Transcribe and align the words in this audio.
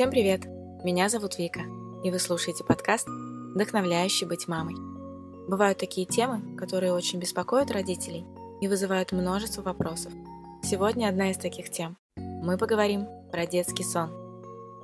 Всем 0.00 0.10
привет! 0.10 0.46
Меня 0.82 1.10
зовут 1.10 1.36
Вика, 1.36 1.60
и 2.02 2.10
вы 2.10 2.18
слушаете 2.18 2.64
подкаст 2.64 3.06
«Вдохновляющий 3.06 4.26
быть 4.26 4.48
мамой». 4.48 4.74
Бывают 5.46 5.76
такие 5.76 6.06
темы, 6.06 6.56
которые 6.56 6.94
очень 6.94 7.18
беспокоят 7.18 7.70
родителей 7.70 8.24
и 8.62 8.68
вызывают 8.68 9.12
множество 9.12 9.60
вопросов. 9.60 10.10
Сегодня 10.62 11.06
одна 11.06 11.32
из 11.32 11.36
таких 11.36 11.68
тем. 11.68 11.98
Мы 12.16 12.56
поговорим 12.56 13.08
про 13.30 13.44
детский 13.44 13.84
сон. 13.84 14.08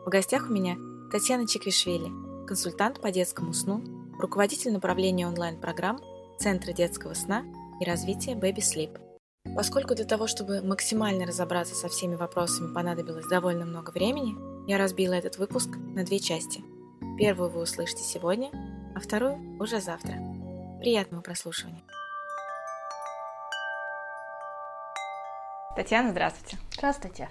В 0.04 0.10
гостях 0.10 0.50
у 0.50 0.52
меня 0.52 0.76
Татьяна 1.10 1.48
Чеквишвили, 1.48 2.12
консультант 2.46 3.00
по 3.00 3.10
детскому 3.10 3.54
сну, 3.54 3.82
руководитель 4.18 4.74
направления 4.74 5.26
онлайн-программ 5.26 5.98
Центра 6.38 6.74
детского 6.74 7.14
сна 7.14 7.42
и 7.80 7.86
развития 7.86 8.32
Baby 8.32 8.58
Sleep. 8.58 9.00
Поскольку 9.54 9.94
для 9.94 10.04
того, 10.04 10.26
чтобы 10.26 10.60
максимально 10.60 11.24
разобраться 11.24 11.74
со 11.74 11.88
всеми 11.88 12.16
вопросами 12.16 12.74
понадобилось 12.74 13.26
довольно 13.28 13.64
много 13.64 13.92
времени, 13.92 14.55
я 14.66 14.78
разбила 14.78 15.14
этот 15.14 15.38
выпуск 15.38 15.68
на 15.94 16.04
две 16.04 16.18
части. 16.18 16.62
Первую 17.16 17.50
вы 17.50 17.62
услышите 17.62 18.02
сегодня, 18.02 18.50
а 18.94 19.00
вторую 19.00 19.38
уже 19.60 19.80
завтра. 19.80 20.14
Приятного 20.80 21.22
прослушивания. 21.22 21.82
Татьяна, 25.76 26.10
здравствуйте. 26.10 26.58
Здравствуйте. 26.72 27.28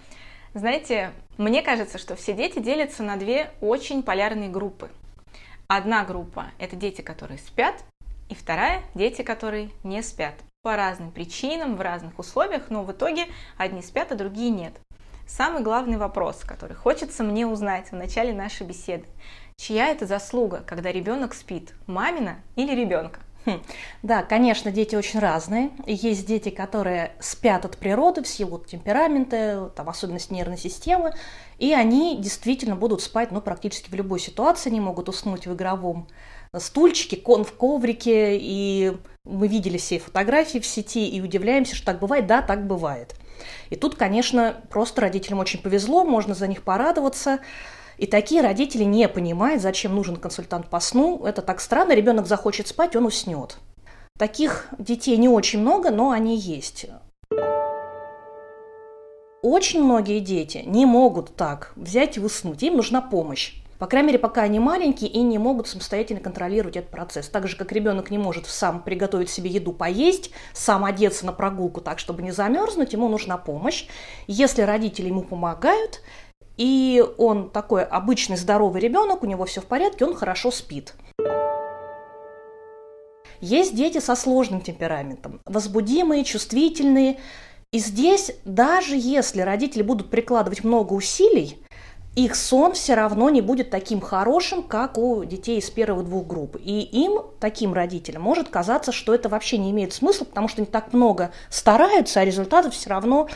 Знаете, 0.54 1.12
мне 1.38 1.62
кажется, 1.62 1.98
что 1.98 2.16
все 2.16 2.34
дети 2.34 2.60
делятся 2.60 3.04
на 3.04 3.18
две 3.18 3.52
очень 3.60 4.02
полярные 4.02 4.50
группы. 4.50 4.90
Одна 5.68 6.06
группа– 6.06 6.52
это 6.60 6.76
дети, 6.76 7.02
которые 7.02 7.40
спят, 7.40 7.84
и 8.30 8.36
вторая– 8.36 8.82
дети, 8.96 9.24
которые 9.24 9.72
не 9.84 10.02
спят 10.04 10.36
по 10.62 10.76
разным 10.76 11.12
причинам, 11.12 11.76
в 11.76 11.82
разных 11.82 12.18
условиях, 12.18 12.70
но 12.70 12.84
в 12.84 12.92
итоге 12.92 13.26
одни 13.58 13.82
спят, 13.82 14.12
а 14.12 14.16
другие 14.16 14.52
нет. 14.52 14.74
Самый 15.28 15.64
главный 15.64 15.98
вопрос, 15.98 16.42
который 16.46 16.76
хочется 16.76 17.24
мне 17.24 17.48
узнать 17.48 17.92
в 17.92 17.96
начале 17.96 18.32
нашей 18.34 18.68
беседы. 18.68 19.06
Чья 19.58 19.88
это 19.88 20.06
заслуга, 20.06 20.64
когда 20.66 20.92
ребенок 20.92 21.34
спит? 21.34 21.74
Мамина 21.88 22.38
или 22.56 22.76
ребенка? 22.76 23.20
Хм. 23.46 23.62
Да, 24.02 24.24
конечно, 24.24 24.72
дети 24.72 24.96
очень 24.96 25.20
разные. 25.20 25.72
Есть 25.86 26.26
дети, 26.26 26.50
которые 26.50 27.12
спят 27.20 27.66
от 27.66 27.78
природы 27.78 28.24
в 28.24 28.28
силу 28.28 28.60
темперамента, 28.60 29.72
там, 29.76 29.90
особенность 29.90 30.32
нервной 30.32 30.58
системы, 30.58 31.14
и 31.60 31.74
они 31.74 32.18
действительно 32.18 32.76
будут 32.76 33.02
спать 33.02 33.32
ну, 33.32 33.42
практически 33.42 33.90
в 33.90 33.94
любой 33.94 34.20
ситуации. 34.20 34.70
Они 34.70 34.80
могут 34.80 35.10
уснуть 35.10 35.48
в 35.48 35.54
игровом 35.54 36.08
стульчике, 36.56 37.18
кон 37.18 37.44
в 37.44 37.54
коврике, 37.54 38.38
и 38.40 38.98
мы 39.26 39.48
видели 39.48 39.78
все 39.78 40.00
фотографии 40.00 40.60
в 40.60 40.66
сети 40.66 41.08
и 41.08 41.22
удивляемся, 41.22 41.76
что 41.76 41.86
так 41.88 42.00
бывает. 42.00 42.28
Да, 42.28 42.42
так 42.42 42.66
бывает. 42.66 43.16
И 43.70 43.76
тут, 43.76 43.96
конечно, 43.96 44.62
просто 44.70 45.02
родителям 45.02 45.40
очень 45.40 45.62
повезло, 45.62 46.04
можно 46.04 46.34
за 46.34 46.48
них 46.48 46.64
порадоваться. 46.64 47.40
И 47.98 48.08
такие 48.08 48.42
родители 48.42 48.84
не 48.84 49.08
понимают, 49.08 49.62
зачем 49.62 49.96
нужен 49.96 50.18
консультант 50.18 50.70
по 50.70 50.80
сну. 50.80 51.26
Это 51.26 51.42
так 51.42 51.62
странно, 51.62 51.94
ребенок 51.94 52.28
захочет 52.28 52.68
спать, 52.68 52.96
он 52.96 53.06
уснет. 53.06 53.58
Таких 54.18 54.68
детей 54.78 55.18
не 55.18 55.30
очень 55.30 55.60
много, 55.60 55.92
но 55.92 56.12
они 56.12 56.38
есть. 56.38 56.88
Очень 59.42 59.84
многие 59.84 60.22
дети 60.22 60.64
не 60.66 60.86
могут 60.86 61.36
так 61.36 61.72
взять 61.76 62.18
и 62.18 62.20
уснуть, 62.20 62.64
им 62.64 62.78
нужна 62.78 63.02
помощь. 63.02 63.62
По 63.80 63.88
крайней 63.88 64.08
мере, 64.08 64.20
пока 64.20 64.44
они 64.44 64.60
маленькие 64.60 65.10
и 65.10 65.22
не 65.22 65.38
могут 65.38 65.68
самостоятельно 65.68 66.22
контролировать 66.22 66.78
этот 66.78 66.92
процесс. 66.92 67.28
Так 67.28 67.48
же, 67.48 67.58
как 67.58 67.72
ребенок 67.72 68.10
не 68.10 68.18
может 68.18 68.48
сам 68.48 68.82
приготовить 68.82 69.30
себе 69.30 69.50
еду 69.50 69.74
поесть, 69.74 70.32
сам 70.54 70.86
одеться 70.86 71.26
на 71.26 71.34
прогулку 71.34 71.82
так, 71.82 72.00
чтобы 72.00 72.22
не 72.22 72.32
замерзнуть, 72.32 72.94
ему 72.94 73.10
нужна 73.10 73.38
помощь. 73.38 73.88
Если 74.28 74.62
родители 74.62 75.08
ему 75.08 75.24
помогают, 75.24 76.02
и 76.56 77.04
он 77.18 77.50
такой 77.50 77.84
обычный 77.84 78.38
здоровый 78.38 78.82
ребенок, 78.82 79.24
у 79.24 79.26
него 79.26 79.44
все 79.46 79.60
в 79.60 79.66
порядке, 79.66 80.06
он 80.06 80.16
хорошо 80.16 80.52
спит. 80.52 80.94
Есть 83.42 83.76
дети 83.76 84.00
со 84.00 84.16
сложным 84.16 84.62
темпераментом, 84.62 85.42
возбудимые, 85.46 86.24
чувствительные. 86.24 87.20
И 87.72 87.80
здесь, 87.80 88.32
даже 88.46 88.96
если 88.96 89.42
родители 89.42 89.84
будут 89.84 90.10
прикладывать 90.10 90.64
много 90.64 90.94
усилий, 90.94 91.65
их 92.16 92.36
сон 92.36 92.74
все 92.74 92.96
равно 92.96 93.30
не 93.30 93.42
будет 93.42 93.70
таким 93.70 94.00
хорошим, 94.00 94.64
как 94.64 94.98
у 94.98 95.26
детей 95.26 95.60
из 95.60 95.70
первых 95.70 96.06
двух 96.06 96.26
групп. 96.26 96.56
И 96.64 96.80
им, 96.82 97.20
таким 97.40 97.74
родителям, 97.74 98.22
может 98.22 98.48
казаться, 98.48 98.94
что 98.94 99.14
это 99.14 99.28
вообще 99.28 99.58
не 99.58 99.72
имеет 99.72 99.94
смысла, 99.94 100.24
потому 100.24 100.48
что 100.48 100.62
они 100.62 100.66
так 100.66 100.94
много 100.94 101.32
стараются, 101.50 102.22
а 102.22 102.26
результатов 102.26 102.74
все 102.74 102.90
равно, 102.90 103.28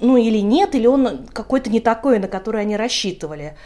ну 0.00 0.16
или 0.16 0.38
нет, 0.38 0.74
или 0.74 0.86
он 0.86 1.26
какой-то 1.26 1.68
не 1.68 1.80
такой, 1.80 2.18
на 2.18 2.28
который 2.28 2.62
они 2.62 2.76
рассчитывали. 2.76 3.56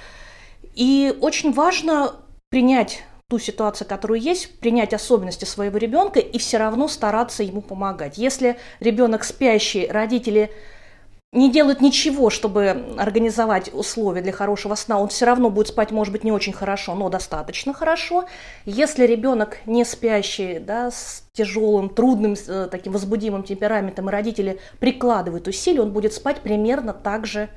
И 0.74 1.16
очень 1.20 1.52
важно 1.52 2.16
принять 2.50 3.04
ту 3.28 3.38
ситуацию, 3.38 3.86
которую 3.86 4.20
есть, 4.20 4.58
принять 4.58 4.92
особенности 4.92 5.44
своего 5.44 5.78
ребенка 5.78 6.18
и 6.18 6.38
все 6.38 6.58
равно 6.58 6.88
стараться 6.88 7.42
ему 7.42 7.62
помогать. 7.62 8.18
Если 8.18 8.58
ребенок 8.80 9.24
спящий, 9.24 9.86
родители 9.86 10.50
не 11.32 11.50
делает 11.50 11.80
ничего, 11.80 12.28
чтобы 12.28 12.94
организовать 12.98 13.72
условия 13.72 14.20
для 14.20 14.32
хорошего 14.32 14.74
сна, 14.74 15.00
он 15.00 15.08
все 15.08 15.24
равно 15.24 15.48
будет 15.48 15.68
спать, 15.68 15.90
может 15.90 16.12
быть, 16.12 16.24
не 16.24 16.32
очень 16.32 16.52
хорошо, 16.52 16.94
но 16.94 17.08
достаточно 17.08 17.72
хорошо. 17.72 18.26
Если 18.66 19.06
ребенок 19.06 19.58
не 19.64 19.84
спящий, 19.86 20.58
да, 20.58 20.90
с 20.90 21.24
тяжелым, 21.32 21.88
трудным, 21.88 22.34
э, 22.34 22.68
таким 22.70 22.92
возбудимым 22.92 23.44
темпераментом, 23.44 24.10
и 24.10 24.12
родители 24.12 24.60
прикладывают 24.78 25.48
усилия, 25.48 25.80
он 25.80 25.92
будет 25.92 26.12
спать 26.12 26.40
примерно 26.40 26.92
так 26.92 27.26
же 27.26 27.48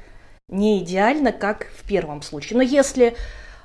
не 0.48 0.80
идеально, 0.80 1.34
как 1.34 1.68
в 1.78 1.86
первом 1.86 2.22
случае. 2.22 2.58
Но 2.58 2.64
если 2.64 3.18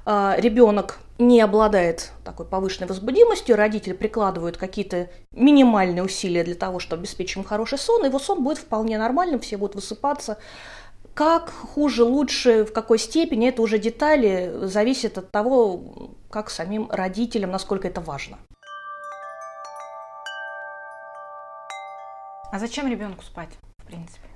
э, 0.07 0.35
ребенок 0.39 0.99
не 1.21 1.41
обладает 1.41 2.13
такой 2.25 2.47
повышенной 2.47 2.89
возбудимостью, 2.89 3.57
родители 3.57 3.93
прикладывают 3.93 4.57
какие-то 4.57 5.11
минимальные 5.33 6.03
усилия 6.03 6.43
для 6.43 6.55
того, 6.55 6.79
чтобы 6.79 7.03
обеспечить 7.03 7.37
ему 7.37 7.45
хороший 7.45 7.79
сон, 7.79 8.05
его 8.05 8.19
сон 8.19 8.43
будет 8.43 8.59
вполне 8.59 8.99
нормальным, 8.99 9.39
все 9.41 9.57
будут 9.57 9.77
высыпаться. 9.77 10.39
Как 11.15 11.51
хуже, 11.51 12.05
лучше, 12.05 12.65
в 12.65 12.73
какой 12.73 12.99
степени, 12.99 13.49
это 13.49 13.63
уже 13.63 13.79
детали, 13.79 14.53
зависит 14.63 15.19
от 15.19 15.31
того, 15.31 16.17
как 16.31 16.51
самим 16.51 16.89
родителям, 16.91 17.51
насколько 17.51 17.87
это 17.87 18.01
важно. 18.01 18.39
А 22.53 22.59
зачем 22.59 22.89
ребенку 22.89 23.23
спать, 23.23 23.51
в 23.79 23.87
принципе? 23.87 24.31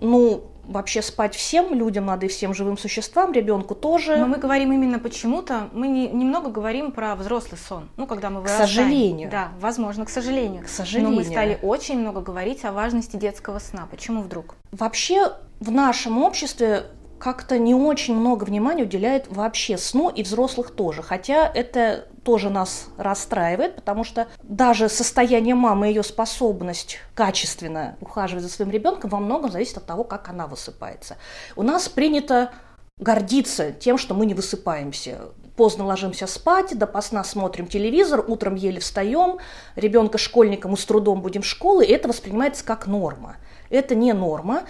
ну, 0.00 0.50
вообще 0.66 1.02
спать 1.02 1.34
всем 1.34 1.74
людям 1.74 2.06
надо 2.06 2.26
и 2.26 2.28
всем 2.28 2.54
живым 2.54 2.76
существам, 2.78 3.32
ребенку 3.32 3.74
тоже. 3.74 4.16
Но 4.16 4.26
мы 4.26 4.36
говорим 4.36 4.72
именно 4.72 4.98
почему-то, 4.98 5.68
мы 5.72 5.88
не, 5.88 6.08
немного 6.08 6.50
говорим 6.50 6.92
про 6.92 7.14
взрослый 7.16 7.58
сон, 7.58 7.88
ну, 7.96 8.06
когда 8.06 8.30
мы 8.30 8.40
вырастаем. 8.40 8.64
К 8.64 8.68
сожалению. 8.68 9.30
Да, 9.30 9.48
возможно, 9.60 10.04
к 10.04 10.10
сожалению. 10.10 10.64
К 10.64 10.68
сожалению. 10.68 11.10
Но 11.10 11.16
мы 11.16 11.24
стали 11.24 11.58
очень 11.62 11.98
много 11.98 12.20
говорить 12.20 12.64
о 12.64 12.72
важности 12.72 13.16
детского 13.16 13.58
сна. 13.58 13.86
Почему 13.90 14.22
вдруг? 14.22 14.56
Вообще 14.72 15.32
в 15.60 15.70
нашем 15.70 16.22
обществе 16.22 16.86
как-то 17.24 17.58
не 17.58 17.74
очень 17.74 18.14
много 18.14 18.44
внимания 18.44 18.82
уделяет 18.82 19.28
вообще 19.30 19.78
сну 19.78 20.10
и 20.10 20.22
взрослых 20.22 20.72
тоже. 20.72 21.02
Хотя 21.02 21.48
это 21.48 22.06
тоже 22.22 22.50
нас 22.50 22.88
расстраивает, 22.98 23.76
потому 23.76 24.04
что 24.04 24.28
даже 24.42 24.90
состояние 24.90 25.54
мамы, 25.54 25.86
ее 25.86 26.02
способность 26.02 26.98
качественно 27.14 27.96
ухаживать 28.02 28.44
за 28.44 28.50
своим 28.50 28.70
ребенком 28.70 29.08
во 29.08 29.20
многом 29.20 29.50
зависит 29.50 29.78
от 29.78 29.86
того, 29.86 30.04
как 30.04 30.28
она 30.28 30.46
высыпается. 30.46 31.16
У 31.56 31.62
нас 31.62 31.88
принято 31.88 32.52
гордиться 32.98 33.72
тем, 33.72 33.96
что 33.96 34.12
мы 34.12 34.26
не 34.26 34.34
высыпаемся. 34.34 35.20
Поздно 35.56 35.86
ложимся 35.86 36.26
спать, 36.26 36.76
до 36.76 36.86
посна 36.86 37.24
смотрим 37.24 37.68
телевизор, 37.68 38.22
утром 38.28 38.54
еле 38.54 38.80
встаем, 38.80 39.38
ребенка 39.76 40.18
школьника 40.18 40.68
мы 40.68 40.76
с 40.76 40.84
трудом 40.84 41.22
будем 41.22 41.40
в 41.40 41.46
школу, 41.46 41.80
и 41.80 41.86
это 41.86 42.06
воспринимается 42.06 42.66
как 42.66 42.86
норма. 42.86 43.36
Это 43.70 43.94
не 43.94 44.12
норма. 44.12 44.64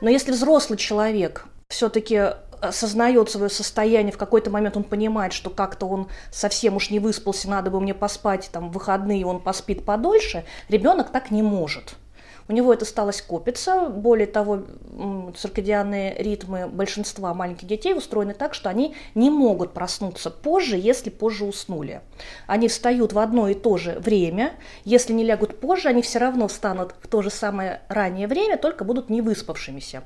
Но 0.00 0.08
если 0.10 0.32
взрослый 0.32 0.78
человек 0.78 1.46
все-таки 1.68 2.32
осознает 2.60 3.30
свое 3.30 3.48
состояние, 3.48 4.12
в 4.12 4.18
какой-то 4.18 4.50
момент 4.50 4.76
он 4.76 4.84
понимает, 4.84 5.32
что 5.32 5.50
как-то 5.50 5.86
он 5.86 6.08
совсем 6.30 6.76
уж 6.76 6.90
не 6.90 7.00
выспался, 7.00 7.48
надо 7.48 7.70
бы 7.70 7.80
мне 7.80 7.94
поспать, 7.94 8.50
там, 8.52 8.70
в 8.70 8.72
выходные 8.72 9.24
он 9.24 9.40
поспит 9.40 9.84
подольше, 9.84 10.44
ребенок 10.68 11.10
так 11.10 11.30
не 11.30 11.42
может. 11.42 11.96
У 12.50 12.52
него 12.52 12.74
это 12.74 12.84
стало 12.84 13.12
копиться. 13.28 13.88
Более 13.88 14.26
того, 14.26 14.64
циркадианные 15.36 16.16
ритмы 16.20 16.66
большинства 16.66 17.32
маленьких 17.32 17.68
детей 17.68 17.94
устроены 17.94 18.34
так, 18.34 18.54
что 18.54 18.68
они 18.68 18.96
не 19.14 19.30
могут 19.30 19.72
проснуться 19.72 20.32
позже, 20.32 20.76
если 20.76 21.10
позже 21.10 21.44
уснули. 21.44 22.00
Они 22.48 22.66
встают 22.66 23.12
в 23.12 23.20
одно 23.20 23.46
и 23.46 23.54
то 23.54 23.76
же 23.76 24.00
время. 24.00 24.54
Если 24.84 25.12
не 25.12 25.22
лягут 25.22 25.60
позже, 25.60 25.90
они 25.90 26.02
все 26.02 26.18
равно 26.18 26.48
встанут 26.48 26.96
в 27.00 27.06
то 27.06 27.22
же 27.22 27.30
самое 27.30 27.82
раннее 27.88 28.26
время, 28.26 28.58
только 28.58 28.82
будут 28.82 29.10
не 29.10 29.22
выспавшимися. 29.22 30.02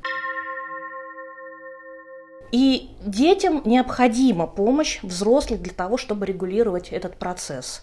И 2.53 2.91
детям 3.01 3.63
необходима 3.65 4.47
помощь 4.47 5.03
взрослых 5.03 5.63
для 5.63 5.73
того, 5.73 5.97
чтобы 5.97 6.27
регулировать 6.27 6.91
этот 6.91 7.17
процесс. 7.17 7.81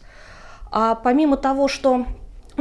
А 0.69 0.93
помимо 0.93 1.35
того, 1.35 1.67
что 1.67 2.05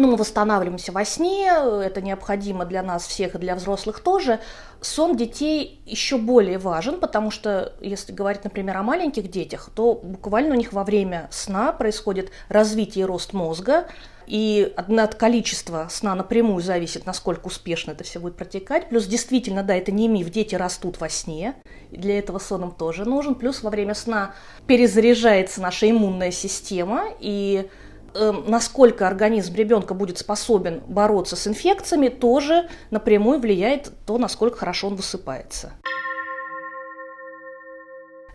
ну, 0.00 0.12
мы 0.12 0.16
восстанавливаемся 0.16 0.92
во 0.92 1.04
сне, 1.04 1.46
это 1.48 2.00
необходимо 2.00 2.64
для 2.64 2.82
нас 2.82 3.06
всех 3.06 3.34
и 3.34 3.38
для 3.38 3.54
взрослых 3.54 4.00
тоже. 4.00 4.40
Сон 4.80 5.16
детей 5.16 5.82
еще 5.84 6.16
более 6.16 6.58
важен, 6.58 6.98
потому 6.98 7.30
что, 7.30 7.74
если 7.80 8.12
говорить, 8.12 8.44
например, 8.44 8.76
о 8.78 8.82
маленьких 8.82 9.30
детях, 9.30 9.70
то 9.74 9.94
буквально 9.94 10.54
у 10.54 10.58
них 10.58 10.72
во 10.72 10.84
время 10.84 11.28
сна 11.30 11.72
происходит 11.72 12.30
развитие 12.48 13.02
и 13.02 13.06
рост 13.06 13.32
мозга, 13.32 13.86
и 14.26 14.72
от 14.76 15.14
количества 15.16 15.88
сна 15.90 16.14
напрямую 16.14 16.62
зависит, 16.62 17.04
насколько 17.04 17.48
успешно 17.48 17.90
это 17.90 18.04
все 18.04 18.20
будет 18.20 18.36
протекать. 18.36 18.88
Плюс 18.88 19.06
действительно, 19.06 19.64
да, 19.64 19.74
это 19.74 19.90
не 19.90 20.06
миф, 20.06 20.30
дети 20.30 20.54
растут 20.54 21.00
во 21.00 21.08
сне, 21.08 21.56
и 21.90 21.96
для 21.96 22.18
этого 22.18 22.38
сон 22.38 22.62
им 22.62 22.70
тоже 22.70 23.04
нужен. 23.04 23.34
Плюс 23.34 23.62
во 23.62 23.70
время 23.70 23.94
сна 23.94 24.34
перезаряжается 24.68 25.60
наша 25.60 25.90
иммунная 25.90 26.30
система, 26.30 27.08
и 27.18 27.68
насколько 28.14 29.06
организм 29.06 29.54
ребенка 29.54 29.94
будет 29.94 30.18
способен 30.18 30.82
бороться 30.86 31.36
с 31.36 31.46
инфекциями, 31.46 32.08
тоже 32.08 32.68
напрямую 32.90 33.40
влияет 33.40 33.92
то, 34.06 34.18
насколько 34.18 34.58
хорошо 34.58 34.88
он 34.88 34.96
высыпается. 34.96 35.72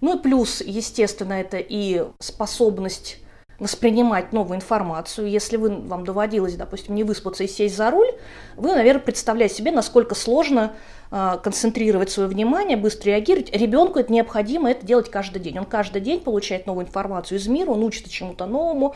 Ну 0.01 0.17
и 0.17 0.21
плюс, 0.21 0.61
естественно, 0.61 1.33
это 1.33 1.57
и 1.57 2.05
способность 2.19 3.17
воспринимать 3.59 4.33
новую 4.33 4.57
информацию. 4.57 5.29
Если 5.29 5.57
вы, 5.57 5.69
вам 5.69 6.03
доводилось, 6.03 6.55
допустим, 6.55 6.95
не 6.95 7.03
выспаться 7.03 7.43
и 7.43 7.47
сесть 7.47 7.75
за 7.75 7.89
руль, 7.89 8.09
вы, 8.57 8.75
наверное, 8.75 9.01
представляете 9.01 9.55
себе, 9.55 9.71
насколько 9.71 10.13
сложно 10.13 10.73
э, 11.11 11.37
концентрировать 11.41 12.09
свое 12.09 12.27
внимание, 12.27 12.75
быстро 12.75 13.11
реагировать. 13.11 13.55
Ребенку 13.55 13.99
это 13.99 14.11
необходимо 14.11 14.71
это 14.71 14.85
делать 14.85 15.09
каждый 15.09 15.41
день. 15.41 15.57
Он 15.57 15.65
каждый 15.65 16.01
день 16.01 16.19
получает 16.19 16.67
новую 16.67 16.85
информацию 16.85 17.39
из 17.39 17.47
мира, 17.47 17.71
он 17.71 17.83
учится 17.83 18.09
чему-то 18.09 18.45
новому. 18.45 18.93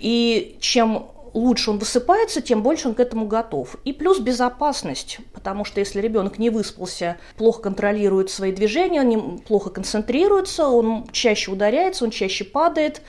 И 0.00 0.56
чем 0.60 1.10
лучше 1.34 1.70
он 1.70 1.78
высыпается, 1.78 2.40
тем 2.40 2.62
больше 2.62 2.88
он 2.88 2.94
к 2.94 3.00
этому 3.00 3.26
готов. 3.26 3.76
И 3.84 3.92
плюс 3.92 4.18
безопасность, 4.18 5.18
потому 5.32 5.64
что 5.64 5.80
если 5.80 6.00
ребенок 6.00 6.38
не 6.38 6.50
выспался, 6.50 7.18
плохо 7.36 7.62
контролирует 7.62 8.30
свои 8.30 8.52
движения, 8.52 9.02
он 9.02 9.38
плохо 9.38 9.70
концентрируется, 9.70 10.68
он 10.68 11.06
чаще 11.12 11.50
ударяется, 11.50 12.04
он 12.04 12.10
чаще 12.10 12.44
падает, 12.44 13.02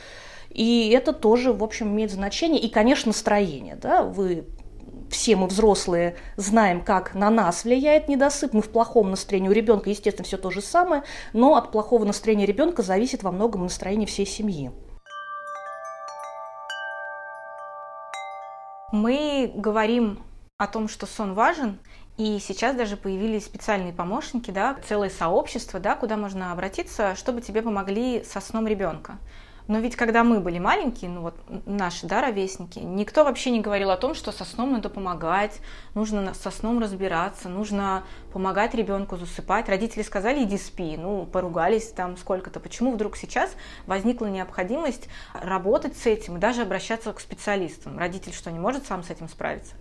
и 0.50 0.90
это 0.96 1.14
тоже, 1.14 1.54
в 1.54 1.64
общем, 1.64 1.88
имеет 1.88 2.12
значение. 2.12 2.62
И, 2.62 2.70
конечно, 2.70 3.10
настроение. 3.10 3.78
Да? 3.82 4.04
Вы 4.04 4.46
все 5.10 5.36
мы 5.36 5.48
взрослые 5.48 6.16
знаем, 6.36 6.82
как 6.82 7.14
на 7.16 7.30
нас 7.30 7.64
влияет 7.64 8.08
недосып. 8.08 8.54
Мы 8.54 8.62
в 8.62 8.70
плохом 8.70 9.12
настроении. 9.12 9.50
У 9.50 9.54
ребенка, 9.54 9.90
естественно, 9.90 10.26
все 10.26 10.38
то 10.38 10.52
же 10.52 10.62
самое, 10.62 11.04
но 11.34 11.56
от 11.56 11.72
плохого 11.72 12.06
настроения 12.06 12.46
ребенка 12.46 12.82
зависит 12.82 13.24
во 13.24 13.32
многом 13.32 13.64
настроение 13.64 14.08
всей 14.08 14.26
семьи. 14.26 14.72
Мы 18.92 19.50
говорим 19.56 20.20
о 20.58 20.68
том, 20.68 20.90
что 20.90 21.06
сон 21.06 21.34
важен, 21.34 21.80
и 22.18 22.40
сейчас 22.40 22.76
даже 22.76 22.98
появились 22.98 23.46
специальные 23.46 23.94
помощники, 23.94 24.52
да, 24.52 24.76
целое 24.86 25.10
сообщество, 25.10 25.80
да, 25.80 25.96
куда 25.96 26.18
можно 26.18 26.52
обратиться, 26.52 27.16
чтобы 27.16 27.42
тебе 27.42 27.62
помогли 27.62 28.22
со 28.26 28.42
сном 28.42 28.68
ребенка. 28.68 29.18
Но 29.72 29.80
ведь 29.80 29.96
когда 29.96 30.26
мы 30.26 30.42
были 30.42 30.60
маленькие, 30.60 31.10
ну 31.10 31.22
вот 31.22 31.36
наши, 31.66 32.06
да, 32.06 32.20
ровесники, 32.20 32.80
никто 32.80 33.24
вообще 33.24 33.52
не 33.52 33.62
говорил 33.62 33.90
о 33.90 33.96
том, 33.96 34.16
что 34.16 34.34
со 34.34 34.44
сном 34.44 34.74
надо 34.74 34.90
помогать, 34.90 35.62
нужно 35.94 36.34
со 36.34 36.52
сном 36.52 36.80
разбираться, 36.80 37.48
нужно 37.48 38.04
помогать 38.34 38.76
ребенку 38.76 39.16
засыпать. 39.16 39.70
Родители 39.70 40.04
сказали, 40.04 40.44
иди 40.44 40.58
спи, 40.58 40.98
ну, 40.98 41.26
поругались 41.26 41.88
там 41.88 42.18
сколько-то. 42.18 42.60
Почему 42.60 42.92
вдруг 42.92 43.16
сейчас 43.16 43.56
возникла 43.88 44.26
необходимость 44.26 45.08
работать 45.34 45.96
с 45.96 46.06
этим 46.06 46.36
и 46.36 46.40
даже 46.42 46.64
обращаться 46.64 47.14
к 47.14 47.22
специалистам? 47.22 47.98
Родитель 47.98 48.34
что, 48.34 48.52
не 48.52 48.60
может 48.60 48.86
сам 48.86 49.04
с 49.04 49.10
этим 49.10 49.30
справиться? 49.30 49.76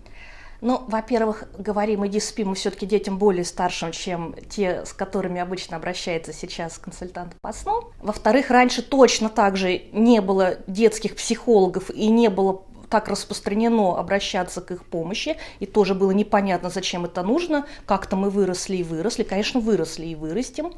Ну, 0.61 0.83
во-первых, 0.87 1.45
говорим 1.57 2.05
«иди 2.05 2.19
спи» 2.19 2.43
мы 2.43 2.53
все-таки 2.53 2.85
детям 2.85 3.17
более 3.17 3.43
старшим, 3.43 3.91
чем 3.91 4.35
те, 4.47 4.85
с 4.85 4.93
которыми 4.93 5.41
обычно 5.41 5.75
обращается 5.75 6.33
сейчас 6.33 6.77
консультант 6.77 7.35
по 7.41 7.51
сну. 7.51 7.91
Во-вторых, 7.99 8.51
раньше 8.51 8.83
точно 8.83 9.29
так 9.29 9.57
же 9.57 9.81
не 9.91 10.21
было 10.21 10.57
детских 10.67 11.15
психологов 11.15 11.89
и 11.89 12.09
не 12.09 12.29
было 12.29 12.63
так 12.89 13.07
распространено 13.07 13.97
обращаться 13.97 14.61
к 14.61 14.69
их 14.69 14.85
помощи, 14.85 15.37
и 15.59 15.65
тоже 15.65 15.95
было 15.95 16.11
непонятно, 16.11 16.69
зачем 16.69 17.05
это 17.05 17.23
нужно. 17.23 17.65
Как-то 17.87 18.15
мы 18.15 18.29
выросли 18.29 18.77
и 18.77 18.83
выросли, 18.83 19.23
конечно, 19.23 19.59
выросли 19.59 20.05
и 20.07 20.15
вырастем. 20.15 20.73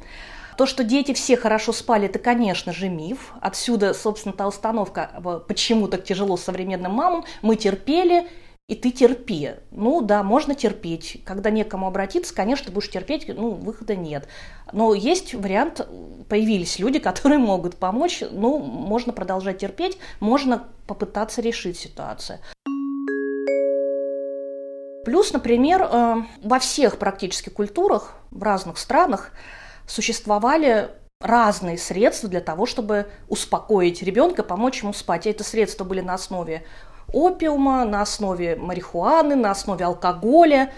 То, 0.56 0.64
что 0.66 0.84
дети 0.84 1.12
все 1.12 1.36
хорошо 1.36 1.72
спали, 1.72 2.06
это, 2.06 2.20
конечно 2.20 2.72
же, 2.72 2.88
миф. 2.88 3.34
Отсюда, 3.40 3.92
собственно, 3.92 4.32
та 4.32 4.46
установка, 4.46 5.42
почему 5.48 5.88
так 5.88 6.04
тяжело 6.04 6.36
современным 6.36 6.92
мамам. 6.92 7.24
Мы 7.42 7.56
терпели, 7.56 8.28
и 8.66 8.74
ты 8.74 8.90
терпи. 8.90 9.52
Ну 9.70 10.00
да, 10.00 10.22
можно 10.22 10.54
терпеть. 10.54 11.20
Когда 11.24 11.50
некому 11.50 11.86
обратиться, 11.86 12.34
конечно, 12.34 12.66
ты 12.66 12.72
будешь 12.72 12.90
терпеть, 12.90 13.28
ну, 13.28 13.50
выхода 13.50 13.94
нет. 13.94 14.26
Но 14.72 14.94
есть 14.94 15.34
вариант, 15.34 15.86
появились 16.28 16.78
люди, 16.78 16.98
которые 16.98 17.38
могут 17.40 17.76
помочь, 17.76 18.22
ну, 18.30 18.58
можно 18.58 19.12
продолжать 19.12 19.58
терпеть, 19.58 19.98
можно 20.20 20.64
попытаться 20.86 21.42
решить 21.42 21.76
ситуацию. 21.76 22.38
Плюс, 25.04 25.34
например, 25.34 25.82
э, 25.82 26.16
во 26.42 26.58
всех 26.58 26.98
практически 26.98 27.50
культурах, 27.50 28.14
в 28.30 28.42
разных 28.42 28.78
странах 28.78 29.32
существовали 29.86 30.88
разные 31.20 31.76
средства 31.76 32.30
для 32.30 32.40
того, 32.40 32.64
чтобы 32.64 33.08
успокоить 33.28 34.02
ребенка, 34.02 34.42
помочь 34.42 34.82
ему 34.82 34.94
спать. 34.94 35.26
И 35.26 35.30
это 35.30 35.44
средства 35.44 35.84
были 35.84 36.00
на 36.00 36.14
основе 36.14 36.64
опиума, 37.12 37.84
на 37.84 38.02
основе 38.02 38.56
марихуаны, 38.56 39.36
на 39.36 39.50
основе 39.50 39.84
алкоголя. 39.84 40.72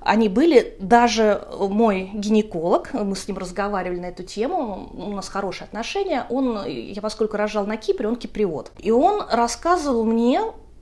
Они 0.00 0.28
были, 0.30 0.76
даже 0.80 1.46
мой 1.58 2.10
гинеколог, 2.14 2.92
мы 2.94 3.14
с 3.14 3.28
ним 3.28 3.36
разговаривали 3.36 4.00
на 4.00 4.06
эту 4.06 4.22
тему, 4.22 4.88
у 4.94 5.12
нас 5.12 5.28
хорошие 5.28 5.66
отношения, 5.66 6.24
он, 6.30 6.64
я 6.66 7.02
поскольку 7.02 7.36
рожал 7.36 7.66
на 7.66 7.76
Кипре, 7.76 8.08
он 8.08 8.16
киприот. 8.16 8.72
И 8.78 8.90
он 8.90 9.22
рассказывал 9.30 10.04
мне, 10.04 10.40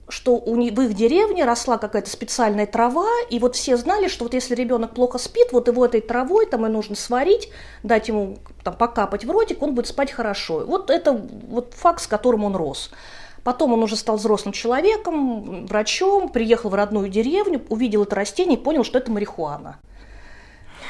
что 0.09 0.37
у 0.37 0.55
них, 0.55 0.73
в 0.73 0.81
их 0.81 0.93
деревне 0.95 1.45
росла 1.45 1.77
какая-то 1.77 2.09
специальная 2.09 2.65
трава, 2.65 3.07
и 3.29 3.39
вот 3.39 3.55
все 3.55 3.77
знали, 3.77 4.07
что 4.07 4.25
вот 4.25 4.33
если 4.33 4.55
ребенок 4.55 4.95
плохо 4.95 5.19
спит, 5.19 5.49
вот 5.51 5.67
его 5.67 5.85
этой 5.85 6.01
травой 6.01 6.47
там 6.47 6.65
и 6.65 6.69
нужно 6.69 6.95
сварить, 6.95 7.49
дать 7.83 8.07
ему 8.07 8.37
там 8.63 8.75
покапать 8.75 9.23
в 9.23 9.31
ротик, 9.31 9.61
он 9.61 9.75
будет 9.75 9.87
спать 9.87 10.11
хорошо. 10.11 10.65
Вот 10.65 10.89
это 10.89 11.13
вот 11.13 11.73
факт, 11.75 12.01
с 12.01 12.07
которым 12.07 12.43
он 12.43 12.55
рос. 12.55 12.89
Потом 13.43 13.73
он 13.73 13.83
уже 13.83 13.95
стал 13.95 14.17
взрослым 14.17 14.53
человеком, 14.53 15.65
врачом, 15.65 16.29
приехал 16.29 16.69
в 16.69 16.73
родную 16.75 17.09
деревню, 17.09 17.61
увидел 17.69 18.03
это 18.03 18.15
растение 18.15 18.57
и 18.57 18.61
понял, 18.61 18.83
что 18.83 18.97
это 18.97 19.11
марихуана. 19.11 19.79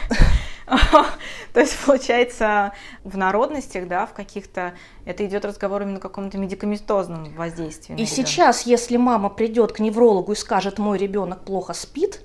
То 1.54 1.60
есть, 1.60 1.78
получается, 1.86 2.74
в 3.04 3.18
народностях, 3.18 3.88
да, 3.88 4.06
в 4.06 4.14
каких-то, 4.14 4.74
это 5.06 5.26
идет 5.26 5.46
разговор 5.46 5.82
именно 5.82 5.98
о 5.98 6.02
каком-то 6.02 6.38
медикаментозном 6.38 7.34
воздействии. 7.36 8.00
И 8.00 8.06
сейчас, 8.06 8.64
если 8.64 8.98
мама 8.98 9.30
придет 9.30 9.72
к 9.72 9.80
неврологу 9.80 10.34
и 10.34 10.36
скажет, 10.36 10.78
мой 10.78 10.98
ребенок 10.98 11.44
плохо 11.44 11.74
спит, 11.74 12.22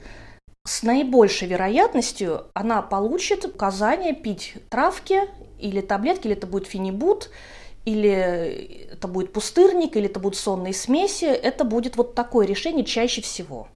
с 0.66 0.82
наибольшей 0.82 1.48
вероятностью 1.48 2.46
она 2.54 2.80
получит 2.80 3.44
указание 3.44 4.14
пить 4.14 4.54
травки 4.70 5.22
или 5.58 5.80
таблетки, 5.80 6.26
или 6.26 6.36
это 6.36 6.46
будет 6.46 6.66
фенибут, 6.66 7.30
или 7.84 8.88
это 8.92 9.08
будет 9.08 9.32
пустырник, 9.32 9.96
или 9.96 10.06
это 10.06 10.20
будут 10.20 10.38
сонные 10.38 10.72
смеси, 10.72 11.24
это 11.24 11.64
будет 11.64 11.96
вот 11.96 12.14
такое 12.14 12.46
решение 12.46 12.84
чаще 12.84 13.20
всего. 13.20 13.68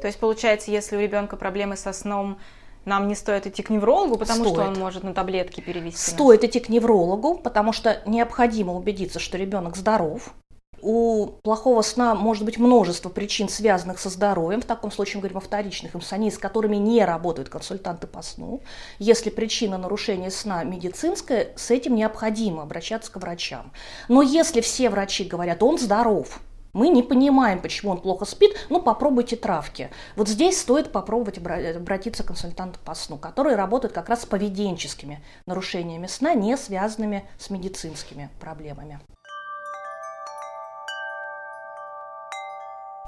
То 0.00 0.06
есть, 0.08 0.18
получается, 0.18 0.70
если 0.70 0.96
у 0.96 1.00
ребенка 1.00 1.36
проблемы 1.36 1.76
со 1.76 1.92
сном, 1.92 2.38
нам 2.84 3.06
не 3.06 3.14
стоит 3.14 3.46
идти 3.46 3.62
к 3.62 3.70
неврологу, 3.70 4.18
потому 4.18 4.44
стоит. 4.44 4.54
что 4.54 4.64
он 4.64 4.78
может 4.78 5.04
на 5.04 5.14
таблетки 5.14 5.60
перевести. 5.60 6.10
Стоит 6.10 6.42
идти 6.42 6.58
к 6.58 6.68
неврологу, 6.68 7.38
потому 7.38 7.72
что 7.72 8.02
необходимо 8.06 8.74
убедиться, 8.74 9.20
что 9.20 9.38
ребенок 9.38 9.76
здоров, 9.76 10.34
у 10.82 11.28
плохого 11.42 11.82
сна 11.82 12.14
может 12.14 12.44
быть 12.44 12.58
множество 12.58 13.08
причин, 13.08 13.48
связанных 13.48 14.00
со 14.00 14.10
здоровьем. 14.10 14.60
В 14.60 14.66
таком 14.66 14.90
случае 14.90 15.16
мы 15.16 15.20
говорим 15.20 15.38
о 15.38 15.40
вторичных 15.40 15.94
инсонии, 15.94 16.28
с 16.28 16.38
которыми 16.38 16.76
не 16.76 17.04
работают 17.04 17.48
консультанты 17.48 18.08
по 18.08 18.20
сну. 18.20 18.60
Если 18.98 19.30
причина 19.30 19.78
нарушения 19.78 20.30
сна 20.30 20.64
медицинская, 20.64 21.52
с 21.56 21.70
этим 21.70 21.94
необходимо 21.94 22.62
обращаться 22.62 23.12
к 23.12 23.16
врачам. 23.16 23.72
Но 24.08 24.22
если 24.22 24.60
все 24.60 24.90
врачи 24.90 25.24
говорят, 25.24 25.62
он 25.62 25.78
здоров, 25.78 26.40
мы 26.72 26.88
не 26.88 27.02
понимаем, 27.02 27.60
почему 27.60 27.92
он 27.92 28.00
плохо 28.00 28.24
спит, 28.24 28.56
ну 28.70 28.80
попробуйте 28.82 29.36
травки. 29.36 29.90
Вот 30.16 30.28
здесь 30.28 30.58
стоит 30.58 30.90
попробовать 30.90 31.38
обратиться 31.38 32.24
к 32.24 32.28
консультанту 32.28 32.80
по 32.84 32.94
сну, 32.94 33.18
который 33.18 33.54
работает 33.54 33.94
как 33.94 34.08
раз 34.08 34.22
с 34.22 34.26
поведенческими 34.26 35.22
нарушениями 35.46 36.06
сна, 36.06 36.34
не 36.34 36.56
связанными 36.56 37.28
с 37.38 37.50
медицинскими 37.50 38.30
проблемами. 38.40 39.00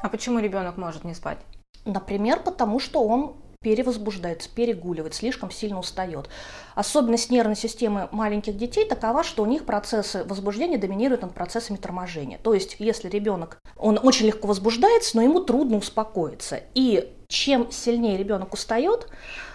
А 0.04 0.10
почему 0.10 0.38
ребенок 0.38 0.76
может 0.76 1.02
не 1.04 1.14
спать? 1.14 1.38
Например, 1.86 2.38
потому 2.38 2.78
что 2.78 3.02
он 3.02 3.36
перевозбуждается, 3.62 4.50
перегуливает, 4.54 5.14
слишком 5.14 5.50
сильно 5.50 5.78
устает. 5.78 6.28
Особенность 6.74 7.30
нервной 7.30 7.56
системы 7.56 8.10
маленьких 8.12 8.54
детей 8.58 8.86
такова, 8.86 9.24
что 9.24 9.42
у 9.42 9.46
них 9.46 9.64
процессы 9.64 10.22
возбуждения 10.24 10.76
доминируют 10.76 11.22
над 11.22 11.32
процессами 11.32 11.78
торможения. 11.78 12.36
То 12.36 12.52
есть, 12.52 12.76
если 12.78 13.08
ребенок, 13.08 13.58
он 13.78 13.98
очень 14.02 14.26
легко 14.26 14.46
возбуждается, 14.46 15.16
но 15.16 15.22
ему 15.22 15.40
трудно 15.40 15.78
успокоиться. 15.78 16.60
И 16.74 17.10
чем 17.28 17.70
сильнее 17.72 18.18
ребенок 18.18 18.52
устает, 18.52 19.08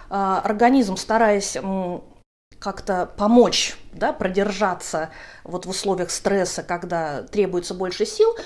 а, 0.08 0.40
организм, 0.40 0.96
стараясь 0.96 1.56
как-то 2.60 3.10
помочь 3.16 3.76
да, 3.92 4.12
продержаться 4.12 5.10
вот 5.44 5.66
в 5.66 5.70
условиях 5.70 6.10
стресса, 6.10 6.62
когда 6.62 7.22
требуется 7.22 7.74
больше 7.74 8.06
сил, 8.06 8.36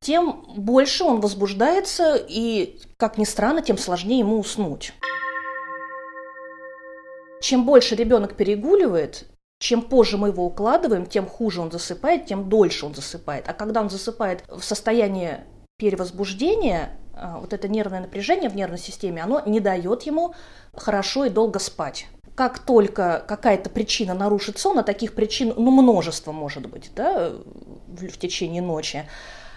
тем 0.00 0.44
больше 0.56 1.04
он 1.04 1.20
возбуждается, 1.20 2.16
и, 2.16 2.80
как 2.96 3.18
ни 3.18 3.24
странно, 3.24 3.62
тем 3.62 3.76
сложнее 3.76 4.20
ему 4.20 4.38
уснуть. 4.38 4.94
Чем 7.42 7.64
больше 7.64 7.94
ребенок 7.94 8.34
перегуливает, 8.34 9.26
чем 9.58 9.82
позже 9.82 10.16
мы 10.16 10.28
его 10.28 10.46
укладываем, 10.46 11.06
тем 11.06 11.26
хуже 11.26 11.60
он 11.60 11.70
засыпает, 11.70 12.26
тем 12.26 12.48
дольше 12.48 12.86
он 12.86 12.94
засыпает. 12.94 13.48
А 13.48 13.52
когда 13.52 13.82
он 13.82 13.90
засыпает 13.90 14.42
в 14.48 14.62
состоянии 14.62 15.40
перевозбуждения, 15.78 16.96
а, 17.14 17.38
вот 17.38 17.52
это 17.52 17.68
нервное 17.68 18.00
напряжение 18.00 18.48
в 18.48 18.56
нервной 18.56 18.78
системе, 18.78 19.22
оно 19.22 19.42
не 19.44 19.60
дает 19.60 20.02
ему 20.04 20.34
хорошо 20.74 21.26
и 21.26 21.30
долго 21.30 21.58
спать. 21.58 22.06
Как 22.34 22.58
только 22.60 23.22
какая-то 23.28 23.68
причина 23.68 24.14
нарушит 24.14 24.58
сон, 24.58 24.78
а 24.78 24.82
таких 24.82 25.14
причин, 25.14 25.52
ну, 25.56 25.70
множество 25.70 26.32
может 26.32 26.66
быть, 26.66 26.90
да, 26.94 27.32
в 27.88 28.18
течение 28.18 28.62
ночи, 28.62 29.06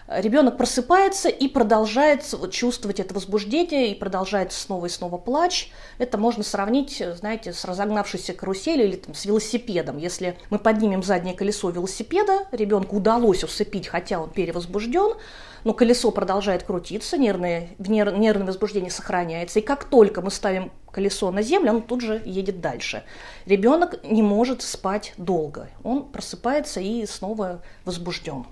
ребенок 0.07 0.57
просыпается 0.57 1.29
и 1.29 1.48
продолжает 1.48 2.24
чувствовать 2.51 3.00
это 3.00 3.13
возбуждение, 3.13 3.91
и 3.91 3.95
продолжает 3.95 4.51
снова 4.51 4.88
и 4.88 4.89
снова 4.89 5.17
плач. 5.17 5.72
Это 5.98 6.17
можно 6.17 6.43
сравнить, 6.43 7.01
знаете, 7.17 7.53
с 7.53 7.65
разогнавшейся 7.65 8.33
каруселью 8.33 8.88
или 8.88 8.95
там, 8.95 9.13
с 9.13 9.25
велосипедом. 9.25 9.98
Если 9.98 10.38
мы 10.50 10.60
поднимем 10.60 11.03
заднее 11.03 11.36
колесо 11.36 11.69
велосипеда, 11.69 12.48
ребенку 12.51 12.98
удалось 12.98 13.43
усыпить, 13.43 13.88
хотя 13.88 14.19
он 14.19 14.29
перевозбужден, 14.29 15.15
но 15.63 15.74
колесо 15.74 16.12
продолжает 16.12 16.63
крутиться, 16.63 17.17
нервное, 17.17 17.69
нервное 17.79 18.45
возбуждение 18.45 18.91
сохраняется. 18.91 19.60
И 19.60 19.62
как 19.62 19.86
только 19.86 20.22
мы 20.22 20.29
ставим 20.29 20.72
колесо 20.91 21.31
на 21.31 21.41
землю, 21.41 21.72
он 21.72 21.81
тут 21.81 22.01
же 22.01 22.22
едет 22.25 22.62
дальше. 22.62 23.03
Ребенок 23.45 24.03
не 24.03 24.22
может 24.22 24.62
спать 24.62 25.13
долго. 25.17 25.69
Он 25.83 26.03
просыпается 26.03 26.79
и 26.81 27.05
снова 27.05 27.62
возбужден. 27.86 28.45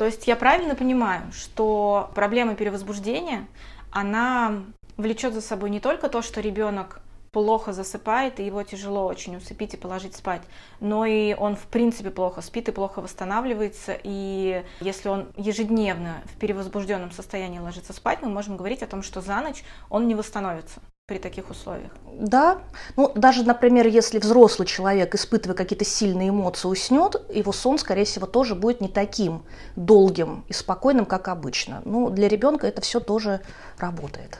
То 0.00 0.06
есть 0.06 0.26
я 0.26 0.34
правильно 0.34 0.74
понимаю, 0.74 1.30
что 1.30 2.10
проблема 2.14 2.54
перевозбуждения, 2.54 3.46
она 3.90 4.62
влечет 4.96 5.34
за 5.34 5.42
собой 5.42 5.68
не 5.68 5.78
только 5.78 6.08
то, 6.08 6.22
что 6.22 6.40
ребенок 6.40 7.02
плохо 7.32 7.74
засыпает, 7.74 8.40
и 8.40 8.46
его 8.46 8.62
тяжело 8.62 9.04
очень 9.04 9.36
усыпить 9.36 9.74
и 9.74 9.76
положить 9.76 10.16
спать, 10.16 10.40
но 10.80 11.04
и 11.04 11.34
он 11.34 11.54
в 11.54 11.66
принципе 11.66 12.08
плохо 12.08 12.40
спит 12.40 12.70
и 12.70 12.72
плохо 12.72 13.02
восстанавливается, 13.02 13.94
и 14.02 14.64
если 14.80 15.10
он 15.10 15.28
ежедневно 15.36 16.22
в 16.34 16.38
перевозбужденном 16.38 17.12
состоянии 17.12 17.58
ложится 17.58 17.92
спать, 17.92 18.22
мы 18.22 18.30
можем 18.30 18.56
говорить 18.56 18.82
о 18.82 18.86
том, 18.86 19.02
что 19.02 19.20
за 19.20 19.38
ночь 19.42 19.62
он 19.90 20.08
не 20.08 20.14
восстановится 20.14 20.80
при 21.10 21.18
таких 21.18 21.50
условиях. 21.50 21.90
Да, 22.12 22.60
ну 22.96 23.10
даже, 23.16 23.42
например, 23.42 23.88
если 23.88 24.20
взрослый 24.20 24.68
человек, 24.68 25.12
испытывая 25.16 25.56
какие-то 25.56 25.84
сильные 25.84 26.28
эмоции, 26.28 26.68
уснет, 26.68 27.16
его 27.34 27.50
сон, 27.50 27.78
скорее 27.78 28.04
всего, 28.04 28.26
тоже 28.26 28.54
будет 28.54 28.80
не 28.80 28.86
таким 28.86 29.42
долгим 29.74 30.44
и 30.46 30.52
спокойным, 30.52 31.06
как 31.06 31.26
обычно. 31.26 31.82
Ну, 31.84 32.10
для 32.10 32.28
ребенка 32.28 32.68
это 32.68 32.80
все 32.80 33.00
тоже 33.00 33.40
работает. 33.76 34.38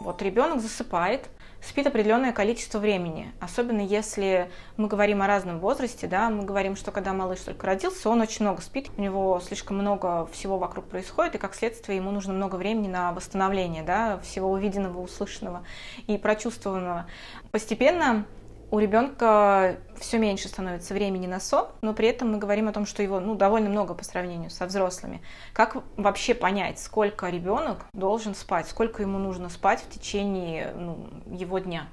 Вот 0.00 0.22
ребенок 0.22 0.60
засыпает, 0.60 1.28
спит 1.62 1.86
определенное 1.86 2.32
количество 2.32 2.78
времени, 2.78 3.32
особенно 3.40 3.80
если 3.80 4.50
мы 4.76 4.88
говорим 4.88 5.22
о 5.22 5.26
разном 5.26 5.60
возрасте, 5.60 6.06
да, 6.06 6.30
мы 6.30 6.44
говорим, 6.44 6.76
что 6.76 6.90
когда 6.90 7.12
малыш 7.12 7.40
только 7.40 7.66
родился, 7.66 8.08
он 8.08 8.20
очень 8.20 8.44
много 8.44 8.62
спит, 8.62 8.90
у 8.96 9.00
него 9.00 9.40
слишком 9.40 9.78
много 9.78 10.26
всего 10.26 10.58
вокруг 10.58 10.86
происходит, 10.86 11.34
и 11.34 11.38
как 11.38 11.54
следствие 11.54 11.98
ему 11.98 12.10
нужно 12.10 12.32
много 12.32 12.56
времени 12.56 12.88
на 12.88 13.12
восстановление, 13.12 13.82
да, 13.82 14.18
всего 14.20 14.50
увиденного, 14.50 15.00
услышанного 15.00 15.64
и 16.06 16.16
прочувствованного. 16.16 17.06
Постепенно 17.50 18.24
у 18.70 18.78
ребенка 18.78 19.76
все 19.98 20.18
меньше 20.18 20.48
становится 20.48 20.94
времени 20.94 21.26
на 21.26 21.40
сон, 21.40 21.66
но 21.82 21.92
при 21.92 22.08
этом 22.08 22.32
мы 22.32 22.38
говорим 22.38 22.68
о 22.68 22.72
том, 22.72 22.86
что 22.86 23.02
его 23.02 23.18
ну, 23.18 23.34
довольно 23.34 23.68
много 23.68 23.94
по 23.94 24.04
сравнению 24.04 24.50
со 24.50 24.66
взрослыми. 24.66 25.20
Как 25.52 25.76
вообще 25.96 26.34
понять, 26.34 26.78
сколько 26.78 27.28
ребенок 27.28 27.86
должен 27.92 28.34
спать, 28.34 28.68
сколько 28.68 29.02
ему 29.02 29.18
нужно 29.18 29.48
спать 29.48 29.82
в 29.82 29.90
течение 29.90 30.72
ну, 30.76 31.08
его 31.30 31.58
дня? 31.58 31.88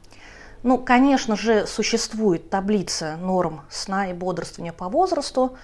Ну, 0.64 0.78
конечно 0.78 1.36
же, 1.36 1.66
существует 1.66 2.50
таблица 2.50 3.18
норм 3.18 3.62
сна 3.70 4.10
и 4.10 4.14
бодрствования 4.14 4.74
по 4.74 4.90
возрасту, 4.90 5.58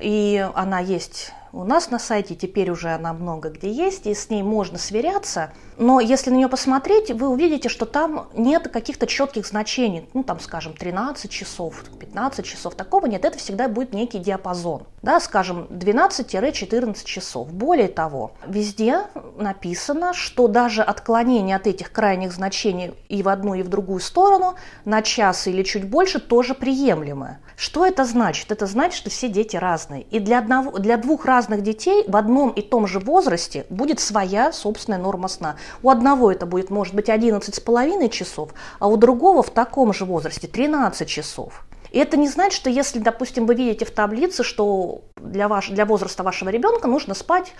и 0.00 0.48
она 0.54 0.80
есть 0.80 1.32
у 1.52 1.64
нас 1.64 1.90
на 1.90 1.98
сайте, 1.98 2.34
теперь 2.34 2.70
уже 2.70 2.90
она 2.90 3.12
много 3.12 3.50
где 3.50 3.70
есть, 3.70 4.06
и 4.06 4.14
с 4.14 4.30
ней 4.30 4.42
можно 4.42 4.78
сверяться. 4.78 5.52
Но 5.78 6.00
если 6.00 6.30
на 6.30 6.36
нее 6.36 6.48
посмотреть, 6.48 7.10
вы 7.10 7.28
увидите, 7.28 7.68
что 7.68 7.86
там 7.86 8.28
нет 8.34 8.68
каких-то 8.68 9.06
четких 9.06 9.46
значений. 9.46 10.08
Ну, 10.14 10.22
там, 10.22 10.40
скажем, 10.40 10.74
13 10.74 11.30
часов, 11.30 11.84
15 11.98 12.44
часов. 12.44 12.74
Такого 12.74 13.06
нет. 13.06 13.24
Это 13.24 13.38
всегда 13.38 13.68
будет 13.68 13.92
некий 13.92 14.18
диапазон. 14.18 14.84
Да, 15.02 15.18
скажем, 15.20 15.66
12-14 15.70 17.04
часов. 17.04 17.52
Более 17.52 17.88
того, 17.88 18.32
везде 18.46 19.00
написано, 19.36 20.14
что 20.14 20.48
даже 20.48 20.82
отклонение 20.82 21.56
от 21.56 21.66
этих 21.66 21.90
крайних 21.90 22.32
значений 22.32 22.94
и 23.08 23.22
в 23.22 23.28
одну, 23.28 23.54
и 23.54 23.62
в 23.62 23.68
другую 23.68 24.00
сторону 24.00 24.54
на 24.84 25.02
час 25.02 25.46
или 25.46 25.62
чуть 25.62 25.88
больше 25.88 26.20
тоже 26.20 26.54
приемлемое. 26.54 27.40
Что 27.56 27.84
это 27.86 28.04
значит? 28.04 28.52
Это 28.52 28.66
значит, 28.66 28.94
что 28.94 29.10
все 29.10 29.28
дети 29.28 29.56
разные. 29.56 30.02
И 30.02 30.20
для, 30.20 30.38
одного, 30.38 30.78
для 30.78 30.96
двух 30.96 31.24
разных 31.24 31.41
детей 31.48 32.04
в 32.06 32.16
одном 32.16 32.50
и 32.50 32.62
том 32.62 32.86
же 32.86 32.98
возрасте 32.98 33.66
будет 33.70 34.00
своя 34.00 34.52
собственная 34.52 34.98
норма 34.98 35.28
сна. 35.28 35.56
У 35.82 35.90
одного 35.90 36.30
это 36.30 36.46
будет, 36.46 36.70
может 36.70 36.94
быть, 36.94 37.08
11,5 37.08 38.08
часов, 38.08 38.50
а 38.78 38.88
у 38.88 38.96
другого 38.96 39.42
в 39.42 39.50
таком 39.50 39.92
же 39.92 40.04
возрасте 40.04 40.46
13 40.46 41.08
часов. 41.08 41.64
И 41.90 41.98
это 41.98 42.16
не 42.16 42.28
значит, 42.28 42.54
что 42.54 42.70
если, 42.70 42.98
допустим, 42.98 43.46
вы 43.46 43.54
видите 43.54 43.84
в 43.84 43.90
таблице, 43.90 44.42
что 44.42 45.02
для, 45.16 45.46
ваш, 45.46 45.68
для 45.68 45.84
возраста 45.84 46.22
вашего 46.22 46.48
ребенка 46.48 46.88
нужно 46.88 47.14
спать 47.14 47.52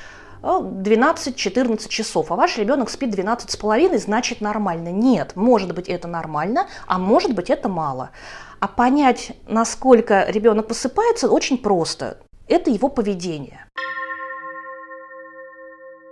12-14 0.43 1.89
часов, 1.89 2.33
а 2.33 2.37
ваш 2.37 2.59
ребенок 2.59 2.91
спит 2.91 3.15
12,5, 3.15 3.99
значит 3.99 4.41
нормально. 4.41 4.89
Нет, 4.89 5.33
может 5.37 5.75
быть 5.75 5.89
это 5.89 6.09
нормально, 6.09 6.67
а 6.87 6.99
может 6.99 7.35
быть 7.35 7.51
это 7.51 7.69
мало. 7.69 8.11
А 8.59 8.69
понять, 8.69 9.33
насколько 9.47 10.25
ребенок 10.29 10.69
высыпается, 10.69 11.29
очень 11.29 11.59
просто. 11.59 12.19
Это 12.49 12.70
его 12.70 12.88
поведение. 12.88 13.66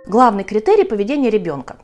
Главный 0.05 0.43
критерий 0.43 0.85
поведения 0.85 1.29
ребенка. 1.29 1.77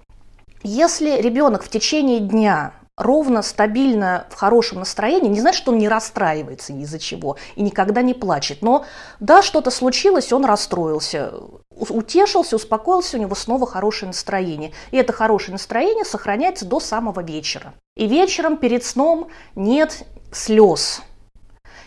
Если 0.63 1.21
ребенок 1.21 1.63
в 1.63 1.69
течение 1.69 2.19
дня 2.19 2.73
ровно, 2.97 3.43
стабильно, 3.43 4.25
в 4.29 4.35
хорошем 4.35 4.79
настроении, 4.79 5.29
не 5.29 5.39
значит, 5.39 5.61
что 5.61 5.71
он 5.71 5.77
не 5.77 5.87
расстраивается 5.87 6.73
ни 6.73 6.83
из-за 6.83 6.97
чего 6.97 7.37
и 7.55 7.61
никогда 7.61 8.01
не 8.01 8.13
плачет. 8.13 8.61
Но 8.61 8.85
да, 9.19 9.43
что-то 9.43 9.69
случилось, 9.69 10.33
он 10.33 10.45
расстроился, 10.45 11.31
утешился, 11.69 12.55
успокоился, 12.55 13.17
у 13.17 13.21
него 13.21 13.35
снова 13.35 13.67
хорошее 13.67 14.07
настроение. 14.07 14.71
И 14.91 14.97
это 14.97 15.13
хорошее 15.13 15.53
настроение 15.53 16.05
сохраняется 16.05 16.65
до 16.65 16.79
самого 16.79 17.21
вечера. 17.21 17.73
И 17.95 18.07
вечером 18.07 18.57
перед 18.57 18.83
сном 18.83 19.27
нет 19.55 20.03
слез. 20.31 21.01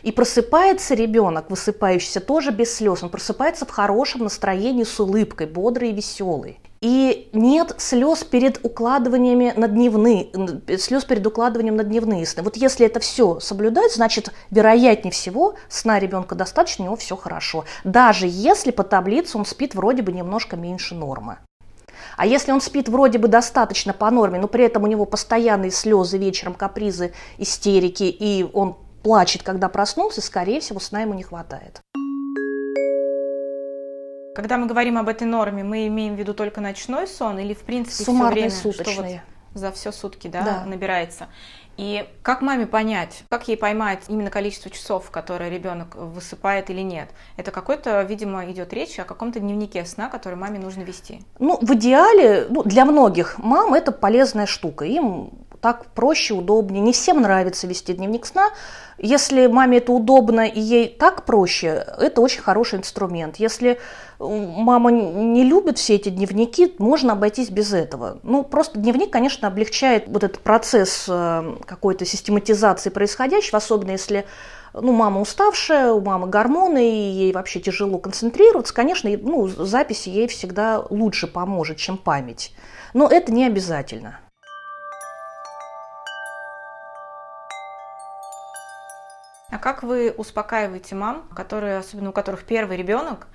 И 0.03 0.13
просыпается 0.13 0.95
ребенок, 0.95 1.51
высыпающийся 1.51 2.21
тоже 2.21 2.51
без 2.51 2.75
слез. 2.75 3.03
Он 3.03 3.11
просыпается 3.11 3.67
в 3.67 3.71
хорошем 3.71 4.23
настроении 4.23 4.85
с 4.85 4.99
улыбкой, 5.01 5.47
бодрый 5.47 5.91
и 5.91 5.93
веселый. 5.93 6.59
И 6.81 7.29
нет 7.35 7.75
слез 7.77 8.25
перед 8.25 8.65
укладываниями 8.65 9.53
на 9.55 9.69
дневные, 9.69 10.31
слез 10.79 11.05
перед 11.05 11.27
укладыванием 11.27 11.77
на 11.77 11.85
дневные 11.85 12.25
сны. 12.25 12.43
Вот 12.43 12.57
если 12.57 12.87
это 12.87 13.01
все 13.01 13.39
соблюдать, 13.39 13.95
значит, 13.95 14.33
вероятнее 14.51 15.13
всего, 15.13 15.57
сна 15.69 15.99
ребенка 15.99 16.35
достаточно, 16.35 16.85
у 16.85 16.87
него 16.87 16.97
все 16.97 17.17
хорошо. 17.17 17.67
Даже 17.85 18.27
если 18.27 18.71
по 18.71 18.83
таблице 18.83 19.37
он 19.37 19.45
спит 19.45 19.75
вроде 19.75 20.01
бы 20.01 20.11
немножко 20.13 20.57
меньше 20.57 20.95
нормы. 20.95 21.37
А 22.17 22.25
если 22.25 22.53
он 22.53 22.63
спит 22.63 22.89
вроде 22.89 23.19
бы 23.19 23.29
достаточно 23.29 23.93
по 23.93 24.11
норме, 24.11 24.39
но 24.39 24.49
при 24.49 24.65
этом 24.65 24.85
у 24.85 24.87
него 24.87 25.05
постоянные 25.05 25.71
слезы 25.71 26.17
вечером, 26.17 26.55
капризы, 26.55 27.13
истерики, 27.37 28.05
и 28.05 28.49
он 28.55 28.77
плачет, 29.03 29.43
когда 29.43 29.69
проснулся, 29.69 30.21
скорее 30.21 30.61
всего, 30.61 30.81
сна 30.81 31.03
ему 31.03 31.15
не 31.15 31.23
хватает. 31.23 31.81
Когда 34.35 34.57
мы 34.57 34.67
говорим 34.67 34.97
об 34.97 35.09
этой 35.09 35.27
норме, 35.27 35.65
мы 35.65 35.87
имеем 35.89 36.15
в 36.15 36.19
виду 36.19 36.35
только 36.35 36.61
ночной 36.61 37.07
сон 37.07 37.39
или 37.39 37.53
в 37.53 37.63
принципе 37.63 38.05
Суммарный 38.05 38.49
все 38.49 38.61
время, 38.61 38.75
суточный. 38.75 38.95
Что 38.95 39.03
вот 39.03 39.21
за 39.55 39.73
все 39.73 39.93
сутки, 39.93 40.29
да, 40.29 40.43
да. 40.43 40.65
набирается. 40.65 41.29
И 41.77 42.07
как 42.23 42.43
маме 42.43 42.67
понять, 42.67 43.25
как 43.31 43.49
ей 43.49 43.57
поймать 43.57 44.01
именно 44.09 44.31
количество 44.31 44.71
часов, 44.71 45.11
которое 45.11 45.49
ребенок 45.49 45.97
высыпает 45.97 46.69
или 46.69 46.83
нет? 46.83 47.09
Это 47.37 47.51
какой-то, 47.51 48.03
видимо, 48.03 48.51
идет 48.51 48.73
речь 48.73 48.99
о 48.99 49.05
каком-то 49.05 49.41
дневнике 49.41 49.85
сна, 49.87 50.09
который 50.09 50.35
маме 50.35 50.59
нужно 50.59 50.83
вести. 50.83 51.23
Ну, 51.39 51.59
в 51.61 51.73
идеале, 51.75 52.47
ну, 52.51 52.63
для 52.65 52.85
многих 52.85 53.39
мам 53.39 53.73
это 53.73 53.93
полезная 53.93 54.47
штука. 54.47 54.85
Им 54.85 55.31
так 55.61 55.87
проще, 55.87 56.35
удобнее. 56.35 56.81
Не 56.81 56.93
всем 56.93 57.21
нравится 57.21 57.67
вести 57.67 57.93
дневник 57.93 58.27
сна. 58.27 58.51
Если 58.99 59.47
маме 59.47 59.79
это 59.79 59.93
удобно 59.93 60.47
и 60.47 60.61
ей 60.61 60.89
так 60.89 61.25
проще, 61.25 61.87
это 61.99 62.21
очень 62.21 62.43
хороший 62.43 62.79
инструмент. 62.79 63.37
Если 63.37 63.81
мама 64.19 64.91
не 64.91 65.45
любит 65.45 65.79
все 65.79 65.95
эти 65.95 66.11
дневники, 66.11 66.75
можно 66.79 67.15
обойтись 67.15 67.51
без 67.51 67.73
этого. 67.73 68.19
Ну, 68.23 68.43
просто 68.45 68.79
дневник, 68.79 69.11
конечно, 69.11 69.49
облегчает 69.49 70.05
вот 70.09 70.25
этот 70.25 70.41
процесс 70.41 71.07
э, 71.09 71.57
какой-то 71.65 72.05
систематизации 72.05 72.91
происходящего, 72.91 73.57
особенно 73.57 73.93
если 73.93 74.27
ну, 74.75 74.93
мама 74.93 75.21
уставшая, 75.21 75.93
у 75.93 76.01
мамы 76.01 76.29
гормоны, 76.29 76.91
и 76.91 77.11
ей 77.11 77.33
вообще 77.33 77.61
тяжело 77.61 77.99
концентрироваться, 77.99 78.75
конечно, 78.75 79.11
ну, 79.11 79.49
запись 79.49 80.07
ей 80.07 80.29
всегда 80.29 80.85
лучше 80.91 81.27
поможет, 81.27 81.79
чем 81.79 81.97
память. 81.97 82.53
Но 82.93 83.09
это 83.09 83.33
не 83.33 83.47
обязательно. 83.47 84.21
А 89.51 89.59
как 89.59 89.83
вы 89.83 90.15
успокаиваете 90.17 90.95
мам, 90.95 91.25
которые, 91.35 91.79
особенно 91.79 92.11
у 92.11 92.13
которых 92.13 92.45
первый 92.45 92.77
ребенок, 92.77 93.27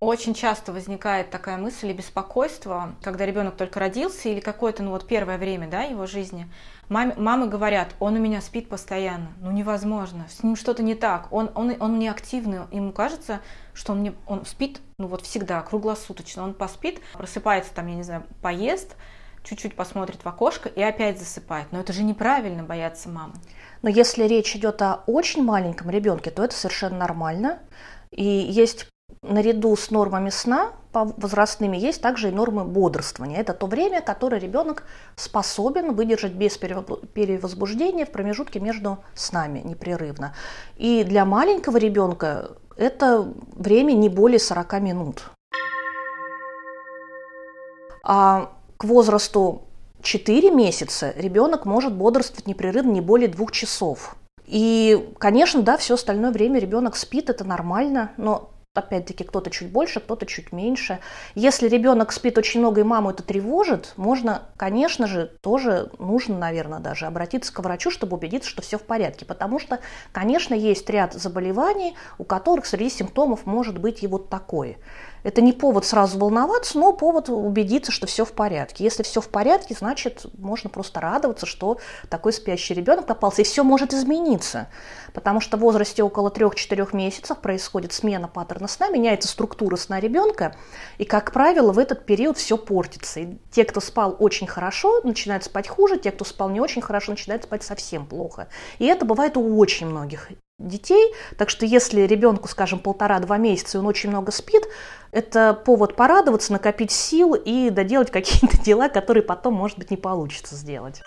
очень 0.00 0.32
часто 0.32 0.72
возникает 0.72 1.30
такая 1.30 1.56
мысль 1.56 1.88
и 1.90 1.92
беспокойство, 1.92 2.94
когда 3.02 3.26
ребенок 3.26 3.56
только 3.56 3.80
родился 3.80 4.28
или 4.28 4.38
какое-то, 4.38 4.84
ну 4.84 4.92
вот 4.92 5.08
первое 5.08 5.38
время, 5.38 5.68
да, 5.68 5.82
его 5.82 6.06
жизни. 6.06 6.48
Маме, 6.88 7.14
мамы 7.16 7.48
говорят, 7.48 7.88
он 7.98 8.14
у 8.14 8.20
меня 8.20 8.40
спит 8.40 8.68
постоянно, 8.68 9.32
ну 9.40 9.50
невозможно, 9.50 10.26
с 10.28 10.44
ним 10.44 10.54
что-то 10.54 10.84
не 10.84 10.94
так, 10.94 11.26
он, 11.32 11.50
он, 11.56 11.74
он 11.80 11.98
не 11.98 12.08
активный, 12.08 12.60
ему 12.70 12.92
кажется, 12.92 13.40
что 13.74 13.92
он, 13.92 14.04
не, 14.04 14.14
он 14.26 14.46
спит, 14.46 14.80
ну 14.98 15.08
вот 15.08 15.22
всегда, 15.22 15.60
круглосуточно, 15.62 16.44
он 16.44 16.54
поспит, 16.54 17.00
просыпается 17.14 17.74
там, 17.74 17.88
я 17.88 17.96
не 17.96 18.04
знаю, 18.04 18.22
поест, 18.40 18.94
чуть-чуть 19.42 19.74
посмотрит 19.74 20.24
в 20.24 20.28
окошко 20.28 20.68
и 20.68 20.82
опять 20.82 21.18
засыпает. 21.18 21.72
Но 21.72 21.80
это 21.80 21.92
же 21.92 22.02
неправильно 22.02 22.62
бояться 22.62 23.08
мамы. 23.08 23.34
Но 23.82 23.88
если 23.88 24.24
речь 24.24 24.56
идет 24.56 24.82
о 24.82 25.02
очень 25.06 25.42
маленьком 25.42 25.90
ребенке, 25.90 26.30
то 26.30 26.44
это 26.44 26.54
совершенно 26.54 26.98
нормально. 26.98 27.58
И 28.10 28.24
есть 28.24 28.88
наряду 29.22 29.74
с 29.76 29.90
нормами 29.90 30.30
сна 30.30 30.72
возрастными 30.92 31.76
есть 31.76 32.00
также 32.00 32.28
и 32.28 32.32
нормы 32.32 32.64
бодрствования. 32.64 33.38
Это 33.38 33.52
то 33.52 33.66
время, 33.66 34.00
которое 34.00 34.40
ребенок 34.40 34.84
способен 35.16 35.94
выдержать 35.94 36.32
без 36.32 36.56
перевозбуждения 36.58 38.06
в 38.06 38.10
промежутке 38.10 38.60
между 38.60 38.98
снами 39.14 39.60
непрерывно. 39.60 40.34
И 40.76 41.04
для 41.04 41.24
маленького 41.24 41.76
ребенка 41.76 42.52
это 42.76 43.32
время 43.54 43.92
не 43.92 44.08
более 44.08 44.38
40 44.38 44.80
минут. 44.80 45.30
А 48.02 48.52
к 48.76 48.84
возрасту 48.84 49.67
4 50.02 50.50
месяца 50.50 51.12
ребенок 51.16 51.64
может 51.64 51.94
бодрствовать 51.94 52.46
непрерывно 52.46 52.92
не 52.92 53.00
более 53.00 53.28
двух 53.28 53.52
часов. 53.52 54.16
И, 54.46 55.12
конечно, 55.18 55.62
да, 55.62 55.76
все 55.76 55.94
остальное 55.94 56.30
время 56.30 56.58
ребенок 56.58 56.96
спит, 56.96 57.28
это 57.28 57.44
нормально, 57.44 58.12
но 58.16 58.50
опять-таки 58.74 59.24
кто-то 59.24 59.50
чуть 59.50 59.70
больше, 59.70 60.00
кто-то 60.00 60.24
чуть 60.24 60.52
меньше. 60.52 61.00
Если 61.34 61.68
ребенок 61.68 62.12
спит 62.12 62.38
очень 62.38 62.60
много 62.60 62.80
и 62.80 62.84
маму 62.84 63.10
это 63.10 63.22
тревожит, 63.22 63.92
можно, 63.96 64.42
конечно 64.56 65.06
же, 65.06 65.32
тоже 65.42 65.90
нужно, 65.98 66.38
наверное, 66.38 66.78
даже 66.78 67.06
обратиться 67.06 67.52
к 67.52 67.58
врачу, 67.58 67.90
чтобы 67.90 68.16
убедиться, 68.16 68.48
что 68.48 68.62
все 68.62 68.78
в 68.78 68.82
порядке. 68.82 69.26
Потому 69.26 69.58
что, 69.58 69.80
конечно, 70.12 70.54
есть 70.54 70.88
ряд 70.88 71.12
заболеваний, 71.12 71.96
у 72.18 72.24
которых 72.24 72.66
среди 72.66 72.90
симптомов 72.90 73.46
может 73.46 73.78
быть 73.78 74.02
и 74.02 74.06
вот 74.06 74.28
такое. 74.28 74.76
Это 75.28 75.42
не 75.42 75.52
повод 75.52 75.84
сразу 75.84 76.18
волноваться, 76.18 76.78
но 76.78 76.90
повод 76.94 77.28
убедиться, 77.28 77.92
что 77.92 78.06
все 78.06 78.24
в 78.24 78.32
порядке. 78.32 78.82
Если 78.82 79.02
все 79.02 79.20
в 79.20 79.28
порядке, 79.28 79.76
значит, 79.78 80.24
можно 80.38 80.70
просто 80.70 81.02
радоваться, 81.02 81.44
что 81.44 81.76
такой 82.08 82.32
спящий 82.32 82.72
ребенок 82.72 83.04
попался. 83.04 83.42
И 83.42 83.44
все 83.44 83.62
может 83.62 83.92
измениться, 83.92 84.68
потому 85.12 85.42
что 85.42 85.58
в 85.58 85.60
возрасте 85.60 86.02
около 86.02 86.30
3-4 86.30 86.96
месяцев 86.96 87.36
происходит 87.40 87.92
смена 87.92 88.26
паттерна 88.26 88.68
сна, 88.68 88.88
меняется 88.88 89.28
структура 89.28 89.76
сна 89.76 90.00
ребенка, 90.00 90.56
и, 90.96 91.04
как 91.04 91.30
правило, 91.34 91.72
в 91.72 91.78
этот 91.78 92.06
период 92.06 92.38
все 92.38 92.56
портится. 92.56 93.20
И 93.20 93.36
те, 93.50 93.66
кто 93.66 93.80
спал 93.80 94.16
очень 94.18 94.46
хорошо, 94.46 95.02
начинают 95.02 95.44
спать 95.44 95.68
хуже, 95.68 95.98
те, 95.98 96.10
кто 96.10 96.24
спал 96.24 96.48
не 96.48 96.62
очень 96.62 96.80
хорошо, 96.80 97.12
начинают 97.12 97.44
спать 97.44 97.62
совсем 97.62 98.06
плохо. 98.06 98.48
И 98.78 98.86
это 98.86 99.04
бывает 99.04 99.36
у 99.36 99.58
очень 99.58 99.88
многих 99.88 100.30
детей. 100.58 101.14
Так 101.36 101.50
что 101.50 101.64
если 101.64 102.02
ребенку, 102.02 102.48
скажем, 102.48 102.80
полтора-два 102.80 103.36
месяца, 103.36 103.78
и 103.78 103.80
он 103.80 103.86
очень 103.86 104.10
много 104.10 104.32
спит, 104.32 104.64
это 105.12 105.54
повод 105.54 105.96
порадоваться, 105.96 106.52
накопить 106.52 106.90
сил 106.90 107.34
и 107.34 107.70
доделать 107.70 108.10
какие-то 108.10 108.58
дела, 108.62 108.88
которые 108.88 109.22
потом, 109.22 109.54
может 109.54 109.78
быть, 109.78 109.90
не 109.90 109.96
получится 109.96 110.54
сделать. 110.54 111.02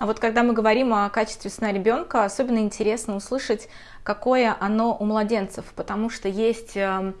А 0.00 0.06
вот 0.06 0.18
когда 0.18 0.42
мы 0.42 0.54
говорим 0.54 0.94
о 0.94 1.10
качестве 1.10 1.50
сна 1.50 1.72
ребенка, 1.72 2.24
особенно 2.24 2.58
интересно 2.58 3.16
услышать, 3.16 3.68
какое 4.02 4.56
оно 4.58 4.96
у 4.98 5.04
младенцев, 5.04 5.66
потому 5.76 6.08
что 6.08 6.26
есть 6.26 6.74
эм, 6.74 7.16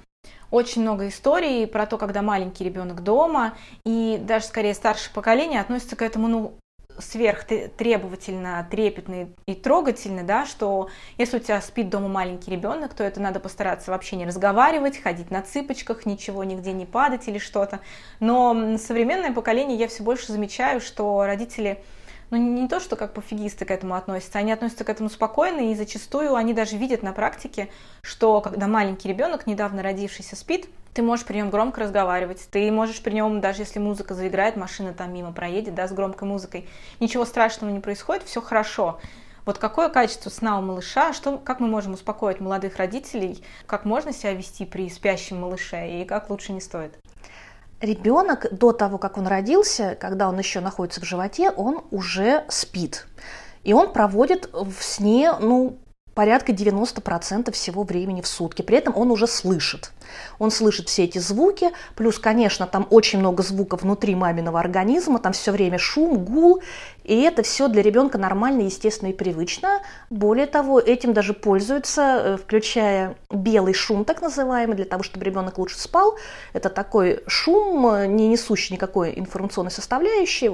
очень 0.50 0.80
много 0.80 1.08
историй 1.08 1.66
про 1.66 1.84
то, 1.84 1.98
когда 1.98 2.22
маленький 2.22 2.64
ребенок 2.64 3.02
дома, 3.02 3.52
и 3.84 4.18
даже 4.22 4.46
скорее 4.46 4.72
старшее 4.72 5.12
поколение 5.12 5.60
относится 5.60 5.94
к 5.94 6.00
этому 6.00 6.28
ну, 6.28 6.59
сверхтребовательно, 7.00 8.66
трепетно 8.70 9.28
и 9.46 9.54
трогательно, 9.54 10.22
да, 10.22 10.46
что 10.46 10.88
если 11.18 11.38
у 11.38 11.40
тебя 11.40 11.60
спит 11.60 11.88
дома 11.88 12.08
маленький 12.08 12.50
ребенок, 12.50 12.94
то 12.94 13.04
это 13.04 13.20
надо 13.20 13.40
постараться 13.40 13.90
вообще 13.90 14.16
не 14.16 14.26
разговаривать, 14.26 14.98
ходить 15.00 15.30
на 15.30 15.42
цыпочках, 15.42 16.06
ничего 16.06 16.44
нигде 16.44 16.72
не 16.72 16.86
падать 16.86 17.28
или 17.28 17.38
что-то. 17.38 17.80
Но 18.20 18.76
современное 18.78 19.32
поколение 19.32 19.78
я 19.78 19.88
все 19.88 20.02
больше 20.02 20.32
замечаю, 20.32 20.80
что 20.80 21.24
родители 21.24 21.82
ну, 22.30 22.36
не 22.36 22.68
то, 22.68 22.78
что 22.78 22.96
как 22.96 23.12
пофигисты 23.12 23.64
к 23.64 23.70
этому 23.70 23.94
относятся, 23.94 24.38
они 24.38 24.52
относятся 24.52 24.84
к 24.84 24.88
этому 24.88 25.10
спокойно, 25.10 25.72
и 25.72 25.74
зачастую 25.74 26.36
они 26.36 26.54
даже 26.54 26.76
видят 26.76 27.02
на 27.02 27.12
практике, 27.12 27.68
что 28.02 28.40
когда 28.40 28.68
маленький 28.68 29.08
ребенок, 29.08 29.46
недавно 29.46 29.82
родившийся, 29.82 30.36
спит, 30.36 30.68
ты 30.94 31.02
можешь 31.02 31.26
при 31.26 31.36
нем 31.36 31.50
громко 31.50 31.80
разговаривать, 31.82 32.48
ты 32.50 32.70
можешь 32.70 33.02
при 33.02 33.14
нем, 33.14 33.40
даже 33.40 33.62
если 33.62 33.78
музыка 33.78 34.14
заиграет, 34.14 34.56
машина 34.56 34.92
там 34.92 35.12
мимо 35.12 35.32
проедет, 35.32 35.74
да, 35.74 35.86
с 35.88 35.92
громкой 35.92 36.28
музыкой, 36.28 36.68
ничего 36.98 37.24
страшного 37.24 37.70
не 37.70 37.80
происходит, 37.80 38.24
все 38.24 38.40
хорошо. 38.40 39.00
Вот 39.46 39.58
какое 39.58 39.88
качество 39.88 40.30
сна 40.30 40.58
у 40.58 40.62
малыша, 40.62 41.12
что, 41.12 41.38
как 41.38 41.60
мы 41.60 41.66
можем 41.66 41.94
успокоить 41.94 42.40
молодых 42.40 42.76
родителей, 42.76 43.42
как 43.66 43.84
можно 43.84 44.12
себя 44.12 44.34
вести 44.34 44.66
при 44.66 44.88
спящем 44.90 45.40
малыше 45.40 46.02
и 46.02 46.04
как 46.04 46.30
лучше 46.30 46.52
не 46.52 46.60
стоит? 46.60 46.98
ребенок 47.80 48.46
до 48.52 48.72
того, 48.72 48.98
как 48.98 49.16
он 49.18 49.26
родился, 49.26 49.96
когда 49.98 50.28
он 50.28 50.38
еще 50.38 50.60
находится 50.60 51.00
в 51.00 51.04
животе, 51.04 51.50
он 51.50 51.82
уже 51.90 52.44
спит. 52.48 53.06
И 53.64 53.72
он 53.72 53.92
проводит 53.92 54.50
в 54.52 54.74
сне, 54.80 55.32
ну, 55.38 55.78
порядка 56.14 56.52
90% 56.52 57.52
всего 57.52 57.82
времени 57.82 58.20
в 58.20 58.26
сутки. 58.26 58.62
При 58.62 58.76
этом 58.76 58.96
он 58.96 59.10
уже 59.10 59.26
слышит. 59.26 59.92
Он 60.38 60.50
слышит 60.50 60.88
все 60.88 61.04
эти 61.04 61.18
звуки, 61.18 61.70
плюс, 61.94 62.18
конечно, 62.18 62.66
там 62.66 62.86
очень 62.90 63.20
много 63.20 63.42
звуков 63.42 63.82
внутри 63.82 64.14
маминого 64.14 64.58
организма, 64.58 65.18
там 65.18 65.32
все 65.32 65.52
время 65.52 65.78
шум, 65.78 66.24
гул, 66.24 66.62
и 67.04 67.20
это 67.22 67.42
все 67.42 67.68
для 67.68 67.82
ребенка 67.82 68.18
нормально, 68.18 68.62
естественно 68.62 69.10
и 69.10 69.12
привычно. 69.12 69.80
Более 70.10 70.46
того, 70.46 70.80
этим 70.80 71.12
даже 71.12 71.32
пользуются, 71.32 72.02
э, 72.02 72.36
включая 72.36 73.16
белый 73.30 73.74
шум, 73.74 74.04
так 74.04 74.20
называемый, 74.20 74.76
для 74.76 74.84
того, 74.84 75.02
чтобы 75.02 75.24
ребенок 75.24 75.58
лучше 75.58 75.78
спал. 75.78 76.16
Это 76.52 76.70
такой 76.70 77.22
шум, 77.26 77.86
э, 77.86 78.06
не 78.06 78.28
несущий 78.28 78.74
никакой 78.74 79.18
информационной 79.18 79.70
составляющей, 79.70 80.50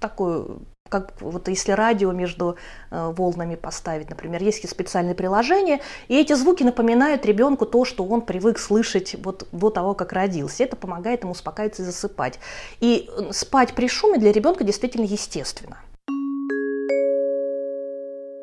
такой 0.00 0.46
как 0.88 1.12
вот 1.20 1.48
если 1.48 1.72
радио 1.72 2.12
между 2.12 2.56
э, 2.90 3.12
волнами 3.16 3.54
поставить, 3.54 4.10
например, 4.10 4.42
есть 4.42 4.68
специальные 4.68 5.14
приложения, 5.14 5.80
и 6.08 6.18
эти 6.18 6.32
звуки 6.34 6.62
напоминают 6.62 7.26
ребенку 7.26 7.66
то, 7.66 7.84
что 7.84 8.04
он 8.04 8.20
привык 8.20 8.58
слышать 8.58 9.16
вот 9.22 9.48
до 9.52 9.70
того, 9.70 9.94
как 9.94 10.12
родился. 10.12 10.64
Это 10.64 10.76
помогает 10.76 11.22
ему 11.22 11.32
успокаиваться 11.32 11.82
и 11.82 11.84
засыпать. 11.84 12.38
И 12.80 13.08
э, 13.08 13.32
спать 13.32 13.74
при 13.74 13.88
шуме 13.88 14.18
для 14.18 14.32
ребенка 14.32 14.64
действительно 14.64 15.04
естественно. 15.04 15.78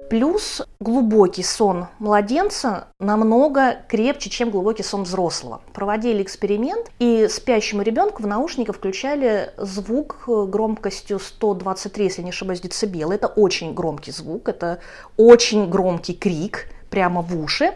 Плюс 0.09 0.61
глубокий 0.79 1.43
сон 1.43 1.87
младенца 1.99 2.87
намного 2.99 3.77
крепче, 3.87 4.29
чем 4.29 4.49
глубокий 4.51 4.83
сон 4.83 5.03
взрослого. 5.03 5.61
Проводили 5.73 6.21
эксперимент, 6.21 6.91
и 6.99 7.27
спящему 7.29 7.81
ребенку 7.81 8.23
в 8.23 8.27
наушниках 8.27 8.75
включали 8.75 9.51
звук 9.57 10.23
громкостью 10.27 11.19
123, 11.19 12.05
если 12.05 12.21
не 12.21 12.29
ошибаюсь, 12.29 12.61
децибел. 12.61 13.11
Это 13.11 13.27
очень 13.27 13.73
громкий 13.73 14.11
звук, 14.11 14.49
это 14.49 14.79
очень 15.17 15.69
громкий 15.69 16.13
крик 16.13 16.67
прямо 16.89 17.21
в 17.21 17.37
уши. 17.39 17.73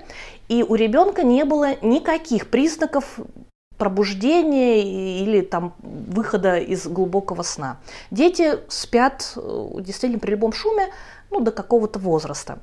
И 0.48 0.64
у 0.64 0.76
ребенка 0.76 1.24
не 1.24 1.44
было 1.44 1.76
никаких 1.82 2.50
признаков 2.50 3.20
пробуждения 3.78 5.22
или 5.24 5.42
там 5.42 5.74
выхода 5.82 6.58
из 6.58 6.88
глубокого 6.88 7.44
сна. 7.44 7.78
Дети 8.12 8.60
спят 8.70 9.34
э, 9.36 9.68
действительно 9.82 10.20
при 10.20 10.32
любом 10.32 10.52
шуме 10.52 10.88
ну, 11.32 11.40
до 11.40 11.52
какого-то 11.52 12.00
возраста. 12.00 12.60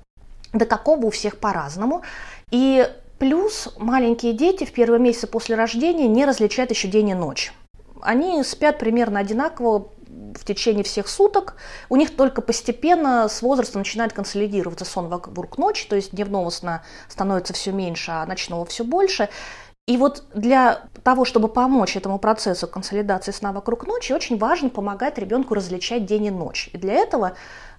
До 0.52 0.66
какого 0.66 1.06
у 1.06 1.10
всех 1.10 1.38
по-разному. 1.38 2.02
И 2.50 2.88
плюс 3.18 3.70
маленькие 3.78 4.32
дети 4.32 4.64
в 4.64 4.72
первые 4.72 5.00
месяцы 5.00 5.26
после 5.26 5.56
рождения 5.56 6.08
не 6.08 6.24
различают 6.24 6.70
еще 6.70 6.88
день 6.88 7.10
и 7.10 7.14
ночь. 7.14 7.52
Они 8.00 8.42
спят 8.44 8.78
примерно 8.78 9.20
одинаково 9.20 9.88
в 10.34 10.44
течение 10.44 10.84
всех 10.84 11.08
суток. 11.08 11.56
У 11.88 11.96
них 11.96 12.14
только 12.14 12.42
постепенно 12.42 13.28
с 13.28 13.42
возрастом 13.42 13.80
начинает 13.80 14.12
консолидироваться 14.12 14.84
сон 14.84 15.08
вокруг 15.08 15.58
ночи, 15.58 15.88
то 15.88 15.96
есть 15.96 16.12
дневного 16.12 16.50
сна 16.50 16.82
становится 17.08 17.52
все 17.52 17.72
меньше, 17.72 18.10
а 18.10 18.26
ночного 18.26 18.64
все 18.64 18.84
больше. 18.84 19.28
И 19.86 19.98
вот 19.98 20.24
для 20.34 20.84
того, 21.02 21.26
чтобы 21.26 21.48
помочь 21.48 21.96
этому 21.96 22.18
процессу 22.18 22.66
консолидации 22.66 23.32
сна 23.32 23.52
вокруг 23.52 23.86
ночи, 23.86 24.12
очень 24.12 24.38
важно 24.38 24.70
помогать 24.70 25.18
ребенку 25.18 25.54
различать 25.54 26.06
день 26.06 26.26
и 26.26 26.30
ночь. 26.30 26.70
И 26.72 26.78
для 26.78 26.94
этого 26.94 27.34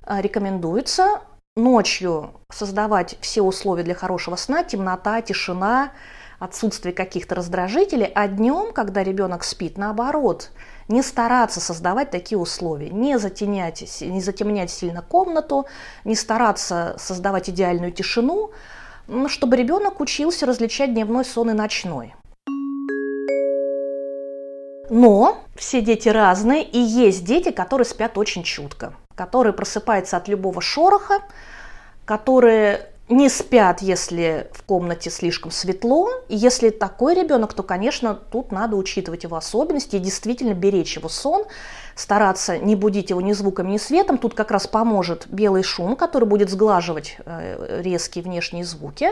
рекомендуется 0.07 1.21
ночью 1.55 2.31
создавать 2.51 3.17
все 3.21 3.41
условия 3.41 3.83
для 3.83 3.95
хорошего 3.95 4.35
сна, 4.35 4.63
темнота, 4.63 5.21
тишина, 5.21 5.91
отсутствие 6.39 6.93
каких-то 6.93 7.35
раздражителей, 7.35 8.11
а 8.13 8.27
днем, 8.27 8.73
когда 8.73 9.03
ребенок 9.03 9.43
спит, 9.43 9.77
наоборот, 9.77 10.51
не 10.87 11.01
стараться 11.01 11.61
создавать 11.61 12.11
такие 12.11 12.37
условия, 12.37 12.89
не 12.89 13.17
затемнять, 13.17 14.01
не 14.01 14.21
затемнять 14.21 14.69
сильно 14.69 15.01
комнату, 15.01 15.65
не 16.03 16.15
стараться 16.15 16.95
создавать 16.97 17.49
идеальную 17.49 17.91
тишину, 17.91 18.51
чтобы 19.27 19.55
ребенок 19.55 19.99
учился 19.99 20.45
различать 20.45 20.93
дневной 20.93 21.25
сон 21.25 21.51
и 21.51 21.53
ночной. 21.53 22.15
Но 24.89 25.39
все 25.55 25.81
дети 25.81 26.09
разные, 26.09 26.63
и 26.63 26.77
есть 26.77 27.25
дети, 27.25 27.51
которые 27.51 27.85
спят 27.85 28.17
очень 28.19 28.43
чутко, 28.43 28.93
которые 29.15 29.54
просыпаются 29.54 30.17
от 30.17 30.28
любого 30.28 30.62
шороха, 30.62 31.21
которые 32.06 32.89
не 33.08 33.30
спят, 33.30 33.82
если 33.82 34.49
в 34.51 34.63
комнате 34.63 35.12
слишком 35.12 35.51
светло. 35.51 36.10
И 36.28 36.36
если 36.36 36.69
такой 36.69 37.13
ребенок, 37.13 37.54
то, 37.54 37.62
конечно, 37.62 38.15
тут 38.15 38.51
надо 38.51 38.75
учитывать 38.75 39.23
его 39.23 39.38
особенности 39.38 39.97
и 39.97 39.99
действительно 39.99 40.54
беречь 40.54 40.97
его 40.97 41.08
сон, 41.08 41.45
стараться 41.95 42.58
не 42.58 42.75
будить 42.75 43.12
его 43.12 43.21
ни 43.21 43.34
звуком, 43.34 43.69
ни 43.69 43.78
светом. 43.78 44.17
Тут 44.17 44.34
как 44.34 44.49
раз 44.49 44.65
поможет 44.65 45.28
белый 45.28 45.62
шум, 45.62 45.95
который 45.95 46.28
будет 46.28 46.49
сглаживать 46.49 47.17
э, 47.25 47.82
резкие 47.84 48.23
внешние 48.23 48.65
звуки. 48.65 49.12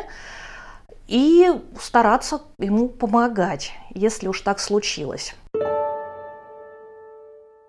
И 1.07 1.51
стараться 1.79 2.41
ему 2.57 2.89
помогать, 2.89 3.73
если 3.93 4.27
уж 4.27 4.41
так 4.41 4.59
случилось. 4.59 5.35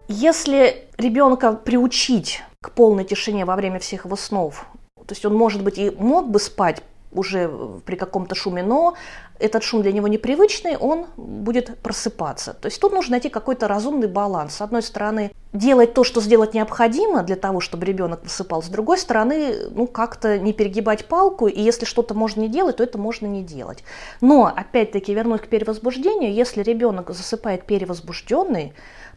Если 0.08 0.86
ребенка 0.98 1.52
приучить 1.52 2.42
к 2.60 2.70
полной 2.72 3.04
тишине 3.04 3.44
во 3.44 3.56
время 3.56 3.78
всех 3.78 4.04
его 4.04 4.16
снов, 4.16 4.66
то 4.96 5.12
есть 5.12 5.24
он, 5.24 5.34
может 5.34 5.62
быть, 5.62 5.78
и 5.78 5.90
мог 5.90 6.28
бы 6.28 6.38
спать 6.38 6.82
уже 7.14 7.50
при 7.86 7.96
каком-то 7.96 8.34
шуме, 8.34 8.62
но 8.62 8.94
этот 9.38 9.62
шум 9.62 9.82
для 9.82 9.92
него 9.92 10.08
непривычный, 10.08 10.76
он 10.76 11.06
будет 11.16 11.78
просыпаться. 11.78 12.54
То 12.54 12.66
есть 12.66 12.80
тут 12.80 12.92
нужно 12.92 13.12
найти 13.12 13.28
какой-то 13.28 13.68
разумный 13.68 14.08
баланс. 14.08 14.56
С 14.56 14.60
одной 14.60 14.82
стороны, 14.82 15.32
делать 15.52 15.94
то, 15.94 16.04
что 16.04 16.20
сделать 16.20 16.54
необходимо 16.54 17.22
для 17.22 17.36
того, 17.36 17.60
чтобы 17.60 17.84
ребенок 17.84 18.20
просыпался. 18.22 18.68
С 18.68 18.70
другой 18.70 18.98
стороны, 18.98 19.68
ну 19.70 19.86
как-то 19.86 20.38
не 20.38 20.52
перегибать 20.52 21.06
палку, 21.06 21.46
и 21.46 21.60
если 21.60 21.84
что-то 21.84 22.14
можно 22.14 22.42
не 22.42 22.48
делать, 22.48 22.76
то 22.76 22.82
это 22.82 22.98
можно 22.98 23.26
не 23.26 23.42
делать. 23.42 23.84
Но, 24.20 24.46
опять-таки, 24.46 25.14
вернусь 25.14 25.40
к 25.40 25.48
перевозбуждению, 25.48 26.32
если 26.32 26.62
ребенок 26.62 27.10
засыпает 27.10 27.64
перевозбужденный, 27.64 28.72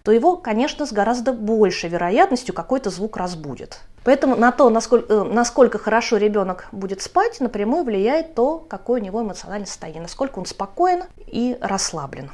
то 0.07 0.13
его, 0.13 0.37
конечно, 0.37 0.85
с 0.85 0.93
гораздо 0.93 1.33
большей 1.33 1.89
вероятностью 1.89 2.55
какой-то 2.55 2.89
звук 2.89 3.17
разбудит. 3.17 3.81
Поэтому 4.05 4.37
на 4.37 4.53
то, 4.53 4.69
насколько, 4.69 5.13
э, 5.13 5.23
насколько 5.23 5.77
хорошо 5.79 6.15
ребенок 6.15 6.69
будет 6.71 7.01
спать, 7.01 7.41
напрямую 7.41 7.83
влияет 7.83 8.33
то, 8.33 8.59
какое 8.59 9.01
у 9.01 9.03
него 9.03 9.21
эмоциональное 9.21 9.65
состояние, 9.65 10.03
насколько 10.03 10.39
он 10.39 10.45
спокоен 10.45 11.03
и 11.17 11.57
расслаблен. 11.59 12.31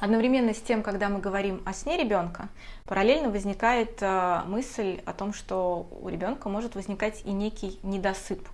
Одновременно 0.00 0.54
с 0.54 0.60
тем, 0.62 0.82
когда 0.82 1.10
мы 1.10 1.18
говорим 1.18 1.62
о 1.66 1.74
сне 1.74 1.98
ребенка, 1.98 2.48
параллельно 2.86 3.28
возникает 3.28 3.98
э, 4.00 4.40
мысль 4.46 5.02
о 5.04 5.12
том, 5.12 5.34
что 5.34 5.86
у 5.90 6.08
ребенка 6.08 6.48
может 6.48 6.74
возникать 6.74 7.20
и 7.26 7.32
некий 7.32 7.78
недосып 7.82 8.48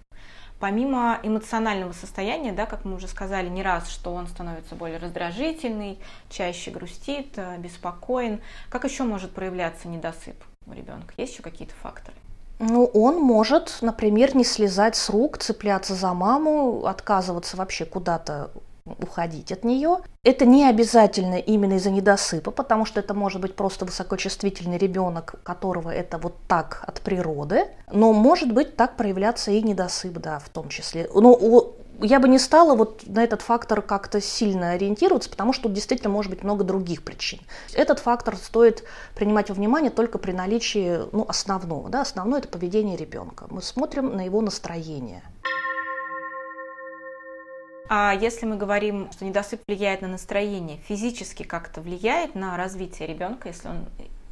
помимо 0.62 1.18
эмоционального 1.24 1.92
состояния, 1.92 2.52
да, 2.52 2.66
как 2.66 2.84
мы 2.84 2.94
уже 2.94 3.08
сказали 3.08 3.48
не 3.48 3.64
раз, 3.64 3.90
что 3.90 4.14
он 4.14 4.28
становится 4.28 4.76
более 4.76 4.98
раздражительный, 4.98 5.98
чаще 6.30 6.70
грустит, 6.70 7.32
э, 7.34 7.58
беспокоен, 7.58 8.40
как 8.70 8.84
еще 8.84 9.02
может 9.02 9.32
проявляться 9.32 9.88
недосып 9.88 10.36
у 10.68 10.72
ребенка? 10.72 11.14
Есть 11.16 11.32
еще 11.32 11.42
какие-то 11.42 11.74
факторы? 11.74 12.16
Ну, 12.60 12.84
он 12.84 13.20
может, 13.20 13.78
например, 13.80 14.36
не 14.36 14.44
слезать 14.44 14.94
с 14.94 15.10
рук, 15.10 15.38
цепляться 15.38 15.96
за 15.96 16.14
маму, 16.14 16.86
отказываться 16.86 17.56
вообще 17.56 17.84
куда-то 17.84 18.52
уходить 18.84 19.52
от 19.52 19.64
нее. 19.64 19.98
Это 20.24 20.44
не 20.44 20.64
обязательно 20.64 21.36
именно 21.36 21.74
из-за 21.74 21.90
недосыпа, 21.90 22.50
потому 22.50 22.84
что 22.84 23.00
это 23.00 23.14
может 23.14 23.40
быть 23.40 23.54
просто 23.54 23.84
высокочувствительный 23.84 24.78
ребенок, 24.78 25.36
которого 25.42 25.90
это 25.90 26.18
вот 26.18 26.34
так 26.48 26.82
от 26.86 27.00
природы, 27.00 27.66
но 27.92 28.12
может 28.12 28.52
быть 28.52 28.76
так 28.76 28.96
проявляться 28.96 29.50
и 29.50 29.62
недосып, 29.62 30.14
да, 30.14 30.38
в 30.38 30.48
том 30.48 30.68
числе. 30.68 31.08
Но 31.14 31.74
я 32.00 32.18
бы 32.18 32.28
не 32.28 32.38
стала 32.38 32.74
вот 32.74 33.06
на 33.06 33.22
этот 33.22 33.42
фактор 33.42 33.82
как-то 33.82 34.20
сильно 34.20 34.70
ориентироваться, 34.70 35.30
потому 35.30 35.52
что 35.52 35.64
тут 35.64 35.74
действительно 35.74 36.10
может 36.10 36.30
быть 36.30 36.42
много 36.42 36.64
других 36.64 37.04
причин. 37.04 37.40
Этот 37.74 37.98
фактор 38.00 38.36
стоит 38.36 38.84
принимать 39.14 39.48
во 39.48 39.54
внимание 39.54 39.90
только 39.90 40.18
при 40.18 40.32
наличии 40.32 41.00
ну, 41.12 41.24
основного. 41.28 41.88
Да? 41.90 42.00
Основное– 42.00 42.38
это 42.40 42.48
поведение 42.48 42.96
ребенка. 42.96 43.46
Мы 43.50 43.62
смотрим 43.62 44.16
на 44.16 44.22
его 44.24 44.40
настроение. 44.40 45.22
А 47.94 48.14
если 48.14 48.46
мы 48.46 48.56
говорим, 48.56 49.10
что 49.12 49.26
недосып 49.26 49.60
влияет 49.68 50.00
на 50.00 50.08
настроение, 50.08 50.78
физически 50.88 51.42
как-то 51.42 51.82
влияет 51.82 52.34
на 52.34 52.56
развитие 52.56 53.06
ребенка, 53.06 53.48
если 53.48 53.68
он 53.68 53.84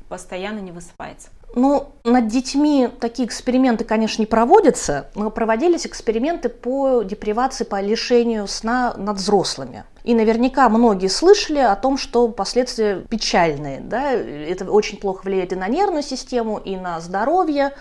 постоянно 0.09 0.61
не 0.61 0.73
высыпается? 0.73 1.29
Ну, 1.55 1.93
над 2.03 2.29
детьми 2.29 2.89
такие 3.01 3.29
эксперименты, 3.29 3.85
конечно, 3.85 4.23
не 4.23 4.27
проводятся, 4.27 5.11
но 5.15 5.31
проводились 5.31 5.87
эксперименты 5.87 6.49
по 6.49 7.03
депривации, 7.03 7.65
по 7.65 7.83
лишению 7.83 8.49
сна 8.49 8.95
над 8.97 9.19
взрослыми. 9.19 9.85
И 10.05 10.15
наверняка 10.15 10.67
многие 10.71 11.09
слышали 11.09 11.59
о 11.59 11.77
том, 11.77 11.99
что 11.99 12.29
последствия 12.29 13.03
печальные. 13.11 13.81
Да? 13.81 14.13
Это 14.13 14.71
очень 14.71 14.97
плохо 14.97 15.25
влияет 15.25 15.53
и 15.53 15.57
на 15.57 15.69
нервную 15.69 16.03
систему, 16.03 16.57
и 16.57 16.77
на 16.77 16.99
здоровье. 17.03 17.75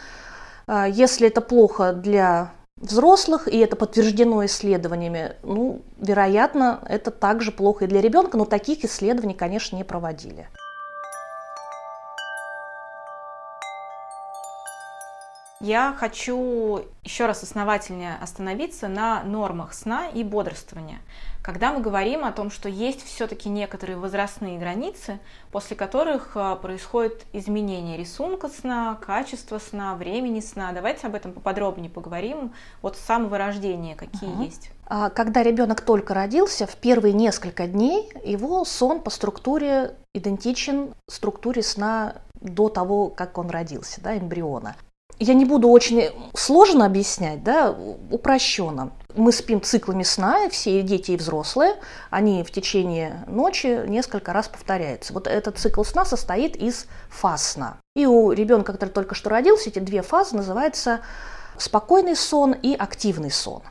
А 0.68 0.90
если 0.90 1.30
это 1.30 1.40
плохо 1.40 1.94
для 1.94 2.52
взрослых, 2.80 3.48
и 3.48 3.58
это 3.58 3.76
подтверждено 3.76 4.46
исследованиями, 4.46 5.36
ну, 5.44 5.82
вероятно, 5.98 6.82
это 6.88 7.12
также 7.12 7.52
плохо 7.52 7.86
и 7.86 7.88
для 7.88 8.02
ребенка, 8.02 8.38
но 8.38 8.46
таких 8.46 8.84
исследований, 8.86 9.34
конечно, 9.34 9.76
не 9.76 9.84
проводили. 9.84 10.48
Я 15.62 15.94
хочу 16.00 16.86
еще 17.04 17.26
раз 17.26 17.44
основательнее 17.44 18.16
остановиться 18.22 18.88
на 18.88 19.24
нормах 19.24 19.74
сна 19.74 20.08
и 20.08 20.24
бодрствования. 20.24 21.00
Когда 21.50 21.74
мы 21.74 21.82
говорим 21.82 22.26
о 22.26 22.32
том, 22.32 22.52
что 22.52 22.70
есть 22.70 23.04
все-таки 23.04 23.50
некоторые 23.50 23.98
возрастные 23.98 24.60
границы, 24.60 25.18
после 25.52 25.76
которых 25.76 26.34
а, 26.36 26.56
происходит 26.56 27.26
изменение 27.34 27.98
рисунка 27.98 28.50
сна, 28.50 29.00
качества 29.04 29.58
сна, 29.58 29.96
времени 29.96 30.42
сна, 30.42 30.72
давайте 30.74 31.08
об 31.08 31.16
этом 31.16 31.34
поподробнее 31.34 31.90
поговорим. 31.90 32.54
Вот 32.84 32.98
с 32.98 33.00
самого 33.00 33.40
рождения 33.40 33.96
какие 33.96 34.30
угу. 34.30 34.44
есть. 34.44 34.70
А, 34.86 35.10
когда 35.10 35.42
ребенок 35.42 35.82
только 35.82 36.14
родился, 36.14 36.68
в 36.68 36.76
первые 36.76 37.14
несколько 37.14 37.66
дней 37.66 38.12
его 38.24 38.64
сон 38.64 39.02
по 39.02 39.10
структуре 39.10 39.96
идентичен 40.14 40.94
структуре 41.10 41.64
сна 41.64 42.18
до 42.40 42.70
того, 42.70 43.08
как 43.10 43.40
он 43.40 43.50
родился, 43.50 44.02
да, 44.02 44.16
эмбриона 44.16 44.76
я 45.20 45.34
не 45.34 45.46
буду 45.46 45.70
очень 45.70 46.10
сложно 46.34 46.86
объяснять, 46.86 47.44
да, 47.44 47.72
упрощенно. 48.10 48.92
Мы 49.16 49.32
спим 49.32 49.62
циклами 49.62 50.04
сна, 50.04 50.50
все 50.50 50.82
дети 50.82 51.12
и 51.12 51.18
взрослые, 51.18 51.76
они 52.10 52.44
в 52.44 52.52
течение 52.52 53.24
ночи 53.28 53.84
несколько 53.88 54.32
раз 54.32 54.48
повторяются. 54.48 55.14
Вот 55.14 55.28
этот 55.28 55.58
цикл 55.58 55.84
сна 55.84 56.06
состоит 56.06 56.56
из 56.56 56.88
фаз 57.10 57.52
сна. 57.52 57.78
И 57.96 58.06
у 58.06 58.32
ребенка, 58.32 58.72
который 58.72 58.90
только 58.90 59.16
что 59.16 59.30
родился, 59.30 59.70
эти 59.70 59.80
две 59.80 60.02
фазы 60.02 60.38
называются 60.38 61.02
спокойный 61.58 62.16
сон 62.16 62.54
и 62.54 62.74
активный 62.74 63.32
сон. 63.32 63.62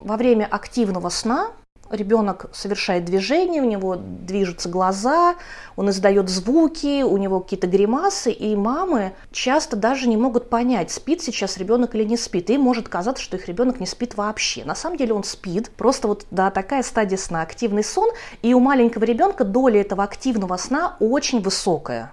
Во 0.00 0.16
время 0.16 0.46
активного 0.46 1.10
сна 1.10 1.50
ребенок 1.90 2.46
совершает 2.52 3.04
движение, 3.04 3.62
у 3.62 3.64
него 3.64 3.96
движутся 3.96 4.68
глаза, 4.68 5.36
он 5.76 5.90
издает 5.90 6.28
звуки, 6.28 7.02
у 7.02 7.16
него 7.16 7.40
какие-то 7.40 7.66
гримасы, 7.66 8.30
и 8.30 8.56
мамы 8.56 9.12
часто 9.32 9.76
даже 9.76 10.08
не 10.08 10.16
могут 10.16 10.50
понять, 10.50 10.90
спит 10.90 11.22
сейчас 11.22 11.56
ребенок 11.58 11.94
или 11.94 12.04
не 12.04 12.16
спит. 12.16 12.50
им 12.50 12.62
может 12.62 12.88
казаться, 12.88 13.22
что 13.22 13.36
их 13.36 13.48
ребенок 13.48 13.80
не 13.80 13.86
спит 13.86 14.16
вообще. 14.16 14.64
На 14.64 14.74
самом 14.74 14.96
деле 14.96 15.14
он 15.14 15.24
спит, 15.24 15.70
просто 15.70 16.08
вот 16.08 16.26
да, 16.30 16.50
такая 16.50 16.82
стадия 16.82 17.18
сна, 17.18 17.42
активный 17.42 17.84
сон, 17.84 18.10
и 18.42 18.54
у 18.54 18.60
маленького 18.60 19.04
ребенка 19.04 19.44
доля 19.44 19.80
этого 19.80 20.04
активного 20.04 20.56
сна 20.56 20.96
очень 21.00 21.40
высокая. 21.40 22.12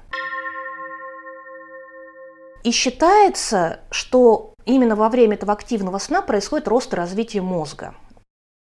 И 2.63 2.71
считается, 2.71 3.79
что 3.91 4.55
именно 4.65 4.95
во 4.95 5.09
время 5.09 5.35
этого 5.35 5.53
активного 5.53 5.99
сна 5.99 6.21
происходит 6.21 6.67
рост 6.67 6.93
и 6.93 6.95
развитие 6.95 7.43
мозга. 7.43 7.93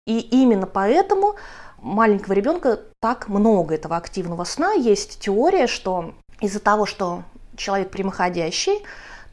И 0.07 0.19
именно 0.19 0.67
поэтому 0.67 1.37
маленького 1.79 2.35
ребенка 2.35 2.81
так 3.01 3.29
много 3.29 3.75
этого 3.75 3.97
активного 3.97 4.45
сна. 4.45 4.73
Есть 4.73 5.21
теория, 5.21 5.67
что 5.67 6.15
из-за 6.41 6.61
того, 6.61 6.87
что 6.87 7.23
человек 7.57 7.91
прямоходящий, 7.91 8.85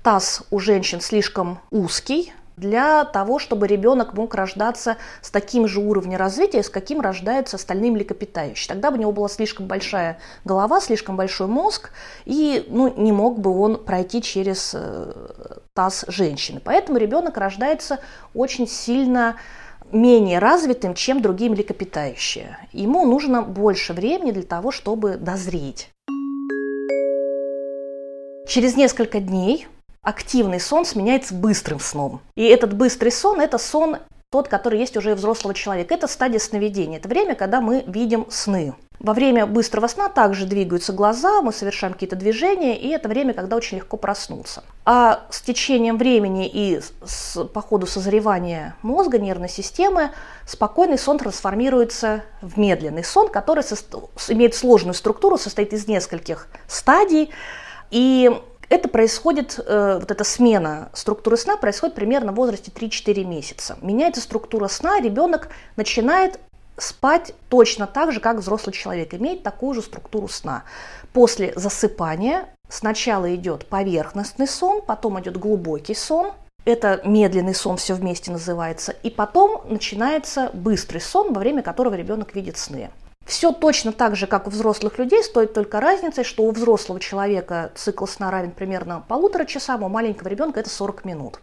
таз 0.04 0.44
у 0.50 0.60
женщин 0.60 1.02
слишком 1.02 1.60
узкий, 1.72 2.34
для 2.58 3.06
того, 3.06 3.40
чтобы 3.40 3.66
ребенок 3.66 4.14
мог 4.14 4.36
рождаться 4.36 4.98
с 5.22 5.32
таким 5.32 5.68
же 5.68 5.80
уровнем 5.80 6.18
развития, 6.18 6.62
с 6.62 6.70
каким 6.70 7.02
рождаются 7.02 7.58
остальные 7.58 7.92
млекопитающие. 7.92 8.68
Тогда 8.68 8.92
бы 8.92 8.98
у 8.98 9.00
него 9.00 9.12
была 9.12 9.30
слишком 9.30 9.66
большая 9.66 10.20
голова, 10.46 10.80
слишком 10.80 11.16
большой 11.16 11.48
мозг, 11.48 11.92
и 12.26 12.66
ну, 12.70 12.94
не 12.96 13.12
мог 13.12 13.40
бы 13.40 13.58
он 13.58 13.84
пройти 13.84 14.22
через 14.22 14.74
э, 14.76 15.12
таз 15.74 16.06
женщины. 16.08 16.62
Поэтому 16.64 17.00
ребенок 17.00 17.38
рождается 17.38 18.00
очень 18.36 18.68
сильно 18.68 19.38
менее 19.94 20.40
развитым, 20.40 20.94
чем 20.94 21.22
другие 21.22 21.50
млекопитающие. 21.52 22.58
Ему 22.72 23.06
нужно 23.06 23.42
больше 23.42 23.94
времени 23.94 24.32
для 24.32 24.44
того, 24.44 24.72
чтобы 24.72 25.18
дозреть. 25.18 25.90
Через 28.48 28.76
несколько 28.76 29.20
дней 29.20 29.68
активный 30.02 30.60
сон 30.60 30.86
сменяется 30.86 31.34
быстрым 31.34 31.80
сном. 31.80 32.22
И 32.36 32.46
этот 32.46 32.74
быстрый 32.76 33.12
сон– 33.12 33.40
это 33.42 33.58
сон 33.58 33.98
тот, 34.32 34.48
который 34.48 34.80
есть 34.80 34.98
уже 34.98 35.14
у 35.14 35.16
взрослого 35.16 35.54
человека. 35.54 35.94
Это 35.94 36.08
стадия 36.08 36.40
сновидения. 36.40 36.98
Это 36.98 37.10
время, 37.10 37.36
когда 37.36 37.62
мы 37.62 37.84
видим 37.86 38.26
сны. 38.30 38.74
Во 39.02 39.14
время 39.14 39.48
быстрого 39.48 39.88
сна 39.88 40.10
также 40.10 40.46
двигаются 40.46 40.94
глаза, 40.94 41.42
мы 41.42 41.52
совершаем 41.52 41.94
какие-то 41.94 42.16
движения, 42.16 42.78
и 42.78 42.90
это 42.90 43.10
время, 43.10 43.34
когда 43.34 43.56
очень 43.56 43.78
легко 43.78 43.98
проснуться. 43.98 44.64
А 44.86 45.26
с 45.32 45.42
течением 45.42 45.98
времени 45.98 46.48
и 46.48 46.82
с, 47.04 47.44
по 47.46 47.62
ходу 47.62 47.88
созревания 47.88 48.76
мозга, 48.84 49.18
нервной 49.18 49.50
системы, 49.50 50.12
спокойный 50.46 51.00
сон 51.00 51.18
трансформируется 51.18 52.22
в 52.44 52.60
медленный 52.60 53.04
сон, 53.04 53.30
который 53.30 53.64
со, 53.64 53.76
имеет 54.28 54.54
сложную 54.54 54.94
структуру, 54.94 55.40
состоит 55.40 55.74
из 55.74 55.88
нескольких 55.88 56.48
стадий, 56.68 57.32
и 57.90 58.30
это 58.70 58.88
происходит, 58.88 59.60
э, 59.66 59.98
вот 60.00 60.12
эта 60.12 60.24
смена 60.24 60.90
структуры 60.94 61.38
сна 61.38 61.58
происходит 61.58 61.96
примерно 61.96 62.34
в 62.34 62.36
возрасте 62.36 62.70
3-4 62.70 63.26
месяца. 63.26 63.80
Меняется 63.82 64.22
структура 64.22 64.68
сна, 64.68 65.00
ребенок 65.02 65.50
начинает 65.76 66.40
спать 66.78 67.34
точно 67.50 67.88
так 67.88 68.12
же, 68.12 68.20
как 68.20 68.38
взрослый 68.38 68.74
человек, 68.74 69.14
имеет 69.14 69.44
такую 69.44 69.74
же 69.74 69.82
структуру 69.82 70.28
сна. 70.28 70.64
После 71.14 71.54
засыпания 71.56 72.48
сначала 72.70 73.34
идет 73.36 73.68
поверхностный 73.68 74.48
сон, 74.48 74.82
потом 74.82 75.20
идет 75.20 75.38
глубокий 75.38 75.96
сон, 75.96 76.32
это 76.64 77.02
медленный 77.04 77.56
сон 77.56 77.78
все 77.78 77.96
вместе 77.96 78.32
называется, 78.32 78.92
и 79.04 79.10
потом 79.10 79.64
начинается 79.68 80.52
быстрый 80.54 81.00
сон, 81.00 81.34
во 81.34 81.40
время 81.40 81.64
которого 81.64 81.96
ребенок 81.96 82.36
видит 82.36 82.58
сны. 82.58 82.92
Все 83.26 83.52
точно 83.52 83.92
так 83.92 84.16
же, 84.16 84.28
как 84.28 84.48
у 84.48 84.50
взрослых 84.50 84.98
людей, 84.98 85.24
стоит 85.24 85.54
только 85.54 85.80
разницей, 85.80 86.24
что 86.24 86.44
у 86.44 86.52
взрослого 86.52 87.00
человека 87.00 87.72
цикл 87.76 88.06
сна 88.06 88.32
равен 88.32 88.52
примерно 88.52 89.04
полутора 89.08 89.46
часам, 89.46 89.84
а 89.84 89.88
у 89.88 89.90
маленького 89.90 90.28
ребенка 90.28 90.60
это 90.60 90.70
40 90.70 91.06
минут. 91.06 91.40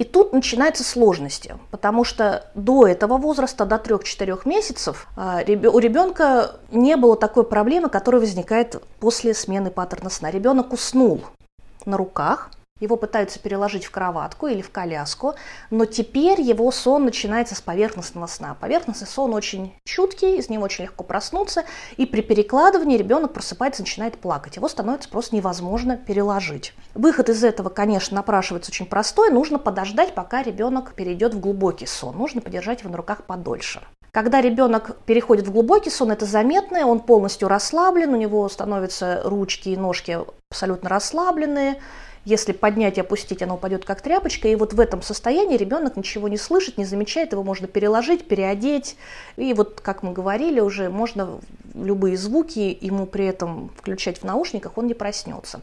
И 0.00 0.04
тут 0.04 0.32
начинаются 0.32 0.82
сложности, 0.82 1.58
потому 1.70 2.04
что 2.04 2.46
до 2.54 2.86
этого 2.86 3.18
возраста, 3.18 3.66
до 3.66 3.76
3-4 3.76 4.40
месяцев, 4.46 5.06
а, 5.14 5.40
у 5.42 5.78
ребенка 5.78 6.52
не 6.70 6.96
было 6.96 7.16
такой 7.16 7.44
проблемы, 7.44 7.90
которая 7.90 8.22
возникает 8.22 8.82
после 8.98 9.34
смены 9.34 9.70
паттерна 9.70 10.08
сна. 10.08 10.30
Ребенок 10.30 10.72
уснул 10.72 11.20
на 11.84 11.98
руках, 11.98 12.50
его 12.80 12.96
пытаются 12.96 13.38
переложить 13.38 13.84
в 13.84 13.90
кроватку 13.90 14.46
или 14.46 14.62
в 14.62 14.70
коляску, 14.70 15.34
но 15.70 15.84
теперь 15.84 16.40
его 16.40 16.70
сон 16.72 17.04
начинается 17.04 17.54
с 17.54 17.60
поверхностного 17.60 18.26
сна. 18.26 18.56
Поверхностный 18.60 19.06
сон 19.06 19.34
очень 19.34 19.74
чуткий, 19.84 20.36
из 20.36 20.48
него 20.48 20.64
очень 20.64 20.84
легко 20.84 21.04
проснуться, 21.04 21.64
и 21.96 22.06
при 22.06 22.22
перекладывании 22.22 22.96
ребенок 22.96 23.32
просыпается 23.32 23.82
начинает 23.82 24.18
плакать. 24.18 24.56
Его 24.56 24.68
становится 24.68 25.08
просто 25.08 25.36
невозможно 25.36 25.96
переложить. 25.96 26.74
Выход 26.94 27.28
из 27.28 27.44
этого, 27.44 27.68
конечно, 27.68 28.16
напрашивается 28.16 28.70
очень 28.70 28.86
простой. 28.86 29.30
Нужно 29.30 29.58
подождать, 29.58 30.14
пока 30.14 30.42
ребенок 30.42 30.94
перейдет 30.94 31.34
в 31.34 31.40
глубокий 31.40 31.86
сон. 31.86 32.16
Нужно 32.16 32.40
подержать 32.40 32.80
его 32.80 32.90
на 32.90 32.96
руках 32.96 33.24
подольше. 33.24 33.80
Когда 34.12 34.40
ребенок 34.40 34.96
переходит 35.06 35.46
в 35.46 35.52
глубокий 35.52 35.90
сон, 35.90 36.10
это 36.10 36.26
заметно, 36.26 36.84
он 36.86 36.98
полностью 36.98 37.46
расслаблен, 37.46 38.12
у 38.12 38.16
него 38.16 38.48
становятся 38.48 39.22
ручки 39.24 39.68
и 39.68 39.76
ножки 39.76 40.18
абсолютно 40.50 40.88
расслабленные, 40.88 41.80
если 42.24 42.52
поднять 42.52 42.98
и 42.98 43.00
опустить, 43.00 43.42
оно 43.42 43.54
упадет 43.54 43.84
как 43.84 44.00
тряпочка. 44.02 44.48
И 44.48 44.56
вот 44.56 44.72
в 44.72 44.80
этом 44.80 45.02
состоянии 45.02 45.56
ребенок 45.56 45.96
ничего 45.96 46.28
не 46.28 46.36
слышит, 46.36 46.78
не 46.78 46.84
замечает, 46.84 47.32
его 47.32 47.42
можно 47.42 47.66
переложить, 47.66 48.26
переодеть. 48.26 48.96
И 49.36 49.54
вот, 49.54 49.80
как 49.80 50.02
мы 50.02 50.12
говорили 50.12 50.60
уже, 50.60 50.90
можно 50.90 51.40
любые 51.74 52.16
звуки 52.16 52.76
ему 52.80 53.06
при 53.06 53.26
этом 53.26 53.70
включать 53.76 54.18
в 54.18 54.24
наушниках, 54.24 54.76
он 54.76 54.86
не 54.86 54.94
проснется. 54.94 55.62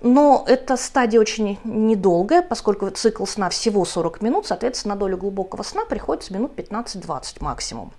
Но 0.00 0.44
эта 0.46 0.76
стадия 0.76 1.18
очень 1.18 1.58
недолгая, 1.64 2.42
поскольку 2.42 2.90
цикл 2.90 3.24
сна 3.24 3.48
всего 3.48 3.86
40 3.86 4.20
минут, 4.20 4.46
соответственно, 4.46 4.94
на 4.94 5.00
долю 5.00 5.16
глубокого 5.16 5.62
сна 5.62 5.86
приходится 5.86 6.34
минут 6.34 6.52
15-20 6.56 7.36
максимум. 7.40 7.90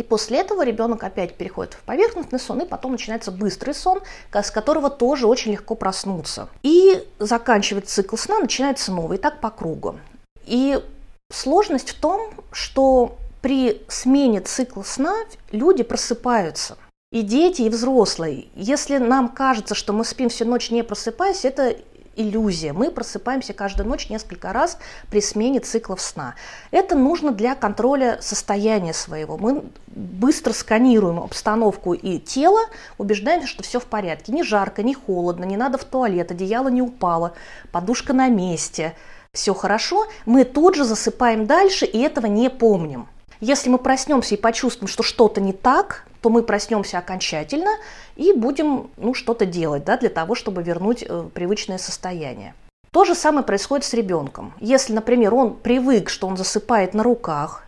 И 0.00 0.02
после 0.02 0.38
этого 0.38 0.64
ребенок 0.64 1.04
опять 1.04 1.34
переходит 1.34 1.74
в 1.74 1.82
поверхностный 1.82 2.38
сон, 2.38 2.60
и 2.60 2.64
потом 2.64 2.92
начинается 2.92 3.30
быстрый 3.30 3.74
сон, 3.74 4.00
с 4.32 4.50
которого 4.50 4.88
тоже 4.88 5.26
очень 5.26 5.52
легко 5.52 5.74
проснуться. 5.74 6.48
И 6.62 7.06
заканчивает 7.18 7.86
цикл 7.86 8.16
сна, 8.16 8.38
начинается 8.38 8.92
новый, 8.92 9.18
и 9.18 9.20
так 9.20 9.42
по 9.42 9.50
кругу. 9.50 10.00
И 10.46 10.82
сложность 11.30 11.90
в 11.90 12.00
том, 12.00 12.32
что 12.50 13.18
при 13.42 13.82
смене 13.88 14.40
цикла 14.40 14.84
сна 14.84 15.14
люди 15.52 15.82
просыпаются. 15.82 16.78
И 17.12 17.20
дети, 17.20 17.60
и 17.60 17.68
взрослые. 17.68 18.48
Если 18.54 18.96
нам 18.96 19.28
кажется, 19.28 19.74
что 19.74 19.92
мы 19.92 20.06
спим 20.06 20.30
всю 20.30 20.46
ночь 20.46 20.70
не 20.70 20.82
просыпаясь, 20.82 21.44
это 21.44 21.76
иллюзия. 22.16 22.72
Мы 22.72 22.90
просыпаемся 22.90 23.52
каждую 23.52 23.88
ночь 23.88 24.10
несколько 24.10 24.52
раз 24.52 24.78
при 25.10 25.20
смене 25.20 25.60
циклов 25.60 26.00
сна. 26.00 26.34
Это 26.70 26.94
нужно 26.94 27.32
для 27.32 27.54
контроля 27.54 28.18
состояния 28.20 28.92
своего. 28.94 29.38
Мы 29.38 29.64
быстро 29.88 30.52
сканируем 30.52 31.20
обстановку 31.20 31.94
и 31.94 32.18
тело, 32.18 32.60
убеждаемся, 32.98 33.48
что 33.48 33.62
все 33.62 33.80
в 33.80 33.84
порядке. 33.84 34.32
Не 34.32 34.42
жарко, 34.42 34.82
не 34.82 34.94
холодно, 34.94 35.44
не 35.44 35.56
надо 35.56 35.78
в 35.78 35.84
туалет, 35.84 36.30
одеяло 36.30 36.68
не 36.68 36.82
упало, 36.82 37.32
подушка 37.72 38.12
на 38.12 38.28
месте. 38.28 38.94
Все 39.32 39.54
хорошо, 39.54 40.06
мы 40.26 40.44
тут 40.44 40.74
же 40.74 40.84
засыпаем 40.84 41.46
дальше 41.46 41.86
и 41.86 41.98
этого 42.00 42.26
не 42.26 42.50
помним. 42.50 43.08
Если 43.40 43.70
мы 43.70 43.78
проснемся 43.78 44.34
и 44.34 44.38
почувствуем, 44.38 44.88
что 44.88 45.02
что-то 45.02 45.40
не 45.40 45.52
так, 45.52 46.06
то 46.20 46.28
мы 46.28 46.42
проснемся 46.42 46.98
окончательно 46.98 47.70
и 48.16 48.32
будем 48.34 48.90
ну, 48.98 49.14
что-то 49.14 49.46
делать 49.46 49.84
да, 49.84 49.96
для 49.96 50.10
того, 50.10 50.34
чтобы 50.34 50.62
вернуть 50.62 51.02
э, 51.02 51.24
привычное 51.32 51.78
состояние. 51.78 52.54
То 52.90 53.04
же 53.04 53.14
самое 53.14 53.44
происходит 53.44 53.86
с 53.86 53.94
ребенком. 53.94 54.52
Если, 54.60 54.92
например, 54.92 55.32
он 55.34 55.54
привык, 55.54 56.10
что 56.10 56.26
он 56.26 56.36
засыпает 56.36 56.92
на 56.92 57.02
руках, 57.02 57.64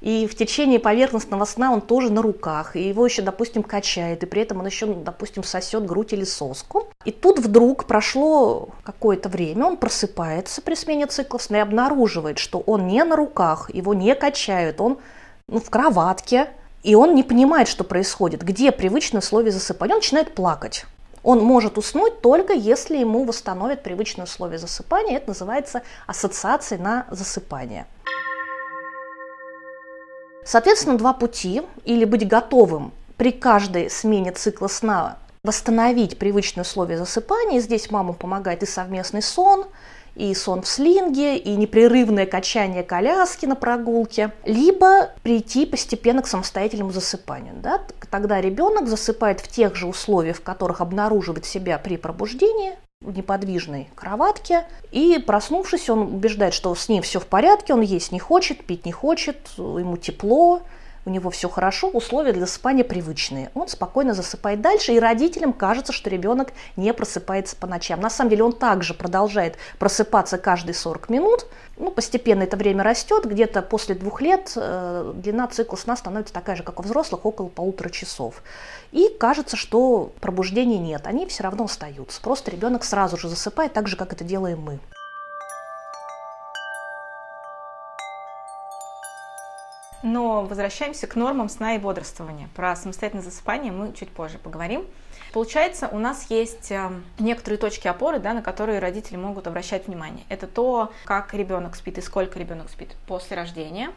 и 0.00 0.26
в 0.26 0.36
течение 0.36 0.78
поверхностного 0.78 1.44
сна 1.46 1.72
он 1.72 1.80
тоже 1.80 2.12
на 2.12 2.22
руках, 2.22 2.76
и 2.76 2.88
его 2.88 3.04
еще, 3.04 3.22
допустим, 3.22 3.62
качает, 3.62 4.22
и 4.22 4.26
при 4.26 4.42
этом 4.42 4.60
он 4.60 4.66
еще, 4.66 4.86
допустим, 4.86 5.42
сосет 5.42 5.86
грудь 5.86 6.12
или 6.12 6.24
соску. 6.24 6.88
И 7.04 7.10
тут 7.10 7.38
вдруг 7.38 7.86
прошло 7.86 8.68
какое-то 8.84 9.28
время, 9.28 9.64
он 9.64 9.76
просыпается 9.78 10.60
при 10.62 10.74
смене 10.74 11.06
циклов 11.06 11.42
сна 11.42 11.58
и 11.58 11.60
обнаруживает, 11.60 12.38
что 12.38 12.60
он 12.60 12.86
не 12.86 13.02
на 13.02 13.16
руках, 13.16 13.74
его 13.74 13.94
не 13.94 14.14
качают, 14.14 14.80
он 14.80 14.98
ну, 15.48 15.60
в 15.60 15.70
кроватке, 15.70 16.50
и 16.82 16.94
он 16.94 17.14
не 17.14 17.22
понимает, 17.22 17.68
что 17.68 17.84
происходит, 17.84 18.42
где 18.42 18.72
привычное 18.72 19.20
условие 19.20 19.52
засыпания. 19.52 19.94
Он 19.94 19.98
начинает 19.98 20.34
плакать. 20.34 20.86
Он 21.22 21.40
может 21.40 21.78
уснуть 21.78 22.20
только 22.20 22.52
если 22.52 22.96
ему 22.98 23.24
восстановят 23.24 23.82
привычные 23.82 24.24
условия 24.24 24.58
засыпания. 24.58 25.16
Это 25.16 25.28
называется 25.28 25.82
ассоциацией 26.06 26.80
на 26.80 27.06
засыпание. 27.10 27.86
Соответственно, 30.44 30.96
два 30.96 31.12
пути. 31.12 31.62
Или 31.84 32.04
быть 32.04 32.26
готовым 32.28 32.92
при 33.16 33.32
каждой 33.32 33.90
смене 33.90 34.32
цикла 34.32 34.68
сна 34.68 35.18
восстановить 35.42 36.18
привычные 36.18 36.62
условия 36.62 36.98
засыпания. 36.98 37.60
Здесь 37.60 37.90
мама 37.90 38.12
помогает 38.12 38.62
и 38.62 38.66
совместный 38.66 39.22
сон, 39.22 39.66
и 40.16 40.34
сон 40.34 40.62
в 40.62 40.68
слинге, 40.68 41.36
и 41.36 41.54
непрерывное 41.56 42.26
качание 42.26 42.82
коляски 42.82 43.46
на 43.46 43.54
прогулке, 43.54 44.32
либо 44.44 45.10
прийти 45.22 45.66
постепенно 45.66 46.22
к 46.22 46.26
самостоятельному 46.26 46.90
засыпанию. 46.90 47.54
Да? 47.62 47.82
Тогда 48.10 48.40
ребенок 48.40 48.88
засыпает 48.88 49.40
в 49.40 49.48
тех 49.48 49.76
же 49.76 49.86
условиях, 49.86 50.38
в 50.38 50.42
которых 50.42 50.80
обнаруживает 50.80 51.44
себя 51.44 51.78
при 51.78 51.96
пробуждении, 51.96 52.74
в 53.02 53.14
неподвижной 53.14 53.90
кроватке, 53.94 54.66
и 54.90 55.22
проснувшись, 55.24 55.90
он 55.90 56.14
убеждает, 56.14 56.54
что 56.54 56.74
с 56.74 56.88
ним 56.88 57.02
все 57.02 57.20
в 57.20 57.26
порядке, 57.26 57.74
он 57.74 57.82
есть 57.82 58.10
не 58.10 58.18
хочет, 58.18 58.64
пить 58.64 58.86
не 58.86 58.92
хочет, 58.92 59.36
ему 59.58 59.98
тепло, 59.98 60.62
у 61.06 61.10
него 61.10 61.30
все 61.30 61.48
хорошо, 61.48 61.88
условия 61.88 62.32
для 62.32 62.44
засыпания 62.44 62.84
привычные. 62.84 63.50
Он 63.54 63.68
спокойно 63.68 64.12
засыпает 64.12 64.60
дальше, 64.60 64.92
и 64.92 64.98
родителям 64.98 65.52
кажется, 65.52 65.92
что 65.92 66.10
ребенок 66.10 66.52
не 66.76 66.92
просыпается 66.92 67.56
по 67.56 67.68
ночам. 67.68 68.00
На 68.00 68.10
самом 68.10 68.30
деле 68.30 68.42
он 68.42 68.52
также 68.52 68.92
продолжает 68.92 69.56
просыпаться 69.78 70.36
каждые 70.36 70.74
40 70.74 71.08
минут. 71.08 71.46
Ну, 71.78 71.92
постепенно 71.92 72.42
это 72.42 72.56
время 72.56 72.82
растет, 72.82 73.24
где-то 73.24 73.62
после 73.62 73.94
двух 73.94 74.20
лет 74.20 74.52
э, 74.56 75.12
длина 75.14 75.46
цикла 75.46 75.76
сна 75.76 75.96
становится 75.96 76.34
такая 76.34 76.56
же, 76.56 76.64
как 76.64 76.80
у 76.80 76.82
взрослых, 76.82 77.24
около 77.24 77.48
полутора 77.48 77.90
часов. 77.90 78.42
И 78.90 79.08
кажется, 79.20 79.56
что 79.56 80.12
пробуждения 80.20 80.78
нет, 80.78 81.06
они 81.06 81.26
все 81.26 81.44
равно 81.44 81.64
остаются. 81.64 82.20
Просто 82.20 82.50
ребенок 82.50 82.82
сразу 82.82 83.16
же 83.16 83.28
засыпает, 83.28 83.72
так 83.72 83.86
же, 83.86 83.96
как 83.96 84.12
это 84.12 84.24
делаем 84.24 84.60
мы. 84.60 84.80
Но 90.06 90.42
возвращаемся 90.42 91.08
к 91.08 91.16
нормам 91.16 91.48
сна 91.48 91.74
и 91.74 91.78
бодрствования. 91.78 92.48
Про 92.54 92.76
самостоятельное 92.76 93.24
засыпание 93.24 93.72
мы 93.72 93.92
чуть 93.92 94.08
позже 94.08 94.38
поговорим. 94.38 94.86
Получается, 95.32 95.88
у 95.88 95.98
нас 95.98 96.30
есть 96.30 96.70
эм, 96.70 97.04
некоторые 97.18 97.58
точки 97.58 97.88
опоры, 97.88 98.20
да, 98.20 98.32
на 98.32 98.40
которые 98.40 98.78
родители 98.78 99.16
могут 99.16 99.48
обращать 99.48 99.88
внимание. 99.88 100.24
Это 100.28 100.46
то, 100.46 100.92
как 101.06 101.34
ребенок 101.34 101.74
спит 101.74 101.98
и 101.98 102.00
сколько 102.00 102.38
ребенок 102.38 102.70
спит 102.70 102.94
после 103.08 103.36
рождения. 103.36 103.90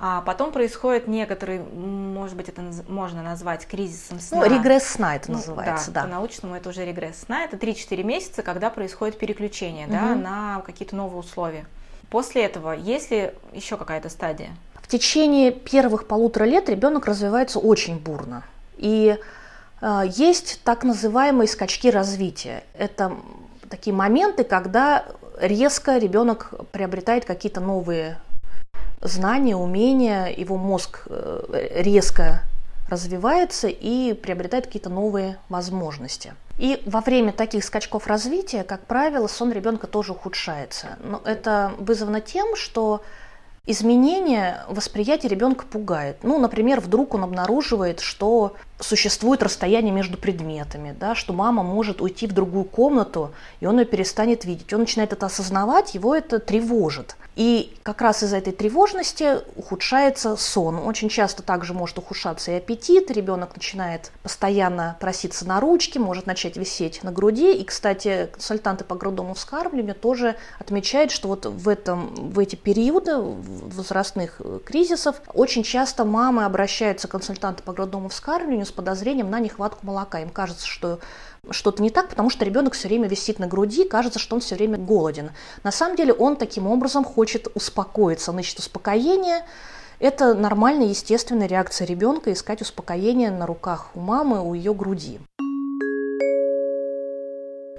А 0.00 0.22
потом 0.22 0.52
происходит 0.52 1.06
некоторый, 1.06 1.58
может 1.60 2.34
быть, 2.34 2.48
это 2.48 2.62
можно 2.88 3.22
назвать 3.22 3.66
кризисом 3.66 4.20
сна. 4.20 4.38
Ну, 4.38 4.56
регресс 4.56 4.84
сна 4.84 5.16
это 5.16 5.30
ну, 5.30 5.36
называется, 5.36 5.90
да. 5.90 6.00
да. 6.00 6.06
По-научному 6.08 6.56
это 6.56 6.70
уже 6.70 6.86
регресс 6.86 7.24
сна. 7.26 7.44
Это 7.44 7.58
3-4 7.58 8.02
месяца, 8.02 8.42
когда 8.42 8.70
происходит 8.70 9.18
переключение 9.18 9.86
угу. 9.86 9.92
да, 9.92 10.14
на 10.14 10.62
какие-то 10.62 10.96
новые 10.96 11.20
условия. 11.20 11.66
После 12.08 12.42
этого, 12.42 12.72
есть 12.72 13.10
ли 13.10 13.32
еще 13.52 13.76
какая-то 13.76 14.08
стадия? 14.08 14.50
Течение 14.92 15.52
первых 15.52 16.06
полутора 16.06 16.44
лет 16.44 16.68
ребенок 16.68 17.06
развивается 17.06 17.58
очень 17.58 17.98
бурно. 17.98 18.44
И 18.76 19.16
э, 19.80 20.02
есть 20.06 20.60
так 20.64 20.84
называемые 20.84 21.48
скачки 21.48 21.90
развития. 21.90 22.64
Это 22.74 23.16
такие 23.70 23.96
моменты, 23.96 24.44
когда 24.44 25.06
резко 25.40 25.96
ребенок 25.96 26.52
приобретает 26.72 27.24
какие-то 27.24 27.60
новые 27.60 28.20
знания, 29.00 29.56
умения, 29.56 30.26
его 30.26 30.58
мозг 30.58 31.04
э, 31.06 31.68
резко 31.76 32.42
развивается 32.90 33.68
и 33.68 34.12
приобретает 34.12 34.66
какие-то 34.66 34.90
новые 34.90 35.38
возможности. 35.48 36.34
И 36.58 36.82
во 36.84 37.00
время 37.00 37.32
таких 37.32 37.64
скачков 37.64 38.06
развития, 38.06 38.62
как 38.62 38.82
правило, 38.82 39.26
сон 39.26 39.52
ребенка 39.52 39.86
тоже 39.86 40.12
ухудшается. 40.12 40.98
Но 41.02 41.22
это 41.24 41.72
вызвано 41.78 42.20
тем, 42.20 42.56
что 42.56 43.00
Изменение 43.64 44.64
восприятия 44.68 45.28
ребенка 45.28 45.64
пугает. 45.64 46.24
Ну, 46.24 46.38
например, 46.38 46.80
вдруг 46.80 47.14
он 47.14 47.22
обнаруживает, 47.22 48.00
что 48.00 48.54
существует 48.82 49.42
расстояние 49.42 49.92
между 49.92 50.18
предметами, 50.18 50.94
да, 50.98 51.14
что 51.14 51.32
мама 51.32 51.62
может 51.62 52.00
уйти 52.00 52.26
в 52.26 52.32
другую 52.32 52.64
комнату, 52.64 53.32
и 53.60 53.66
он 53.66 53.78
ее 53.78 53.86
перестанет 53.86 54.44
видеть. 54.44 54.72
Он 54.72 54.80
начинает 54.80 55.12
это 55.12 55.26
осознавать, 55.26 55.94
его 55.94 56.14
это 56.14 56.38
тревожит. 56.38 57.16
И 57.34 57.74
как 57.82 58.02
раз 58.02 58.22
из-за 58.22 58.36
этой 58.36 58.52
тревожности 58.52 59.38
ухудшается 59.56 60.36
сон. 60.36 60.78
Очень 60.78 61.08
часто 61.08 61.42
также 61.42 61.72
может 61.72 61.96
ухудшаться 61.96 62.50
и 62.50 62.56
аппетит, 62.56 63.10
ребенок 63.10 63.56
начинает 63.56 64.12
постоянно 64.22 64.98
проситься 65.00 65.48
на 65.48 65.58
ручки, 65.58 65.96
может 65.96 66.26
начать 66.26 66.58
висеть 66.58 67.02
на 67.02 67.10
груди. 67.10 67.54
И, 67.54 67.64
кстати, 67.64 68.28
консультанты 68.32 68.84
по 68.84 68.96
грудному 68.96 69.32
вскармливанию 69.32 69.94
тоже 69.94 70.36
отмечают, 70.58 71.10
что 71.10 71.28
вот 71.28 71.46
в, 71.46 71.68
этом, 71.70 72.14
в 72.14 72.38
эти 72.38 72.56
периоды 72.56 73.16
возрастных 73.16 74.40
кризисов 74.66 75.22
очень 75.32 75.62
часто 75.62 76.04
мамы 76.04 76.44
обращаются 76.44 77.08
к 77.08 77.12
консультанту 77.12 77.62
по 77.62 77.72
грудному 77.72 78.10
вскармливанию 78.10 78.66
с 78.72 78.74
подозрением 78.74 79.30
на 79.30 79.38
нехватку 79.38 79.86
молока. 79.86 80.20
Им 80.20 80.30
кажется, 80.30 80.66
что 80.66 80.98
что-то 81.50 81.82
не 81.82 81.90
так, 81.90 82.08
потому 82.08 82.30
что 82.30 82.44
ребенок 82.44 82.72
все 82.72 82.88
время 82.88 83.06
висит 83.06 83.38
на 83.38 83.46
груди, 83.46 83.84
кажется, 83.84 84.18
что 84.18 84.34
он 84.34 84.40
все 84.40 84.54
время 84.54 84.78
голоден. 84.78 85.30
На 85.62 85.70
самом 85.70 85.96
деле 85.96 86.12
он 86.12 86.36
таким 86.36 86.66
образом 86.66 87.04
хочет 87.04 87.48
успокоиться, 87.54 88.30
он 88.30 88.38
ищет 88.40 88.58
успокоение. 88.58 89.44
Это 89.98 90.34
нормальная, 90.34 90.88
естественная 90.88 91.46
реакция 91.46 91.86
ребенка 91.86 92.32
искать 92.32 92.62
успокоение 92.62 93.30
на 93.30 93.46
руках 93.46 93.90
у 93.94 94.00
мамы, 94.00 94.40
у 94.40 94.54
ее 94.54 94.74
груди. 94.74 95.20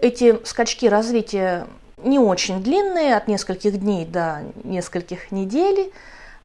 Эти 0.02 0.46
скачки 0.46 0.88
развития 0.88 1.68
не 2.04 2.20
очень 2.20 2.62
длинные, 2.62 3.16
от 3.16 3.28
нескольких 3.28 3.80
дней 3.80 4.06
до 4.06 4.44
нескольких 4.64 5.32
недель. 5.32 5.92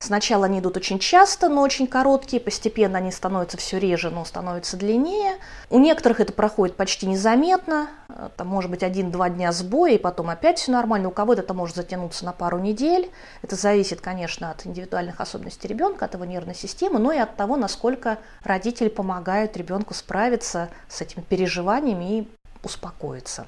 Сначала 0.00 0.46
они 0.46 0.60
идут 0.60 0.76
очень 0.76 0.98
часто, 0.98 1.48
но 1.48 1.62
очень 1.62 1.88
короткие, 1.88 2.40
постепенно 2.40 2.98
они 2.98 3.10
становятся 3.10 3.56
все 3.56 3.78
реже, 3.78 4.10
но 4.10 4.24
становятся 4.24 4.76
длиннее. 4.76 5.38
У 5.70 5.78
некоторых 5.78 6.20
это 6.20 6.32
проходит 6.32 6.76
почти 6.76 7.06
незаметно, 7.06 7.88
там 8.36 8.46
может 8.46 8.70
быть 8.70 8.82
один-два 8.82 9.28
дня 9.28 9.50
сбоя, 9.52 9.92
и 9.92 9.98
потом 9.98 10.30
опять 10.30 10.58
все 10.58 10.70
нормально. 10.70 11.08
У 11.08 11.10
кого-то 11.10 11.42
это 11.42 11.52
может 11.52 11.76
затянуться 11.76 12.24
на 12.24 12.32
пару 12.32 12.58
недель. 12.58 13.10
Это 13.42 13.56
зависит, 13.56 14.00
конечно, 14.00 14.50
от 14.50 14.66
индивидуальных 14.66 15.20
особенностей 15.20 15.68
ребенка, 15.68 16.04
от 16.04 16.14
его 16.14 16.24
нервной 16.24 16.54
системы, 16.54 16.98
но 17.00 17.12
и 17.12 17.18
от 17.18 17.36
того, 17.36 17.56
насколько 17.56 18.18
родители 18.44 18.88
помогают 18.88 19.56
ребенку 19.56 19.94
справиться 19.94 20.70
с 20.88 21.00
этими 21.00 21.22
переживаниями 21.22 22.20
и 22.20 22.28
успокоиться. 22.62 23.46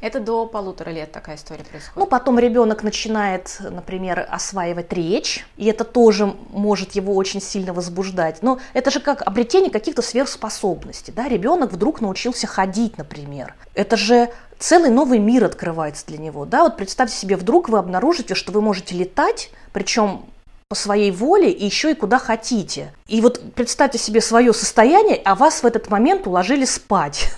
Это 0.00 0.18
до 0.18 0.46
полутора 0.46 0.90
лет 0.90 1.12
такая 1.12 1.36
история 1.36 1.64
происходит. 1.64 1.96
Ну, 1.96 2.06
потом 2.06 2.38
ребенок 2.38 2.82
начинает, 2.82 3.58
например, 3.60 4.26
осваивать 4.30 4.92
речь, 4.92 5.46
и 5.56 5.66
это 5.66 5.84
тоже 5.84 6.34
может 6.50 6.92
его 6.92 7.14
очень 7.14 7.40
сильно 7.40 7.72
возбуждать. 7.72 8.42
Но 8.42 8.58
это 8.72 8.90
же 8.90 9.00
как 9.00 9.22
обретение 9.22 9.70
каких-то 9.70 10.02
сверхспособностей. 10.02 11.12
Да? 11.12 11.28
Ребенок 11.28 11.72
вдруг 11.72 12.00
научился 12.00 12.46
ходить, 12.46 12.96
например. 12.96 13.54
Это 13.74 13.96
же 13.96 14.30
целый 14.58 14.90
новый 14.90 15.18
мир 15.18 15.44
открывается 15.44 16.06
для 16.06 16.18
него. 16.18 16.46
Да? 16.46 16.64
Вот 16.64 16.76
представьте 16.76 17.16
себе, 17.16 17.36
вдруг 17.36 17.68
вы 17.68 17.78
обнаружите, 17.78 18.34
что 18.34 18.52
вы 18.52 18.62
можете 18.62 18.94
летать, 18.94 19.50
причем 19.72 20.24
по 20.68 20.76
своей 20.76 21.10
воле 21.10 21.50
и 21.50 21.64
еще 21.64 21.90
и 21.90 21.94
куда 21.94 22.18
хотите. 22.18 22.94
И 23.08 23.20
вот 23.20 23.42
представьте 23.54 23.98
себе 23.98 24.20
свое 24.20 24.54
состояние, 24.54 25.20
а 25.24 25.34
вас 25.34 25.62
в 25.62 25.66
этот 25.66 25.90
момент 25.90 26.26
уложили 26.28 26.64
спать. 26.64 27.32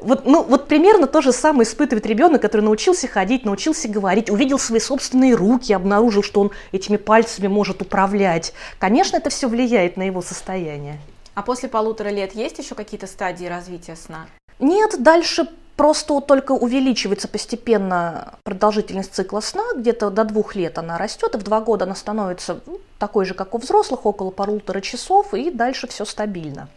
Вот, 0.00 0.26
ну, 0.26 0.42
вот 0.42 0.68
примерно 0.68 1.06
то 1.06 1.22
же 1.22 1.32
самое 1.32 1.62
испытывает 1.62 2.06
ребенок, 2.06 2.42
который 2.42 2.62
научился 2.62 3.08
ходить, 3.08 3.44
научился 3.44 3.88
говорить, 3.88 4.30
увидел 4.30 4.58
свои 4.58 4.80
собственные 4.80 5.34
руки, 5.34 5.72
обнаружил, 5.72 6.22
что 6.22 6.40
он 6.40 6.50
этими 6.72 6.96
пальцами 6.96 7.46
может 7.46 7.82
управлять. 7.82 8.52
Конечно, 8.78 9.16
это 9.16 9.30
все 9.30 9.48
влияет 9.48 9.96
на 9.96 10.02
его 10.02 10.22
состояние. 10.22 10.98
А 11.34 11.42
после 11.42 11.68
полутора 11.68 12.08
лет 12.08 12.34
есть 12.34 12.58
еще 12.58 12.74
какие-то 12.74 13.06
стадии 13.06 13.46
развития 13.46 13.96
сна? 13.96 14.26
Нет, 14.58 15.02
дальше 15.02 15.48
просто 15.76 16.20
только 16.20 16.52
увеличивается 16.52 17.26
постепенно 17.26 18.34
продолжительность 18.44 19.14
цикла 19.14 19.40
сна, 19.40 19.64
где-то 19.76 20.10
до 20.10 20.24
двух 20.24 20.54
лет 20.54 20.78
она 20.78 20.98
растет, 20.98 21.34
и 21.34 21.38
в 21.38 21.42
два 21.42 21.60
года 21.60 21.84
она 21.84 21.94
становится 21.94 22.60
ну, 22.66 22.80
такой 22.98 23.24
же, 23.24 23.34
как 23.34 23.54
у 23.54 23.58
взрослых, 23.58 24.06
около 24.06 24.30
полутора 24.30 24.80
часов, 24.80 25.34
и 25.34 25.50
дальше 25.50 25.88
все 25.88 26.04
стабильно. 26.04 26.68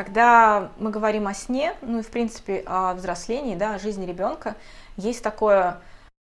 Когда 0.00 0.70
мы 0.78 0.88
говорим 0.88 1.26
о 1.26 1.34
сне, 1.34 1.74
ну 1.82 1.98
и 1.98 2.02
в 2.02 2.08
принципе 2.08 2.62
о 2.64 2.94
взрослении, 2.94 3.54
да, 3.54 3.74
о 3.74 3.78
жизни 3.78 4.06
ребенка, 4.06 4.56
есть 4.96 5.22
такое 5.22 5.78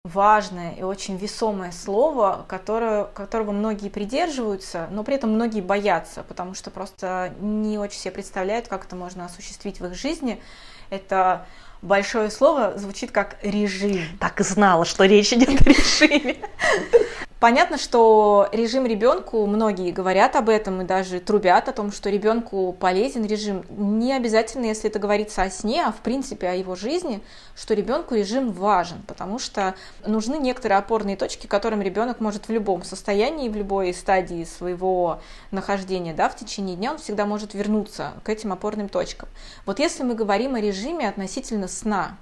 важное 0.04 0.74
и 0.74 0.84
очень 0.84 1.16
весомое 1.16 1.72
слово, 1.72 2.44
которое, 2.50 3.06
которого 3.06 3.54
многие 3.54 3.88
придерживаются, 3.88 4.90
но 4.92 5.06
при 5.06 5.16
этом 5.16 5.30
многие 5.30 5.62
боятся, 5.62 6.24
потому 6.24 6.54
что 6.54 6.70
просто 6.70 7.34
не 7.40 7.78
очень 7.78 7.98
себе 7.98 8.12
представляют, 8.12 8.68
как 8.68 8.84
это 8.84 8.98
можно 8.98 9.24
осуществить 9.24 9.80
в 9.80 9.86
их 9.86 9.96
жизни. 9.96 10.42
Это 10.90 11.46
большое 11.82 12.30
слово 12.30 12.74
звучит 12.76 13.12
как 13.12 13.38
режим. 13.42 14.02
Так 14.20 14.42
и 14.42 14.44
знала, 14.44 14.84
что 14.84 15.06
речь 15.06 15.32
идет 15.32 15.62
о 15.62 15.64
режиме. 15.64 16.36
Понятно, 17.42 17.80
что 17.80 18.48
режим 18.52 18.86
ребенку, 18.86 19.48
многие 19.48 19.90
говорят 19.90 20.36
об 20.36 20.48
этом 20.48 20.84
и 20.84 20.86
даже 20.86 21.20
трубят 21.20 21.68
о 21.70 21.72
том, 21.72 21.92
что 21.92 22.12
ребенку 22.12 22.72
полезен 22.72 23.26
режим. 23.26 23.66
Не 23.72 24.14
обязательно, 24.14 24.66
если 24.66 24.92
это 24.92 25.00
говорится 25.00 25.42
о 25.42 25.50
сне, 25.50 25.84
а 25.84 25.92
в 25.92 26.02
принципе 26.02 26.50
о 26.50 26.54
его 26.54 26.76
жизни, 26.76 27.20
что 27.56 27.74
ребенку 27.74 28.14
режим 28.14 28.52
важен, 28.52 29.02
потому 29.08 29.40
что 29.40 29.74
нужны 30.06 30.36
некоторые 30.36 30.78
опорные 30.78 31.18
точки, 31.18 31.48
которым 31.48 31.82
ребенок 31.82 32.20
может 32.20 32.48
в 32.48 32.52
любом 32.52 32.84
состоянии, 32.84 33.50
в 33.50 33.56
любой 33.56 33.92
стадии 33.96 34.44
своего 34.44 35.20
нахождения 35.50 36.14
да, 36.14 36.30
в 36.30 36.36
течение 36.36 36.76
дня, 36.76 36.92
он 36.92 37.00
всегда 37.00 37.26
может 37.26 37.56
вернуться 37.56 38.12
к 38.24 38.30
этим 38.30 38.54
опорным 38.54 38.88
точкам. 38.88 39.30
Вот 39.66 39.80
если 39.80 40.04
мы 40.04 40.14
говорим 40.14 40.54
о 40.54 40.62
режиме 40.62 41.10
относительно 41.10 41.68
сна, 41.68 42.20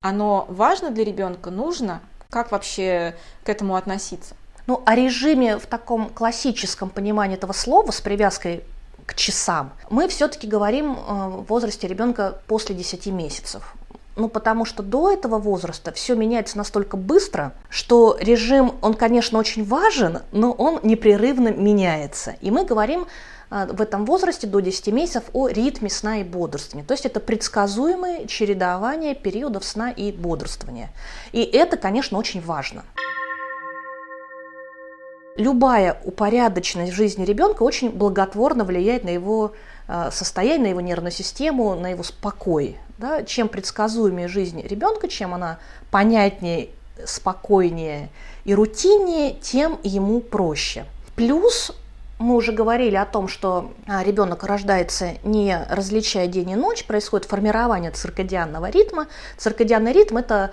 оно 0.00 0.46
важно 0.48 0.92
для 0.92 1.02
ребенка, 1.02 1.50
нужно, 1.50 2.00
как 2.30 2.52
вообще 2.52 3.16
к 3.42 3.48
этому 3.48 3.74
относиться? 3.74 4.36
Ну, 4.66 4.82
о 4.86 4.94
режиме 4.94 5.58
в 5.58 5.66
таком 5.66 6.08
классическом 6.08 6.88
понимании 6.88 7.36
этого 7.36 7.52
слова 7.52 7.90
с 7.90 8.00
привязкой 8.00 8.62
к 9.06 9.14
часам 9.14 9.72
мы 9.90 10.06
все-таки 10.06 10.46
говорим 10.46 10.92
э, 10.92 10.96
в 10.96 11.44
возрасте 11.48 11.88
ребенка 11.88 12.38
после 12.46 12.74
10 12.74 13.06
месяцев. 13.06 13.74
Ну, 14.14 14.28
потому 14.28 14.64
что 14.64 14.82
до 14.82 15.10
этого 15.10 15.38
возраста 15.38 15.90
все 15.90 16.14
меняется 16.14 16.58
настолько 16.58 16.96
быстро, 16.96 17.54
что 17.70 18.16
режим, 18.20 18.74
он, 18.82 18.94
конечно, 18.94 19.38
очень 19.38 19.64
важен, 19.64 20.20
но 20.32 20.52
он 20.52 20.80
непрерывно 20.82 21.48
меняется. 21.48 22.36
И 22.42 22.50
мы 22.50 22.64
говорим 22.64 23.06
э, 23.50 23.66
в 23.72 23.80
этом 23.80 24.04
возрасте 24.04 24.46
до 24.46 24.60
10 24.60 24.86
месяцев 24.88 25.24
о 25.32 25.48
ритме 25.48 25.90
сна 25.90 26.20
и 26.20 26.24
бодрствования. 26.24 26.86
То 26.86 26.94
есть 26.94 27.04
это 27.04 27.18
предсказуемое 27.18 28.26
чередование 28.26 29.16
периодов 29.16 29.64
сна 29.64 29.90
и 29.90 30.12
бодрствования. 30.12 30.90
И 31.32 31.42
это, 31.42 31.76
конечно, 31.76 32.16
очень 32.16 32.40
важно 32.40 32.84
любая 35.36 35.98
упорядоченность 36.04 36.92
в 36.92 36.96
жизни 36.96 37.24
ребенка 37.24 37.62
очень 37.62 37.90
благотворно 37.90 38.64
влияет 38.64 39.04
на 39.04 39.10
его 39.10 39.52
э, 39.88 40.10
состояние, 40.12 40.62
на 40.62 40.66
его 40.68 40.80
нервную 40.80 41.12
систему, 41.12 41.74
на 41.74 41.88
его 41.88 42.02
спокой. 42.02 42.78
Да? 42.98 43.22
Чем 43.22 43.48
предсказуемее 43.48 44.28
жизнь 44.28 44.60
ребенка, 44.62 45.08
чем 45.08 45.34
она 45.34 45.58
понятнее, 45.90 46.70
спокойнее 47.04 48.10
и 48.44 48.54
рутиннее, 48.54 49.34
тем 49.34 49.78
ему 49.82 50.20
проще. 50.20 50.84
Плюс 51.16 51.72
мы 52.22 52.36
уже 52.36 52.52
говорили 52.52 52.96
о 52.96 53.04
том, 53.04 53.28
что 53.28 53.72
а, 53.86 54.02
ребенок 54.02 54.44
рождается 54.44 55.18
не 55.24 55.58
различая 55.68 56.26
день 56.26 56.50
и 56.50 56.56
ночь, 56.56 56.84
происходит 56.84 57.26
формирование 57.26 57.90
циркадианного 57.90 58.70
ритма. 58.70 59.08
Циркадианный 59.36 59.92
ритм– 59.92 60.16
это 60.18 60.52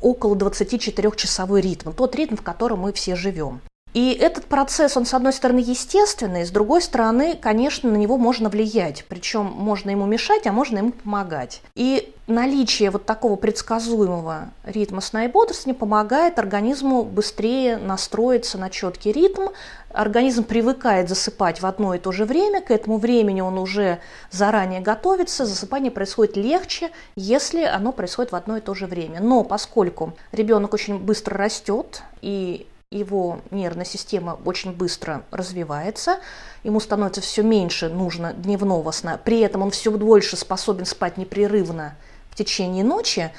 около 0.00 0.34
24-часовой 0.34 1.60
ритм, 1.60 1.92
тот 1.92 2.14
ритм, 2.16 2.36
в 2.36 2.42
котором 2.42 2.80
мы 2.80 2.92
все 2.92 3.16
живем. 3.16 3.60
И 3.96 4.12
этот 4.12 4.44
процесс, 4.44 4.94
он, 4.98 5.06
с 5.06 5.14
одной 5.14 5.32
стороны, 5.32 5.60
естественный, 5.60 6.44
с 6.44 6.50
другой 6.50 6.82
стороны, 6.82 7.34
конечно, 7.34 7.90
на 7.90 7.96
него 7.96 8.18
можно 8.18 8.50
влиять. 8.50 9.06
Причем 9.08 9.46
можно 9.46 9.88
ему 9.88 10.04
мешать, 10.04 10.46
а 10.46 10.52
можно 10.52 10.76
ему 10.76 10.92
помогать. 10.92 11.62
И 11.74 12.12
наличие 12.26 12.90
вот 12.90 13.06
такого 13.06 13.36
предсказуемого 13.36 14.50
ритма 14.66 15.00
сна 15.00 15.24
и 15.24 15.28
бодрствования 15.28 15.78
помогает 15.78 16.38
организму 16.38 17.04
быстрее 17.04 17.78
настроиться 17.78 18.58
на 18.58 18.68
четкий 18.68 19.12
ритм. 19.12 19.48
Организм 19.94 20.44
привыкает 20.44 21.08
засыпать 21.08 21.62
в 21.62 21.64
одно 21.64 21.94
и 21.94 21.98
то 21.98 22.12
же 22.12 22.26
время, 22.26 22.60
к 22.60 22.70
этому 22.70 22.98
времени 22.98 23.40
он 23.40 23.56
уже 23.56 24.00
заранее 24.30 24.82
готовится, 24.82 25.46
засыпание 25.46 25.90
происходит 25.90 26.36
легче, 26.36 26.90
если 27.14 27.64
оно 27.64 27.92
происходит 27.92 28.32
в 28.32 28.36
одно 28.36 28.58
и 28.58 28.60
то 28.60 28.74
же 28.74 28.88
время. 28.88 29.20
Но 29.22 29.42
поскольку 29.42 30.12
ребенок 30.32 30.74
очень 30.74 30.98
быстро 30.98 31.38
растет 31.38 32.02
и 32.20 32.66
его 32.92 33.40
нервная 33.50 33.84
система 33.84 34.38
очень 34.44 34.72
быстро 34.72 35.24
развивается, 35.32 36.20
ему 36.62 36.78
становится 36.78 37.20
все 37.20 37.42
меньше 37.42 37.88
нужно 37.88 38.32
дневного 38.32 38.92
сна, 38.92 39.18
при 39.18 39.40
этом 39.40 39.62
он 39.62 39.72
все 39.72 39.90
больше 39.90 40.36
способен 40.36 40.86
спать 40.86 41.16
непрерывно 41.16 41.96
в 42.30 42.36
течение 42.36 42.84
ночи, 42.84 43.32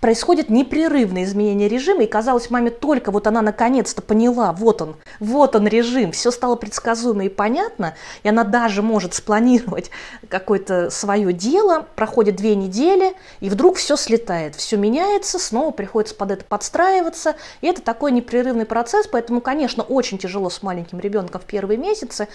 происходит 0.00 0.48
непрерывное 0.48 1.24
изменение 1.24 1.68
режима, 1.68 2.02
и 2.04 2.06
казалось 2.06 2.50
маме 2.50 2.70
только 2.70 3.10
вот 3.10 3.26
она 3.26 3.42
наконец-то 3.42 4.02
поняла, 4.02 4.52
вот 4.52 4.82
он, 4.82 4.96
вот 5.20 5.54
он 5.54 5.68
режим, 5.68 6.12
все 6.12 6.30
стало 6.30 6.56
предсказуемо 6.56 7.26
и 7.26 7.28
понятно, 7.28 7.94
и 8.22 8.28
она 8.28 8.44
даже 8.44 8.82
может 8.82 9.14
спланировать 9.14 9.90
какое-то 10.28 10.90
свое 10.90 11.32
дело, 11.32 11.86
проходит 11.94 12.36
две 12.36 12.54
недели, 12.54 13.14
и 13.40 13.50
вдруг 13.50 13.76
все 13.76 13.96
слетает, 13.96 14.54
все 14.56 14.76
меняется, 14.76 15.38
снова 15.38 15.70
приходится 15.70 16.14
под 16.14 16.30
это 16.32 16.44
подстраиваться, 16.44 17.36
и 17.60 17.66
это 17.66 17.82
такой 17.82 18.12
непрерывный 18.12 18.64
процесс, 18.66 19.06
поэтому, 19.06 19.40
конечно, 19.40 19.82
очень 19.82 20.18
тяжело 20.18 20.48
с 20.48 20.62
маленьким 20.62 20.98
ребенком 20.98 21.40
в 21.40 21.44
первые 21.44 21.76
месяцы, 21.76 22.28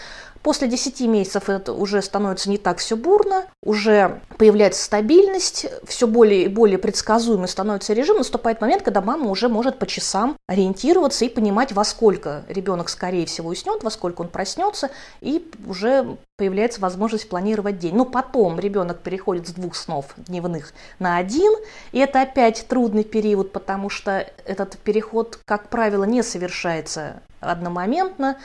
после 0.43 0.67
10 0.67 1.01
месяцев 1.01 1.49
это 1.49 1.73
уже 1.73 2.01
становится 2.03 2.49
не 2.49 2.59
так 2.59 2.77
все 2.77 2.95
бурно, 2.95 3.45
уже 3.63 4.21
появляется 4.37 4.83
стабильность, 4.83 5.65
все 5.87 6.05
более 6.05 6.43
и 6.43 6.47
более 6.47 6.77
предсказуемый 6.77 7.47
становится 7.55 7.93
режим, 7.93 8.17
наступает 8.17 8.59
момент, 8.59 8.83
когда 8.83 8.99
мама 8.99 9.29
уже 9.29 9.47
может 9.47 9.79
по 9.79 9.87
часам 9.87 10.35
ориентироваться 10.45 11.23
и 11.23 11.29
понимать, 11.29 11.71
во 11.71 11.85
сколько 11.85 12.43
ребенок, 12.49 12.89
скорее 12.89 13.25
всего, 13.25 13.47
уснет, 13.47 13.81
во 13.81 13.89
сколько 13.89 14.21
он 14.23 14.27
проснется, 14.27 14.89
и 15.21 15.49
уже 15.65 16.17
появляется 16.35 16.81
возможность 16.81 17.29
планировать 17.29 17.79
день. 17.79 17.95
Но 17.95 18.03
потом 18.03 18.59
ребенок 18.59 18.99
переходит 18.99 19.47
с 19.47 19.51
двух 19.51 19.75
снов 19.75 20.07
дневных 20.17 20.73
на 20.99 21.15
один, 21.15 21.53
и 21.93 21.99
это 21.99 22.23
опять 22.23 22.65
трудный 22.67 23.05
период, 23.05 23.53
потому 23.53 23.89
что 23.89 24.27
этот 24.43 24.77
переход, 24.79 25.39
как 25.45 25.69
правило, 25.69 26.03
не 26.03 26.23
совершается 26.23 27.21
одномоментно. 27.39 28.37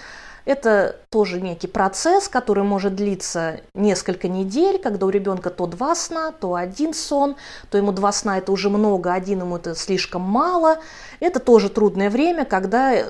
Это 0.44 0.96
тоже 1.10 1.40
некий 1.40 1.66
процесс, 1.66 2.28
который 2.28 2.64
может 2.64 2.94
длиться 2.94 3.60
несколько 3.74 4.28
недель, 4.28 4.78
когда 4.78 5.06
у 5.06 5.10
ребенка 5.10 5.50
то 5.50 5.66
два 5.66 5.94
сна, 5.94 6.32
то 6.32 6.54
один 6.54 6.94
сон, 6.94 7.36
то 7.70 7.78
ему 7.78 7.92
два 7.92 8.12
сна 8.12 8.38
это 8.38 8.52
уже 8.52 8.70
много, 8.70 9.12
один 9.12 9.40
ему 9.40 9.56
это 9.56 9.74
слишком 9.74 10.22
мало. 10.22 10.78
Это 11.20 11.40
тоже 11.40 11.68
трудное 11.68 12.10
время, 12.10 12.44
когда 12.44 12.94
э, 12.94 13.04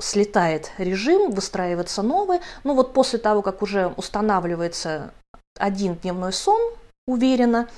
слетает 0.00 0.70
режим, 0.78 1.30
выстраивается 1.30 2.02
новый. 2.02 2.40
Ну 2.64 2.74
вот 2.74 2.92
после 2.92 3.18
того, 3.18 3.42
как 3.42 3.62
уже 3.62 3.92
устанавливается 3.96 5.10
один 5.58 5.94
дневной 5.94 6.32
сон 6.32 6.60
уверенно, 7.06 7.68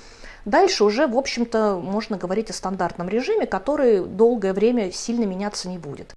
Дальше 0.44 0.84
уже, 0.84 1.06
в 1.06 1.18
общем-то, 1.18 1.78
можно 1.82 2.16
говорить 2.16 2.48
о 2.48 2.54
стандартном 2.54 3.06
режиме, 3.06 3.46
который 3.46 4.00
долгое 4.00 4.54
время 4.54 4.90
сильно 4.92 5.24
меняться 5.24 5.68
не 5.68 5.76
будет. 5.76 6.14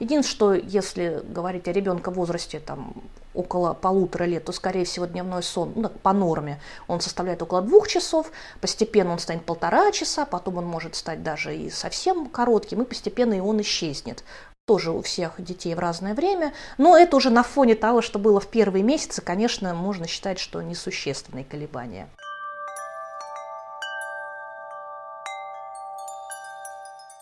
Единственное, 0.00 0.22
что 0.22 0.54
если 0.54 1.22
говорить 1.28 1.66
о 1.66 1.72
ребенке 1.72 2.10
в 2.10 2.14
возрасте 2.14 2.60
там, 2.60 2.94
около 3.34 3.74
полутора 3.74 4.24
лет, 4.24 4.44
то, 4.44 4.52
скорее 4.52 4.84
всего, 4.84 5.06
дневной 5.06 5.42
сон 5.42 5.72
ну, 5.74 5.88
по 5.88 6.12
норме 6.12 6.60
он 6.86 7.00
составляет 7.00 7.42
около 7.42 7.62
двух 7.62 7.88
часов, 7.88 8.30
постепенно 8.60 9.12
он 9.12 9.18
станет 9.18 9.44
полтора 9.44 9.90
часа, 9.92 10.24
потом 10.24 10.58
он 10.58 10.66
может 10.66 10.94
стать 10.94 11.22
даже 11.22 11.56
и 11.56 11.70
совсем 11.70 12.26
коротким, 12.26 12.82
и 12.82 12.84
постепенно 12.84 13.34
и 13.34 13.40
он 13.40 13.60
исчезнет. 13.60 14.24
Тоже 14.66 14.90
у 14.92 15.02
всех 15.02 15.42
детей 15.42 15.74
в 15.74 15.78
разное 15.78 16.14
время, 16.14 16.52
но 16.76 16.96
это 16.96 17.16
уже 17.16 17.30
на 17.30 17.42
фоне 17.42 17.74
того, 17.74 18.02
что 18.02 18.18
было 18.18 18.38
в 18.38 18.48
первые 18.48 18.84
месяцы, 18.84 19.22
конечно, 19.22 19.74
можно 19.74 20.06
считать, 20.06 20.38
что 20.38 20.60
несущественные 20.60 21.44
колебания. 21.44 22.08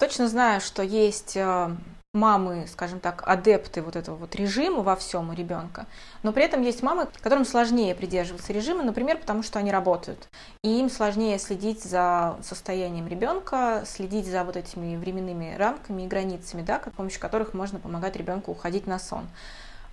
Точно 0.00 0.28
знаю, 0.28 0.60
что 0.60 0.82
есть 0.82 1.36
э, 1.36 1.70
мамы, 2.16 2.66
скажем 2.66 2.98
так, 2.98 3.22
адепты 3.26 3.82
вот 3.82 3.94
этого 3.94 4.16
вот 4.16 4.34
режима 4.34 4.82
во 4.82 4.96
всем 4.96 5.30
у 5.30 5.32
ребенка, 5.32 5.86
но 6.22 6.32
при 6.32 6.44
этом 6.44 6.62
есть 6.62 6.82
мамы, 6.82 7.06
которым 7.20 7.44
сложнее 7.44 7.94
придерживаться 7.94 8.52
режима, 8.52 8.82
например, 8.82 9.18
потому 9.18 9.44
что 9.44 9.58
они 9.60 9.70
работают, 9.70 10.28
и 10.64 10.80
им 10.80 10.90
сложнее 10.90 11.38
следить 11.38 11.84
за 11.84 12.36
состоянием 12.42 13.06
ребенка, 13.06 13.84
следить 13.86 14.26
за 14.26 14.42
вот 14.42 14.56
этими 14.56 14.96
временными 14.96 15.54
рамками 15.56 16.02
и 16.02 16.08
границами, 16.08 16.62
да, 16.62 16.80
с 16.84 16.96
помощью 16.96 17.20
которых 17.20 17.54
можно 17.54 17.78
помогать 17.78 18.16
ребенку 18.16 18.50
уходить 18.50 18.86
на 18.86 18.98
сон. 18.98 19.28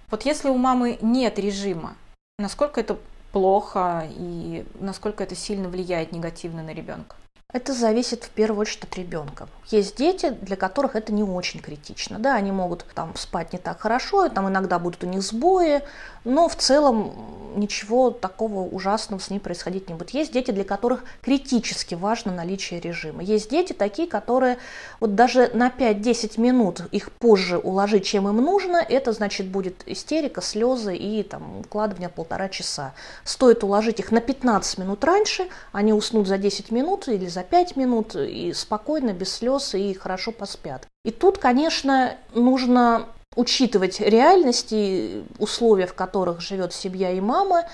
Вот 0.10 0.24
если 0.24 0.50
у 0.50 0.58
мамы 0.58 0.98
нет 1.02 1.38
режима, 1.38 1.96
насколько 2.40 2.80
это 2.80 2.98
плохо 3.32 4.08
и 4.10 4.66
насколько 4.80 5.24
это 5.24 5.36
сильно 5.36 5.68
влияет 5.68 6.12
негативно 6.12 6.64
на 6.64 6.74
ребенка? 6.74 7.16
Это 7.52 7.74
зависит 7.74 8.24
в 8.24 8.30
первую 8.30 8.62
очередь 8.62 8.84
от 8.84 8.96
ребенка. 8.98 9.48
Есть 9.68 9.98
дети, 9.98 10.30
для 10.30 10.56
которых 10.56 10.96
это 10.96 11.14
не 11.14 11.24
очень 11.24 11.60
критично. 11.60 12.18
Да, 12.18 12.36
они 12.36 12.52
могут 12.52 12.86
там 12.96 13.16
спать 13.16 13.54
не 13.54 13.60
так 13.60 13.80
хорошо, 13.80 14.30
там 14.30 14.50
иногда 14.50 14.80
будут 14.80 15.04
у 15.04 15.08
них 15.08 15.22
сбои, 15.22 15.84
но 16.24 16.48
в 16.48 16.56
целом 16.56 17.12
ничего 17.56 18.10
такого 18.12 18.62
ужасного 18.62 19.20
с 19.20 19.30
ней 19.30 19.40
происходить 19.40 19.90
не 19.90 19.96
будет. 19.96 20.12
Есть 20.12 20.32
дети, 20.34 20.52
для 20.52 20.64
которых 20.64 21.04
критически 21.22 21.96
важно 21.96 22.34
наличие 22.34 22.80
режима. 22.80 23.24
Есть 23.24 23.50
дети 23.50 23.74
такие, 23.74 24.08
которые 24.08 24.58
вот 25.00 25.16
даже 25.16 25.52
на 25.54 25.70
5-10 25.70 26.40
минут 26.40 26.82
их 26.92 27.12
позже 27.12 27.58
уложить, 27.58 28.06
чем 28.06 28.28
им 28.28 28.38
нужно, 28.38 28.78
это 28.78 29.12
значит 29.12 29.48
будет 29.48 29.84
истерика, 29.86 30.42
слезы 30.42 30.96
и 30.96 31.24
там 31.24 31.60
укладывание 31.60 32.10
полтора 32.10 32.50
часа. 32.50 32.94
Стоит 33.24 33.64
уложить 33.64 34.00
их 34.00 34.12
на 34.12 34.22
15 34.22 34.80
минут 34.80 35.04
раньше, 35.04 35.48
они 35.72 35.94
уснут 35.94 36.28
за 36.28 36.38
10 36.38 36.72
минут 36.72 37.08
или 37.08 37.28
за 37.28 37.44
5 37.44 37.76
минут 37.76 38.16
и 38.16 38.54
спокойно, 38.54 39.14
без 39.14 39.34
слез 39.34 39.76
и 39.76 39.94
хорошо 39.94 40.32
поспят. 40.32 40.88
И 41.06 41.12
тут, 41.12 41.38
конечно, 41.38 42.18
нужно 42.34 43.08
учитывать 43.36 44.00
реальности, 44.00 45.24
условия, 45.40 45.88
в 45.88 45.94
которых 45.94 46.42
живет 46.42 46.74
семья 46.74 47.12
и 47.12 47.20
мама. 47.20 47.66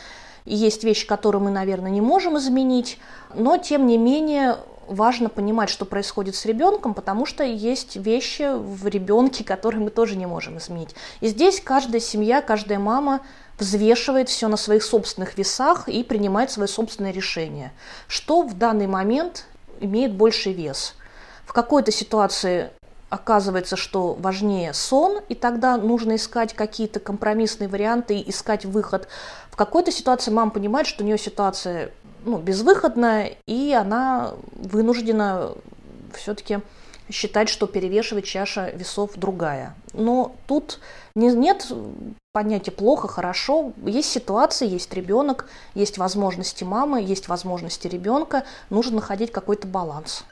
Есть 0.46 0.84
вещи, 0.84 1.06
которые 1.06 1.42
мы, 1.42 1.52
наверное, 1.52 1.92
не 1.92 2.02
можем 2.02 2.38
изменить, 2.38 2.98
но, 3.36 3.58
тем 3.58 3.88
не 3.88 3.98
менее, 3.98 4.58
важно 4.88 5.30
понимать, 5.30 5.70
что 5.70 5.86
происходит 5.86 6.36
с 6.36 6.46
ребенком, 6.46 6.94
потому 6.94 7.26
что 7.26 7.44
есть 7.44 7.96
вещи 7.96 8.52
в 8.56 8.88
ребенке, 8.88 9.44
которые 9.44 9.82
мы 9.82 9.90
тоже 9.90 10.16
не 10.16 10.26
можем 10.26 10.58
изменить. 10.58 10.96
И 11.22 11.28
здесь 11.28 11.62
каждая 11.62 12.02
семья, 12.02 12.42
каждая 12.42 12.80
мама 12.80 13.22
взвешивает 13.60 14.30
все 14.30 14.48
на 14.48 14.58
своих 14.58 14.84
собственных 14.84 15.38
весах 15.38 15.88
и 15.88 16.04
принимает 16.04 16.50
свои 16.52 16.68
собственные 16.68 17.14
решения. 17.14 17.74
Что 18.08 18.42
в 18.42 18.58
данный 18.58 18.88
момент 18.88 19.46
имеет 19.80 20.14
больший 20.14 20.54
вес? 20.54 20.96
В 21.46 21.54
какой-то 21.54 21.92
ситуации 21.92 22.72
оказывается, 23.10 23.76
что 23.76 24.14
важнее 24.14 24.74
сон, 24.74 25.20
и 25.30 25.36
тогда 25.36 25.78
нужно 25.78 26.16
искать 26.16 26.54
какие-то 26.54 27.00
компромиссные 27.00 27.68
варианты 27.68 28.18
и 28.18 28.30
искать 28.30 28.66
выход. 28.66 29.08
В 29.50 29.56
какой-то 29.56 29.92
ситуации 29.92 30.32
мама 30.32 30.52
понимает, 30.52 30.88
что 30.88 31.04
у 31.04 31.06
нее 31.06 31.18
ситуация 31.18 31.92
ну, 32.26 32.38
безвыходная, 32.38 33.38
и 33.48 33.74
она 33.74 34.34
вынуждена 34.54 35.52
все-таки 36.14 36.60
считать, 37.12 37.50
что 37.50 37.68
перевешивает 37.68 38.26
чаша 38.26 38.70
весов 38.70 39.12
другая. 39.16 39.76
Но 39.94 40.36
тут 40.48 40.80
не, 41.16 41.32
нет 41.32 41.72
понятия 42.32 42.72
плохо, 42.72 43.08
хорошо. 43.08 43.74
Есть 43.84 44.12
ситуации, 44.12 44.68
есть 44.68 44.94
ребенок, 44.94 45.48
есть 45.74 45.98
возможности 45.98 46.64
мамы, 46.64 47.02
есть 47.02 47.28
возможности 47.28 47.88
ребенка. 47.88 48.44
Нужно 48.70 48.98
находить 48.98 49.32
какой-то 49.32 49.68
баланс. 49.68 50.24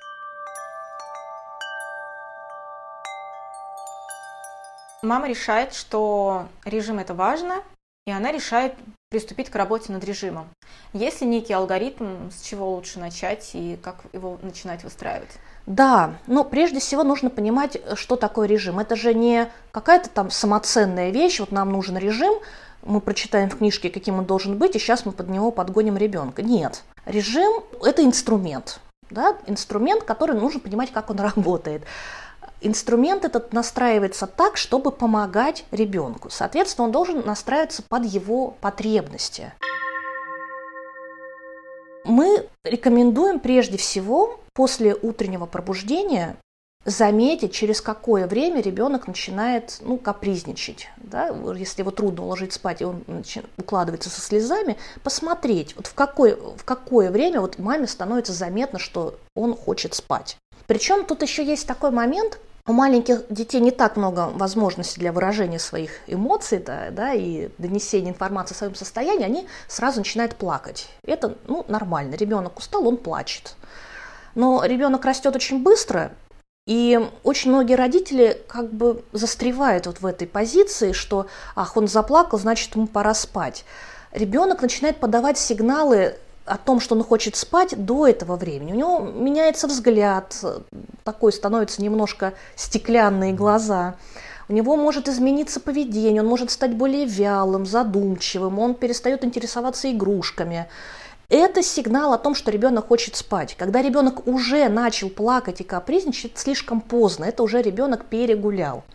Мама 5.07 5.29
решает, 5.29 5.73
что 5.73 6.47
режим 6.65 6.99
это 6.99 7.13
важно, 7.13 7.63
и 8.05 8.11
она 8.11 8.29
решает 8.29 8.73
приступить 9.09 9.49
к 9.49 9.55
работе 9.55 9.93
над 9.93 10.03
режимом. 10.03 10.49
Есть 10.91 11.21
ли 11.21 11.27
некий 11.27 11.53
алгоритм, 11.53 12.29
с 12.29 12.41
чего 12.41 12.73
лучше 12.73 12.99
начать 12.99 13.51
и 13.53 13.79
как 13.81 14.03
его 14.11 14.37
начинать 14.41 14.83
выстраивать? 14.83 15.29
Да, 15.65 16.15
но 16.27 16.43
прежде 16.43 16.79
всего 16.79 17.03
нужно 17.03 17.29
понимать, 17.29 17.77
что 17.95 18.17
такое 18.17 18.49
режим. 18.49 18.79
Это 18.79 18.97
же 18.97 19.13
не 19.13 19.49
какая-то 19.71 20.09
там 20.09 20.29
самоценная 20.29 21.11
вещь, 21.11 21.39
вот 21.39 21.53
нам 21.53 21.71
нужен 21.71 21.97
режим, 21.97 22.33
мы 22.83 22.99
прочитаем 22.99 23.49
в 23.49 23.57
книжке, 23.57 23.89
каким 23.89 24.19
он 24.19 24.25
должен 24.25 24.57
быть, 24.57 24.75
и 24.75 24.79
сейчас 24.79 25.05
мы 25.05 25.13
под 25.13 25.29
него 25.29 25.51
подгоним 25.51 25.95
ребенка. 25.95 26.41
Нет, 26.41 26.83
режим– 27.05 27.63
это 27.81 28.03
инструмент, 28.03 28.81
да, 29.09 29.37
инструмент, 29.47 30.03
который 30.03 30.35
нужно 30.35 30.59
понимать, 30.59 30.91
как 30.91 31.09
он 31.09 31.19
работает 31.21 31.83
инструмент 32.61 33.25
этот 33.25 33.53
настраивается 33.53 34.27
так, 34.27 34.57
чтобы 34.57 34.91
помогать 34.91 35.65
ребенку. 35.71 36.29
Соответственно, 36.29 36.85
он 36.85 36.91
должен 36.91 37.25
настраиваться 37.25 37.83
под 37.87 38.05
его 38.05 38.55
потребности. 38.61 39.53
Мы 42.05 42.47
рекомендуем 42.63 43.39
прежде 43.39 43.77
всего 43.77 44.39
после 44.53 44.95
утреннего 44.95 45.45
пробуждения 45.45 46.37
заметить, 46.85 47.51
через 47.51 47.81
какое 47.81 48.27
время 48.27 48.61
ребенок 48.61 49.07
начинает 49.07 49.79
ну, 49.81 49.97
капризничать. 49.97 50.87
Да? 50.95 51.35
Если 51.53 51.81
его 51.81 51.91
трудно 51.91 52.23
уложить 52.23 52.53
спать, 52.53 52.81
и 52.81 52.85
он 52.85 53.03
укладывается 53.57 54.09
со 54.09 54.21
слезами, 54.21 54.77
посмотреть, 55.03 55.75
вот 55.75 55.87
в, 55.87 55.93
какое, 55.93 56.37
в 56.37 56.63
какое 56.63 57.11
время 57.11 57.41
вот 57.41 57.59
маме 57.59 57.87
становится 57.87 58.31
заметно, 58.31 58.79
что 58.79 59.19
он 59.35 59.53
хочет 59.53 59.95
спать. 59.95 60.37
Причем 60.65 61.05
тут 61.05 61.21
еще 61.23 61.45
есть 61.45 61.67
такой 61.67 61.91
момент, 61.91 62.39
у 62.67 62.73
маленьких 62.73 63.23
детей 63.29 63.61
не 63.61 63.71
так 63.71 63.95
много 63.95 64.29
возможностей 64.33 64.99
для 64.99 65.13
выражения 65.13 65.57
своих 65.57 65.91
эмоций 66.05 66.59
да, 66.59 66.89
да, 66.91 67.13
и 67.13 67.49
донесения 67.57 68.11
информации 68.11 68.53
о 68.53 68.57
своем 68.57 68.75
состоянии, 68.75 69.23
они 69.23 69.47
сразу 69.67 69.99
начинают 69.99 70.35
плакать. 70.35 70.89
Это 71.03 71.37
ну, 71.47 71.65
нормально. 71.69 72.15
Ребенок 72.15 72.59
устал, 72.59 72.85
он 72.85 72.97
плачет. 72.97 73.55
Но 74.35 74.63
ребенок 74.65 75.05
растет 75.05 75.35
очень 75.35 75.63
быстро, 75.63 76.11
и 76.67 76.99
очень 77.23 77.51
многие 77.51 77.75
родители 77.75 78.43
как 78.47 78.71
бы 78.71 79.03
застревают 79.13 79.87
вот 79.87 80.01
в 80.01 80.05
этой 80.05 80.27
позиции, 80.27 80.91
что 80.91 81.27
ах, 81.55 81.77
он 81.77 81.87
заплакал, 81.87 82.37
значит, 82.37 82.75
ему 82.75 82.87
пора 82.87 83.13
спать. 83.13 83.63
Ребенок 84.11 84.61
начинает 84.61 84.99
подавать 84.99 85.37
сигналы 85.37 86.17
о 86.47 86.57
том, 86.57 86.79
что 86.79 86.95
он 86.95 87.03
хочет 87.03 87.35
спать 87.35 87.73
до 87.85 88.07
этого 88.07 88.37
времени. 88.37 88.71
У 88.71 88.75
него 88.75 88.99
меняется 88.99 89.67
взгляд, 89.67 90.35
такой 91.03 91.33
становится 91.33 91.81
немножко 91.81 92.33
стеклянные 92.55 93.33
глаза. 93.33 93.95
У 94.49 94.53
него 94.53 94.77
может 94.77 95.09
измениться 95.09 95.59
поведение, 95.59 96.21
он 96.21 96.27
может 96.29 96.51
стать 96.51 96.73
более 96.73 97.05
вялым, 97.05 97.65
задумчивым, 97.65 98.59
он 98.59 98.75
перестает 98.75 99.25
интересоваться 99.25 99.91
игрушками. 99.91 100.67
Это 101.29 101.61
сигнал 101.61 102.13
о 102.13 102.17
том, 102.17 102.33
что 102.33 102.51
ребенок 102.51 102.87
хочет 102.87 103.17
спать. 103.17 103.55
Когда 103.57 103.81
ребенок 103.81 104.25
уже 104.25 104.69
начал 104.69 105.09
плакать 105.09 105.59
и 105.59 105.65
капризничать, 105.65 106.37
слишком 106.37 106.79
поздно, 106.79 107.25
это 107.25 107.43
уже 107.43 107.61
ребенок 107.61 108.05
перегулял. 108.05 108.85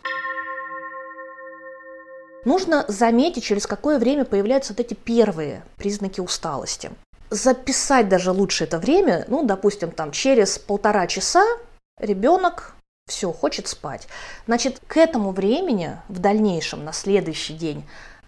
Нужно 2.46 2.86
заметить, 2.88 3.44
через 3.44 3.66
какое 3.66 3.98
время 3.98 4.24
появляются 4.24 4.72
вот 4.72 4.80
эти 4.80 4.94
первые 4.94 5.62
признаки 5.76 6.20
усталости 6.20 6.90
записать 7.32 8.08
даже 8.08 8.30
лучше 8.30 8.64
это 8.64 8.78
время, 8.78 9.24
ну, 9.28 9.44
допустим, 9.44 9.90
там 9.90 10.12
через 10.12 10.58
полтора 10.58 11.06
часа 11.06 11.42
ребенок 11.98 12.74
все, 13.08 13.32
хочет 13.32 13.66
спать. 13.68 14.06
Значит, 14.46 14.80
к 14.86 14.96
этому 14.96 15.32
времени, 15.32 15.96
в 16.08 16.18
дальнейшем, 16.18 16.84
на 16.84 16.92
следующий 16.92 17.54
день, 17.54 17.84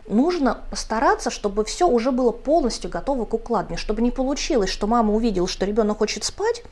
нужно 0.09 0.61
постараться, 0.71 1.31
чтобы 1.31 1.65
все 1.65 1.87
уже 1.87 2.13
было 2.13 2.33
полностью 2.33 2.91
готово 2.91 3.25
к 3.25 3.35
укладке, 3.35 3.77
чтобы 3.77 4.03
не 4.03 4.11
получилось, 4.11 4.71
что 4.71 4.87
мама 4.87 5.13
увидела, 5.15 5.47
что 5.47 5.67
ребенок 5.67 5.99
хочет 5.99 6.25
спать, 6.25 6.63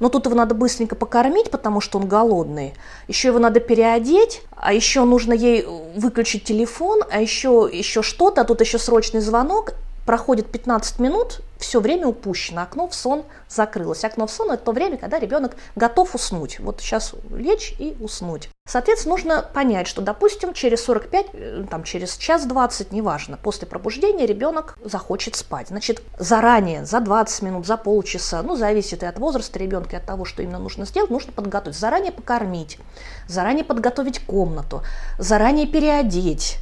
но 0.00 0.08
тут 0.08 0.26
его 0.26 0.34
надо 0.34 0.54
быстренько 0.54 0.96
покормить, 0.96 1.50
потому 1.50 1.80
что 1.80 1.98
он 1.98 2.08
голодный. 2.08 2.74
Еще 3.08 3.28
его 3.28 3.38
надо 3.38 3.60
переодеть, 3.60 4.42
а 4.56 4.72
еще 4.72 5.04
нужно 5.04 5.32
ей 5.32 5.66
выключить 5.96 6.44
телефон, 6.44 7.02
а 7.10 7.20
еще, 7.20 7.68
еще 7.72 8.02
что-то, 8.02 8.40
а 8.42 8.44
тут 8.44 8.60
еще 8.60 8.78
срочный 8.78 9.20
звонок. 9.20 9.74
Проходит 10.06 10.50
15 10.50 10.98
минут, 10.98 11.40
все 11.58 11.80
время 11.80 12.06
упущено, 12.06 12.62
окно 12.62 12.88
в 12.88 12.94
сон 12.94 13.24
закрылось. 13.48 14.04
Окно 14.04 14.26
в 14.26 14.30
сон– 14.30 14.50
это 14.52 14.64
то 14.64 14.72
время, 14.72 14.98
когда 14.98 15.18
ребенок 15.18 15.56
готов 15.76 16.14
уснуть. 16.14 16.60
Вот 16.60 16.80
сейчас 16.80 17.14
лечь 17.30 17.74
и 17.78 17.96
уснуть. 18.00 18.50
Соответственно, 18.68 19.14
нужно 19.14 19.42
понять, 19.42 19.86
что, 19.86 20.02
допустим, 20.02 20.52
через 20.52 20.84
45, 20.84 21.26
э, 21.32 21.64
там, 21.70 21.84
через 21.84 22.16
час 22.16 22.44
20, 22.44 22.92
неважно, 22.92 23.38
после 23.38 23.66
пробуждения 23.66 24.26
ребенок 24.26 24.78
захочет 24.84 25.36
спать. 25.36 25.68
Значит, 25.68 26.02
заранее, 26.18 26.84
за 26.84 27.00
20 27.00 27.42
минут, 27.42 27.66
за 27.66 27.76
полчаса, 27.78 28.42
ну, 28.42 28.56
зависит 28.56 29.02
и 29.02 29.06
от 29.06 29.18
возраста 29.18 29.58
ребенка, 29.58 29.96
и 29.96 29.98
от 29.98 30.06
того, 30.06 30.24
что 30.24 30.42
именно 30.42 30.58
нужно 30.58 30.84
сделать, 30.84 31.10
нужно 31.10 31.32
подготовить. 31.32 31.78
Заранее 31.78 32.12
покормить, 32.12 32.78
заранее 33.26 33.64
подготовить 33.64 34.20
комнату, 34.20 34.82
заранее 35.18 35.66
переодеть, 35.66 36.58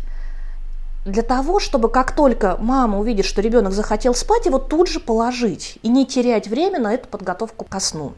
для 1.05 1.23
того, 1.23 1.61
чтобы 1.61 1.89
как 1.89 2.15
только 2.15 2.57
мама 2.59 2.99
увидит, 2.99 3.25
что 3.25 3.41
ребенок 3.41 3.73
захотел 3.73 4.15
спать, 4.15 4.47
его 4.47 4.59
тут 4.59 4.89
же 4.89 5.01
положить 5.01 5.79
и 5.83 5.89
не 5.89 6.07
терять 6.07 6.49
время 6.49 6.79
на 6.79 6.95
эту 6.95 7.09
подготовку 7.09 7.65
ко 7.65 7.81
сну. 7.81 8.13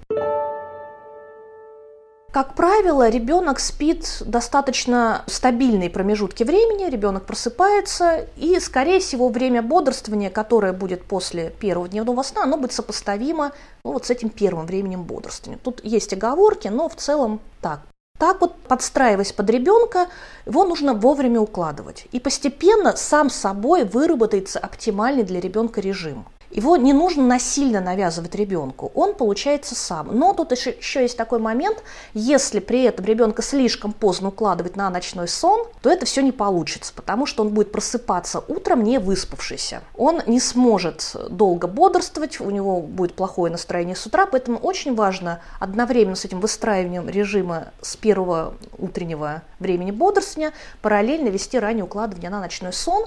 Как 2.35 2.57
правило, 2.57 3.09
ребенок 3.09 3.61
спит 3.61 4.21
достаточно 4.27 5.23
стабильные 5.29 5.89
промежутки 5.89 6.43
времени, 6.43 6.91
ребенок 6.91 7.27
просыпается, 7.27 8.27
и, 8.37 8.59
скорее 8.59 8.99
всего, 8.99 9.29
время 9.29 9.63
бодрствования, 9.63 10.31
которое 10.31 10.73
будет 10.73 11.05
после 11.05 11.51
первого 11.51 11.89
дневного 11.89 12.25
сна, 12.25 12.43
оно 12.43 12.57
будет 12.57 12.73
сопоставимо 12.73 13.53
ну, 13.85 13.93
вот 13.93 14.07
с 14.07 14.11
этим 14.11 14.31
первым 14.31 14.67
временем 14.67 15.05
бодрствования. 15.05 15.61
Тут 15.63 15.81
есть 15.85 16.13
оговорки, 16.13 16.67
но 16.67 16.89
в 16.89 16.97
целом 16.97 17.41
так. 17.61 17.83
Так 18.19 18.41
вот, 18.41 18.57
подстраиваясь 18.69 19.33
под 19.33 19.51
ребенка, 19.51 20.07
его 20.47 20.65
нужно 20.65 20.95
вовремя 20.95 21.41
укладывать. 21.41 22.07
И 22.13 22.21
постепенно 22.21 22.97
сам 22.97 23.29
собой 23.29 23.85
выработается 23.85 24.59
оптимальный 24.59 25.25
для 25.25 25.41
ребенка 25.41 25.81
режим. 25.81 26.25
Его 26.55 26.77
не 26.77 26.93
нужно 26.93 27.25
насильно 27.25 27.81
навязывать 27.81 28.37
ребенку, 28.37 28.93
он 28.95 29.15
получается 29.15 29.75
сам. 29.75 30.17
Но 30.17 30.33
тут 30.35 30.53
еще, 30.53 30.71
еще 30.71 31.03
есть 31.03 31.17
такой 31.17 31.41
момент, 31.41 31.83
если 32.15 32.61
при 32.61 32.85
этом 32.85 33.05
ребенка 33.05 33.43
слишком 33.43 33.93
поздно 33.93 34.29
укладывать 34.29 34.77
на 34.77 34.89
ночной 34.89 35.27
сон, 35.27 35.67
то 35.83 35.91
это 35.91 36.07
все 36.07 36.23
не 36.23 36.31
получится, 36.31 36.93
потому 36.95 37.27
что 37.27 37.43
он 37.43 37.49
будет 37.49 37.73
просыпаться 37.73 38.39
утром 38.47 38.85
не 38.85 38.99
выспавшийся. 38.99 39.83
Он 39.97 40.23
не 40.27 40.39
сможет 40.39 41.17
долго 41.29 41.67
бодрствовать, 41.67 42.41
у 42.41 42.51
него 42.51 42.81
будет 42.81 43.15
плохое 43.15 43.51
настроение 43.51 43.97
с 43.97 44.07
утра, 44.07 44.25
поэтому 44.25 44.59
очень 44.59 44.95
важно 44.95 45.41
одновременно 45.59 46.15
с 46.15 46.25
этим 46.25 46.39
выстраиванием 46.39 47.09
режима 47.09 47.73
с 47.83 47.97
первого 47.97 48.55
утреннего 48.79 49.43
времени 49.59 49.91
бодрствования 49.91 50.53
параллельно 50.83 51.31
вести 51.31 51.59
раннее 51.59 51.85
укладывание 51.85 52.31
на 52.31 52.39
ночной 52.39 52.73
сон. 52.73 53.07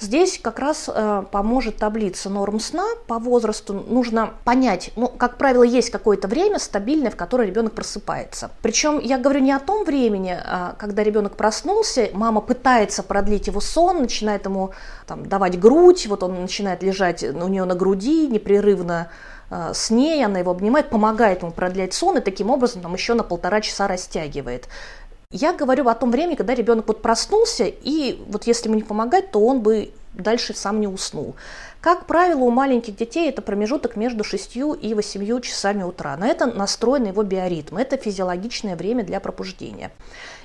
Здесь 0.00 0.38
как 0.42 0.58
раз 0.58 0.88
э, 0.88 1.24
поможет 1.30 1.76
таблица 1.76 2.30
норм 2.30 2.58
сна 2.58 2.86
по 3.06 3.18
возрасту. 3.18 3.74
Нужно 3.74 4.30
понять, 4.44 4.92
ну, 4.96 5.08
как 5.08 5.36
правило, 5.36 5.62
есть 5.62 5.90
какое-то 5.90 6.26
время 6.26 6.58
стабильное, 6.58 7.10
в 7.10 7.16
которое 7.16 7.46
ребенок 7.46 7.74
просыпается. 7.74 8.50
Причем 8.62 8.98
я 8.98 9.18
говорю 9.18 9.40
не 9.40 9.52
о 9.52 9.58
том 9.58 9.84
времени, 9.84 10.34
а, 10.42 10.74
когда 10.78 11.02
ребенок 11.02 11.36
проснулся, 11.36 12.08
мама 12.14 12.40
пытается 12.40 13.02
продлить 13.02 13.48
его 13.48 13.60
сон, 13.60 14.00
начинает 14.00 14.46
ему 14.46 14.70
там, 15.06 15.28
давать 15.28 15.60
грудь, 15.60 16.06
вот 16.06 16.22
он 16.22 16.40
начинает 16.40 16.82
лежать 16.82 17.22
у 17.22 17.48
нее 17.48 17.64
на 17.64 17.74
груди 17.74 18.26
непрерывно 18.26 19.10
э, 19.50 19.72
с 19.74 19.90
ней, 19.90 20.24
она 20.24 20.38
его 20.38 20.52
обнимает, 20.52 20.88
помогает 20.88 21.42
ему 21.42 21.52
продлять 21.52 21.92
сон 21.92 22.16
и 22.16 22.20
таким 22.22 22.48
образом 22.48 22.80
там, 22.80 22.94
еще 22.94 23.12
на 23.12 23.22
полтора 23.22 23.60
часа 23.60 23.86
растягивает. 23.86 24.66
Я 25.32 25.52
говорю 25.52 25.86
о 25.86 25.94
том 25.94 26.10
времени, 26.10 26.34
когда 26.34 26.56
ребенок 26.56 26.88
вот 26.88 27.02
проснулся, 27.02 27.64
и 27.64 28.20
вот 28.26 28.48
если 28.48 28.66
ему 28.66 28.74
не 28.74 28.82
помогать, 28.82 29.30
то 29.30 29.38
он 29.38 29.60
бы 29.60 29.92
дальше 30.12 30.54
сам 30.54 30.80
не 30.80 30.88
уснул. 30.88 31.36
Как 31.80 32.06
правило, 32.06 32.40
у 32.40 32.50
маленьких 32.50 32.96
детей 32.96 33.28
это 33.28 33.40
промежуток 33.40 33.94
между 33.94 34.24
6 34.24 34.56
и 34.56 34.92
8 34.92 35.40
часами 35.42 35.84
утра. 35.84 36.16
На 36.16 36.26
это 36.26 36.46
настроен 36.46 37.04
его 37.04 37.22
биоритм. 37.22 37.76
Это 37.76 37.96
физиологичное 37.96 38.74
время 38.74 39.04
для 39.04 39.20
пробуждения. 39.20 39.92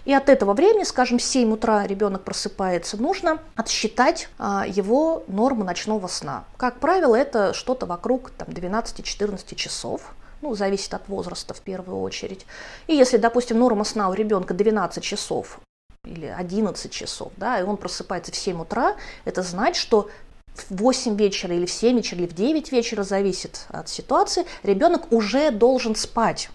И 0.05 0.13
от 0.13 0.29
этого 0.29 0.53
времени, 0.53 0.83
скажем, 0.83 1.17
в 1.17 1.23
7 1.23 1.51
утра 1.51 1.87
ребенок 1.87 2.23
просыпается, 2.23 3.01
нужно 3.01 3.39
отсчитать 3.55 4.29
а, 4.37 4.65
его 4.67 5.23
норму 5.27 5.63
ночного 5.63 6.05
сна. 6.05 6.43
Как 6.57 6.79
правило, 6.79 7.15
это 7.15 7.55
что-то 7.55 7.87
вокруг 7.87 8.29
там, 8.29 8.49
12-14 8.49 9.55
часов 9.55 10.13
ну, 10.45 10.53
зависит 10.53 10.93
от 10.93 11.09
возраста 11.09 11.55
в 11.55 11.61
первую 11.61 12.01
очередь. 12.01 12.45
И 12.85 12.95
если, 12.95 13.17
допустим, 13.17 13.57
норма 13.57 13.83
сна 13.83 14.09
у 14.09 14.13
ребенка 14.13 14.53
12 14.53 15.03
часов 15.03 15.59
или 16.05 16.27
11 16.27 16.91
часов, 16.91 17.31
да, 17.37 17.59
и 17.59 17.63
он 17.63 17.77
просыпается 17.77 18.31
в 18.31 18.35
7 18.35 18.61
утра, 18.61 18.95
это 19.25 19.41
значит, 19.41 19.77
что 19.77 20.07
в 20.53 20.75
8 20.75 21.15
вечера 21.15 21.55
или 21.55 21.65
в 21.65 21.71
7 21.71 21.97
вечера 21.97 22.19
или 22.19 22.27
в 22.27 22.35
9 22.35 22.71
вечера, 22.71 23.01
зависит 23.01 23.65
от 23.69 23.89
ситуации, 23.89 24.45
ребенок 24.61 25.11
уже 25.11 25.49
должен 25.49 25.95
спать. 25.95 26.49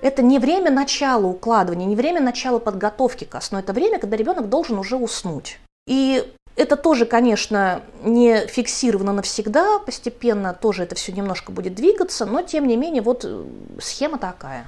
Это 0.00 0.22
не 0.22 0.38
время 0.38 0.70
начала 0.70 1.26
укладывания, 1.26 1.86
не 1.86 1.96
время 1.96 2.22
начала 2.22 2.58
подготовки 2.58 3.24
ко 3.24 3.42
сну, 3.42 3.58
это 3.58 3.74
время, 3.74 3.98
когда 3.98 4.16
ребенок 4.16 4.48
должен 4.48 4.78
уже 4.78 4.96
уснуть. 4.96 5.58
И 5.86 6.24
это 6.58 6.76
тоже, 6.76 7.06
конечно, 7.06 7.82
не 8.02 8.46
фиксировано 8.48 9.12
навсегда, 9.12 9.78
постепенно 9.78 10.52
тоже 10.52 10.82
это 10.82 10.96
все 10.96 11.12
немножко 11.12 11.52
будет 11.52 11.74
двигаться, 11.74 12.26
но 12.26 12.42
тем 12.42 12.66
не 12.66 12.76
менее 12.76 13.00
вот 13.00 13.24
э, 13.24 13.44
схема 13.80 14.18
такая. 14.18 14.66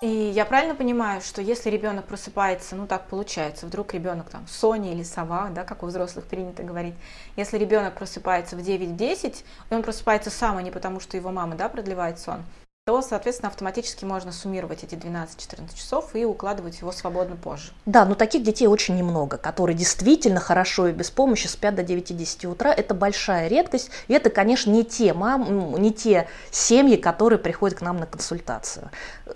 И 0.00 0.08
я 0.08 0.44
правильно 0.44 0.74
понимаю, 0.74 1.20
что 1.22 1.40
если 1.40 1.70
ребенок 1.70 2.06
просыпается, 2.06 2.74
ну 2.74 2.88
так 2.88 3.06
получается, 3.06 3.66
вдруг 3.66 3.94
ребенок 3.94 4.28
там 4.28 4.46
Соня 4.48 4.92
или 4.92 5.04
сова, 5.04 5.50
да, 5.50 5.62
как 5.62 5.84
у 5.84 5.86
взрослых 5.86 6.26
принято 6.26 6.64
говорить, 6.64 6.94
если 7.36 7.56
ребенок 7.56 7.94
просыпается 7.94 8.56
в 8.56 8.58
9-10, 8.58 9.44
и 9.70 9.74
он 9.74 9.82
просыпается 9.82 10.30
сам, 10.30 10.56
а 10.56 10.62
не 10.62 10.72
потому, 10.72 10.98
что 10.98 11.16
его 11.16 11.30
мама, 11.30 11.54
да, 11.54 11.68
продлевает 11.68 12.18
сон, 12.18 12.42
то, 12.86 13.00
соответственно, 13.00 13.48
автоматически 13.48 14.04
можно 14.04 14.30
суммировать 14.30 14.84
эти 14.84 14.94
12-14 14.94 15.74
часов 15.74 16.14
и 16.14 16.26
укладывать 16.26 16.80
его 16.80 16.92
свободно 16.92 17.34
позже. 17.34 17.72
Да, 17.86 18.04
но 18.04 18.14
таких 18.14 18.42
детей 18.42 18.66
очень 18.66 18.94
немного, 18.94 19.38
которые 19.38 19.74
действительно 19.74 20.38
хорошо 20.38 20.88
и 20.88 20.92
без 20.92 21.10
помощи 21.10 21.46
спят 21.46 21.74
до 21.74 21.80
9-10 21.80 22.46
утра. 22.46 22.70
Это 22.74 22.92
большая 22.92 23.48
редкость, 23.48 23.90
и 24.08 24.12
это, 24.12 24.28
конечно, 24.28 24.70
не 24.70 24.84
те, 24.84 25.14
мам, 25.14 25.80
не 25.80 25.94
те 25.94 26.28
семьи, 26.50 26.96
которые 26.96 27.38
приходят 27.38 27.78
к 27.78 27.80
нам 27.80 27.96
на 27.96 28.04
консультацию. 28.04 28.90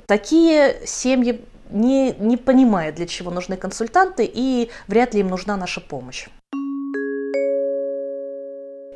Такие 0.05 0.87
семьи 0.87 1.43
не, 1.71 2.13
не 2.19 2.37
понимают, 2.37 2.97
для 2.97 3.07
чего 3.07 3.31
нужны 3.31 3.57
консультанты, 3.57 4.31
и 4.31 4.71
вряд 4.89 5.15
ли 5.15 5.21
им 5.21 5.29
нужна 5.29 5.57
наша 5.57 5.81
помощь. 5.81 6.29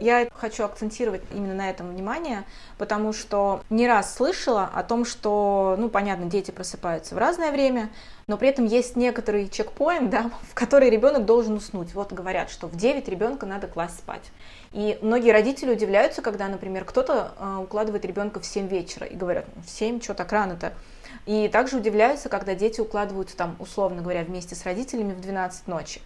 Я 0.02 0.26
хочу 0.34 0.64
акцентировать 0.64 1.22
именно 1.32 1.54
на 1.54 1.70
этом 1.70 1.88
внимание, 1.88 2.42
потому 2.76 3.12
что 3.12 3.62
не 3.70 3.86
раз 3.86 4.16
слышала 4.16 4.68
о 4.74 4.82
том, 4.82 5.04
что, 5.04 5.76
ну, 5.78 5.88
понятно, 5.88 6.26
дети 6.26 6.50
просыпаются 6.50 7.14
в 7.14 7.18
разное 7.18 7.52
время, 7.52 7.88
но 8.26 8.36
при 8.36 8.48
этом 8.48 8.64
есть 8.64 8.96
некоторый 8.96 9.48
чекпоинт, 9.48 10.10
да, 10.10 10.32
в 10.50 10.54
который 10.54 10.90
ребенок 10.90 11.24
должен 11.24 11.54
уснуть. 11.54 11.94
Вот 11.94 12.12
говорят, 12.12 12.50
что 12.50 12.66
в 12.66 12.74
9 12.74 13.08
ребенка 13.08 13.46
надо 13.46 13.68
класть 13.68 13.98
спать. 13.98 14.32
И 14.72 14.98
многие 15.02 15.30
родители 15.30 15.70
удивляются, 15.70 16.20
когда, 16.20 16.48
например, 16.48 16.84
кто-то 16.84 17.34
э, 17.38 17.58
укладывает 17.62 18.04
ребенка 18.04 18.40
в 18.40 18.44
7 18.44 18.66
вечера 18.66 19.06
и 19.06 19.14
говорят, 19.14 19.44
в 19.64 19.70
7, 19.70 20.00
что 20.00 20.14
так 20.14 20.32
рано-то? 20.32 20.72
И 21.26 21.46
также 21.46 21.76
удивляются, 21.76 22.28
когда 22.28 22.56
дети 22.56 22.80
укладываются 22.80 23.36
там, 23.36 23.54
условно 23.60 24.02
говоря, 24.02 24.24
вместе 24.24 24.56
с 24.56 24.64
родителями 24.64 25.12
в 25.12 25.20
12 25.20 25.68
ночи 25.68 26.00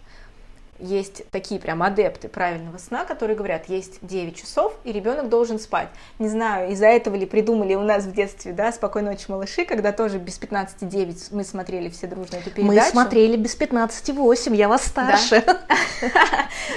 есть 0.79 1.29
такие 1.31 1.59
прям 1.59 1.83
адепты 1.83 2.27
правильного 2.27 2.77
сна, 2.77 3.05
которые 3.05 3.35
говорят, 3.35 3.69
есть 3.69 3.99
9 4.01 4.35
часов, 4.35 4.75
и 4.83 4.91
ребенок 4.91 5.29
должен 5.29 5.59
спать. 5.59 5.89
Не 6.19 6.27
знаю, 6.27 6.71
из-за 6.71 6.87
этого 6.87 7.15
ли 7.15 7.25
придумали 7.25 7.75
у 7.75 7.81
нас 7.81 8.05
в 8.05 8.13
детстве, 8.13 8.53
да, 8.53 8.71
«Спокойной 8.71 9.11
ночи, 9.11 9.25
малыши», 9.27 9.65
когда 9.65 9.91
тоже 9.91 10.17
без 10.17 10.39
15-9 10.39 11.29
мы 11.31 11.43
смотрели 11.43 11.89
все 11.89 12.07
дружно 12.07 12.37
эту 12.37 12.51
передачу. 12.51 12.85
Мы 12.85 12.91
смотрели 12.91 13.37
без 13.37 13.57
15-8, 13.57 14.55
я 14.55 14.67
вас 14.67 14.85
старше. 14.85 15.43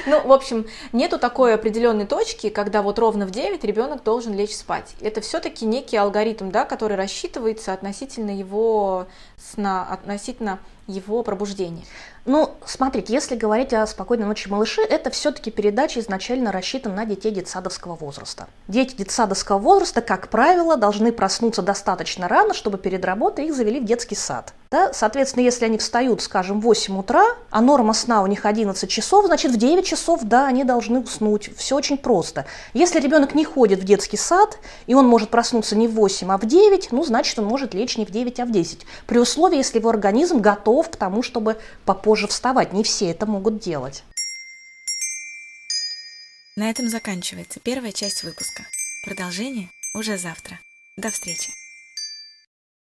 Ну, 0.06 0.26
в 0.26 0.32
общем, 0.32 0.66
нету 0.92 1.18
такой 1.18 1.54
определенной 1.54 2.06
точки, 2.06 2.48
когда 2.48 2.80
вот 2.80 2.98
ровно 2.98 3.26
в 3.26 3.30
9 3.30 3.62
ребенок 3.64 4.02
должен 4.02 4.34
лечь 4.34 4.54
спать. 4.54 4.94
Это 5.00 5.20
все-таки 5.20 5.66
некий 5.66 5.96
алгоритм, 5.96 6.50
да, 6.50 6.64
который 6.64 6.96
рассчитывается 6.96 7.72
относительно 7.72 8.30
его 8.30 9.08
сна, 9.36 9.86
относительно 9.90 10.58
его 10.86 11.22
пробуждения. 11.22 11.84
Ну, 12.26 12.54
смотрите, 12.66 13.12
если 13.12 13.34
говорить 13.34 13.72
о 13.72 13.86
«Спокойной 13.86 14.26
ночи, 14.26 14.48
малыши», 14.48 14.82
это 14.82 15.10
все-таки 15.10 15.50
передача 15.50 16.00
изначально 16.00 16.52
рассчитана 16.52 16.96
на 16.96 17.04
детей 17.06 17.32
детсадовского 17.32 17.94
возраста. 17.94 18.48
Дети 18.68 18.94
детсадовского 18.96 19.58
возраста, 19.58 20.02
как 20.02 20.28
правило, 20.28 20.76
должны 20.76 21.12
проснуться 21.12 21.62
достаточно 21.62 22.28
рано, 22.28 22.52
чтобы 22.52 22.78
перед 22.78 23.04
работой 23.04 23.46
их 23.46 23.54
завели 23.54 23.80
в 23.80 23.84
детский 23.84 24.16
сад. 24.16 24.52
Да? 24.70 24.92
Соответственно, 24.92 25.42
если 25.42 25.64
они 25.64 25.78
встают, 25.78 26.22
скажем, 26.22 26.60
в 26.60 26.64
8 26.64 26.96
утра, 26.96 27.24
а 27.50 27.60
норма 27.60 27.92
сна 27.92 28.22
у 28.22 28.28
них 28.28 28.46
11 28.46 28.88
часов, 28.88 29.26
значит, 29.26 29.50
в 29.50 29.56
9 29.56 29.84
часов, 29.84 30.20
да, 30.22 30.46
они 30.46 30.62
должны 30.62 31.00
уснуть. 31.00 31.50
Все 31.56 31.74
очень 31.74 31.98
просто. 31.98 32.46
Если 32.72 33.00
ребенок 33.00 33.34
не 33.34 33.44
ходит 33.44 33.80
в 33.80 33.84
детский 33.84 34.16
сад, 34.16 34.58
и 34.86 34.94
он 34.94 35.08
может 35.08 35.30
проснуться 35.30 35.74
не 35.74 35.88
в 35.88 35.94
8, 35.94 36.30
а 36.30 36.38
в 36.38 36.46
9, 36.46 36.92
ну, 36.92 37.02
значит, 37.02 37.36
он 37.40 37.46
может 37.46 37.74
лечь 37.74 37.96
не 37.96 38.06
в 38.06 38.10
9, 38.10 38.38
а 38.38 38.44
в 38.44 38.52
10. 38.52 38.86
При 39.06 39.18
условии, 39.18 39.56
если 39.56 39.78
его 39.78 39.90
организм 39.90 40.38
готов 40.38 40.88
к 40.88 40.94
тому, 40.94 41.24
чтобы 41.24 41.56
попозже 42.10 42.26
вставать. 42.26 42.72
Не 42.72 42.82
все 42.82 43.10
это 43.10 43.24
могут 43.24 43.60
делать. 43.60 44.02
На 46.56 46.68
этом 46.68 46.88
заканчивается 46.88 47.60
первая 47.60 47.92
часть 47.92 48.24
выпуска. 48.24 48.66
Продолжение 49.04 49.70
уже 49.94 50.18
завтра. 50.18 50.58
До 50.96 51.12
встречи. 51.12 51.52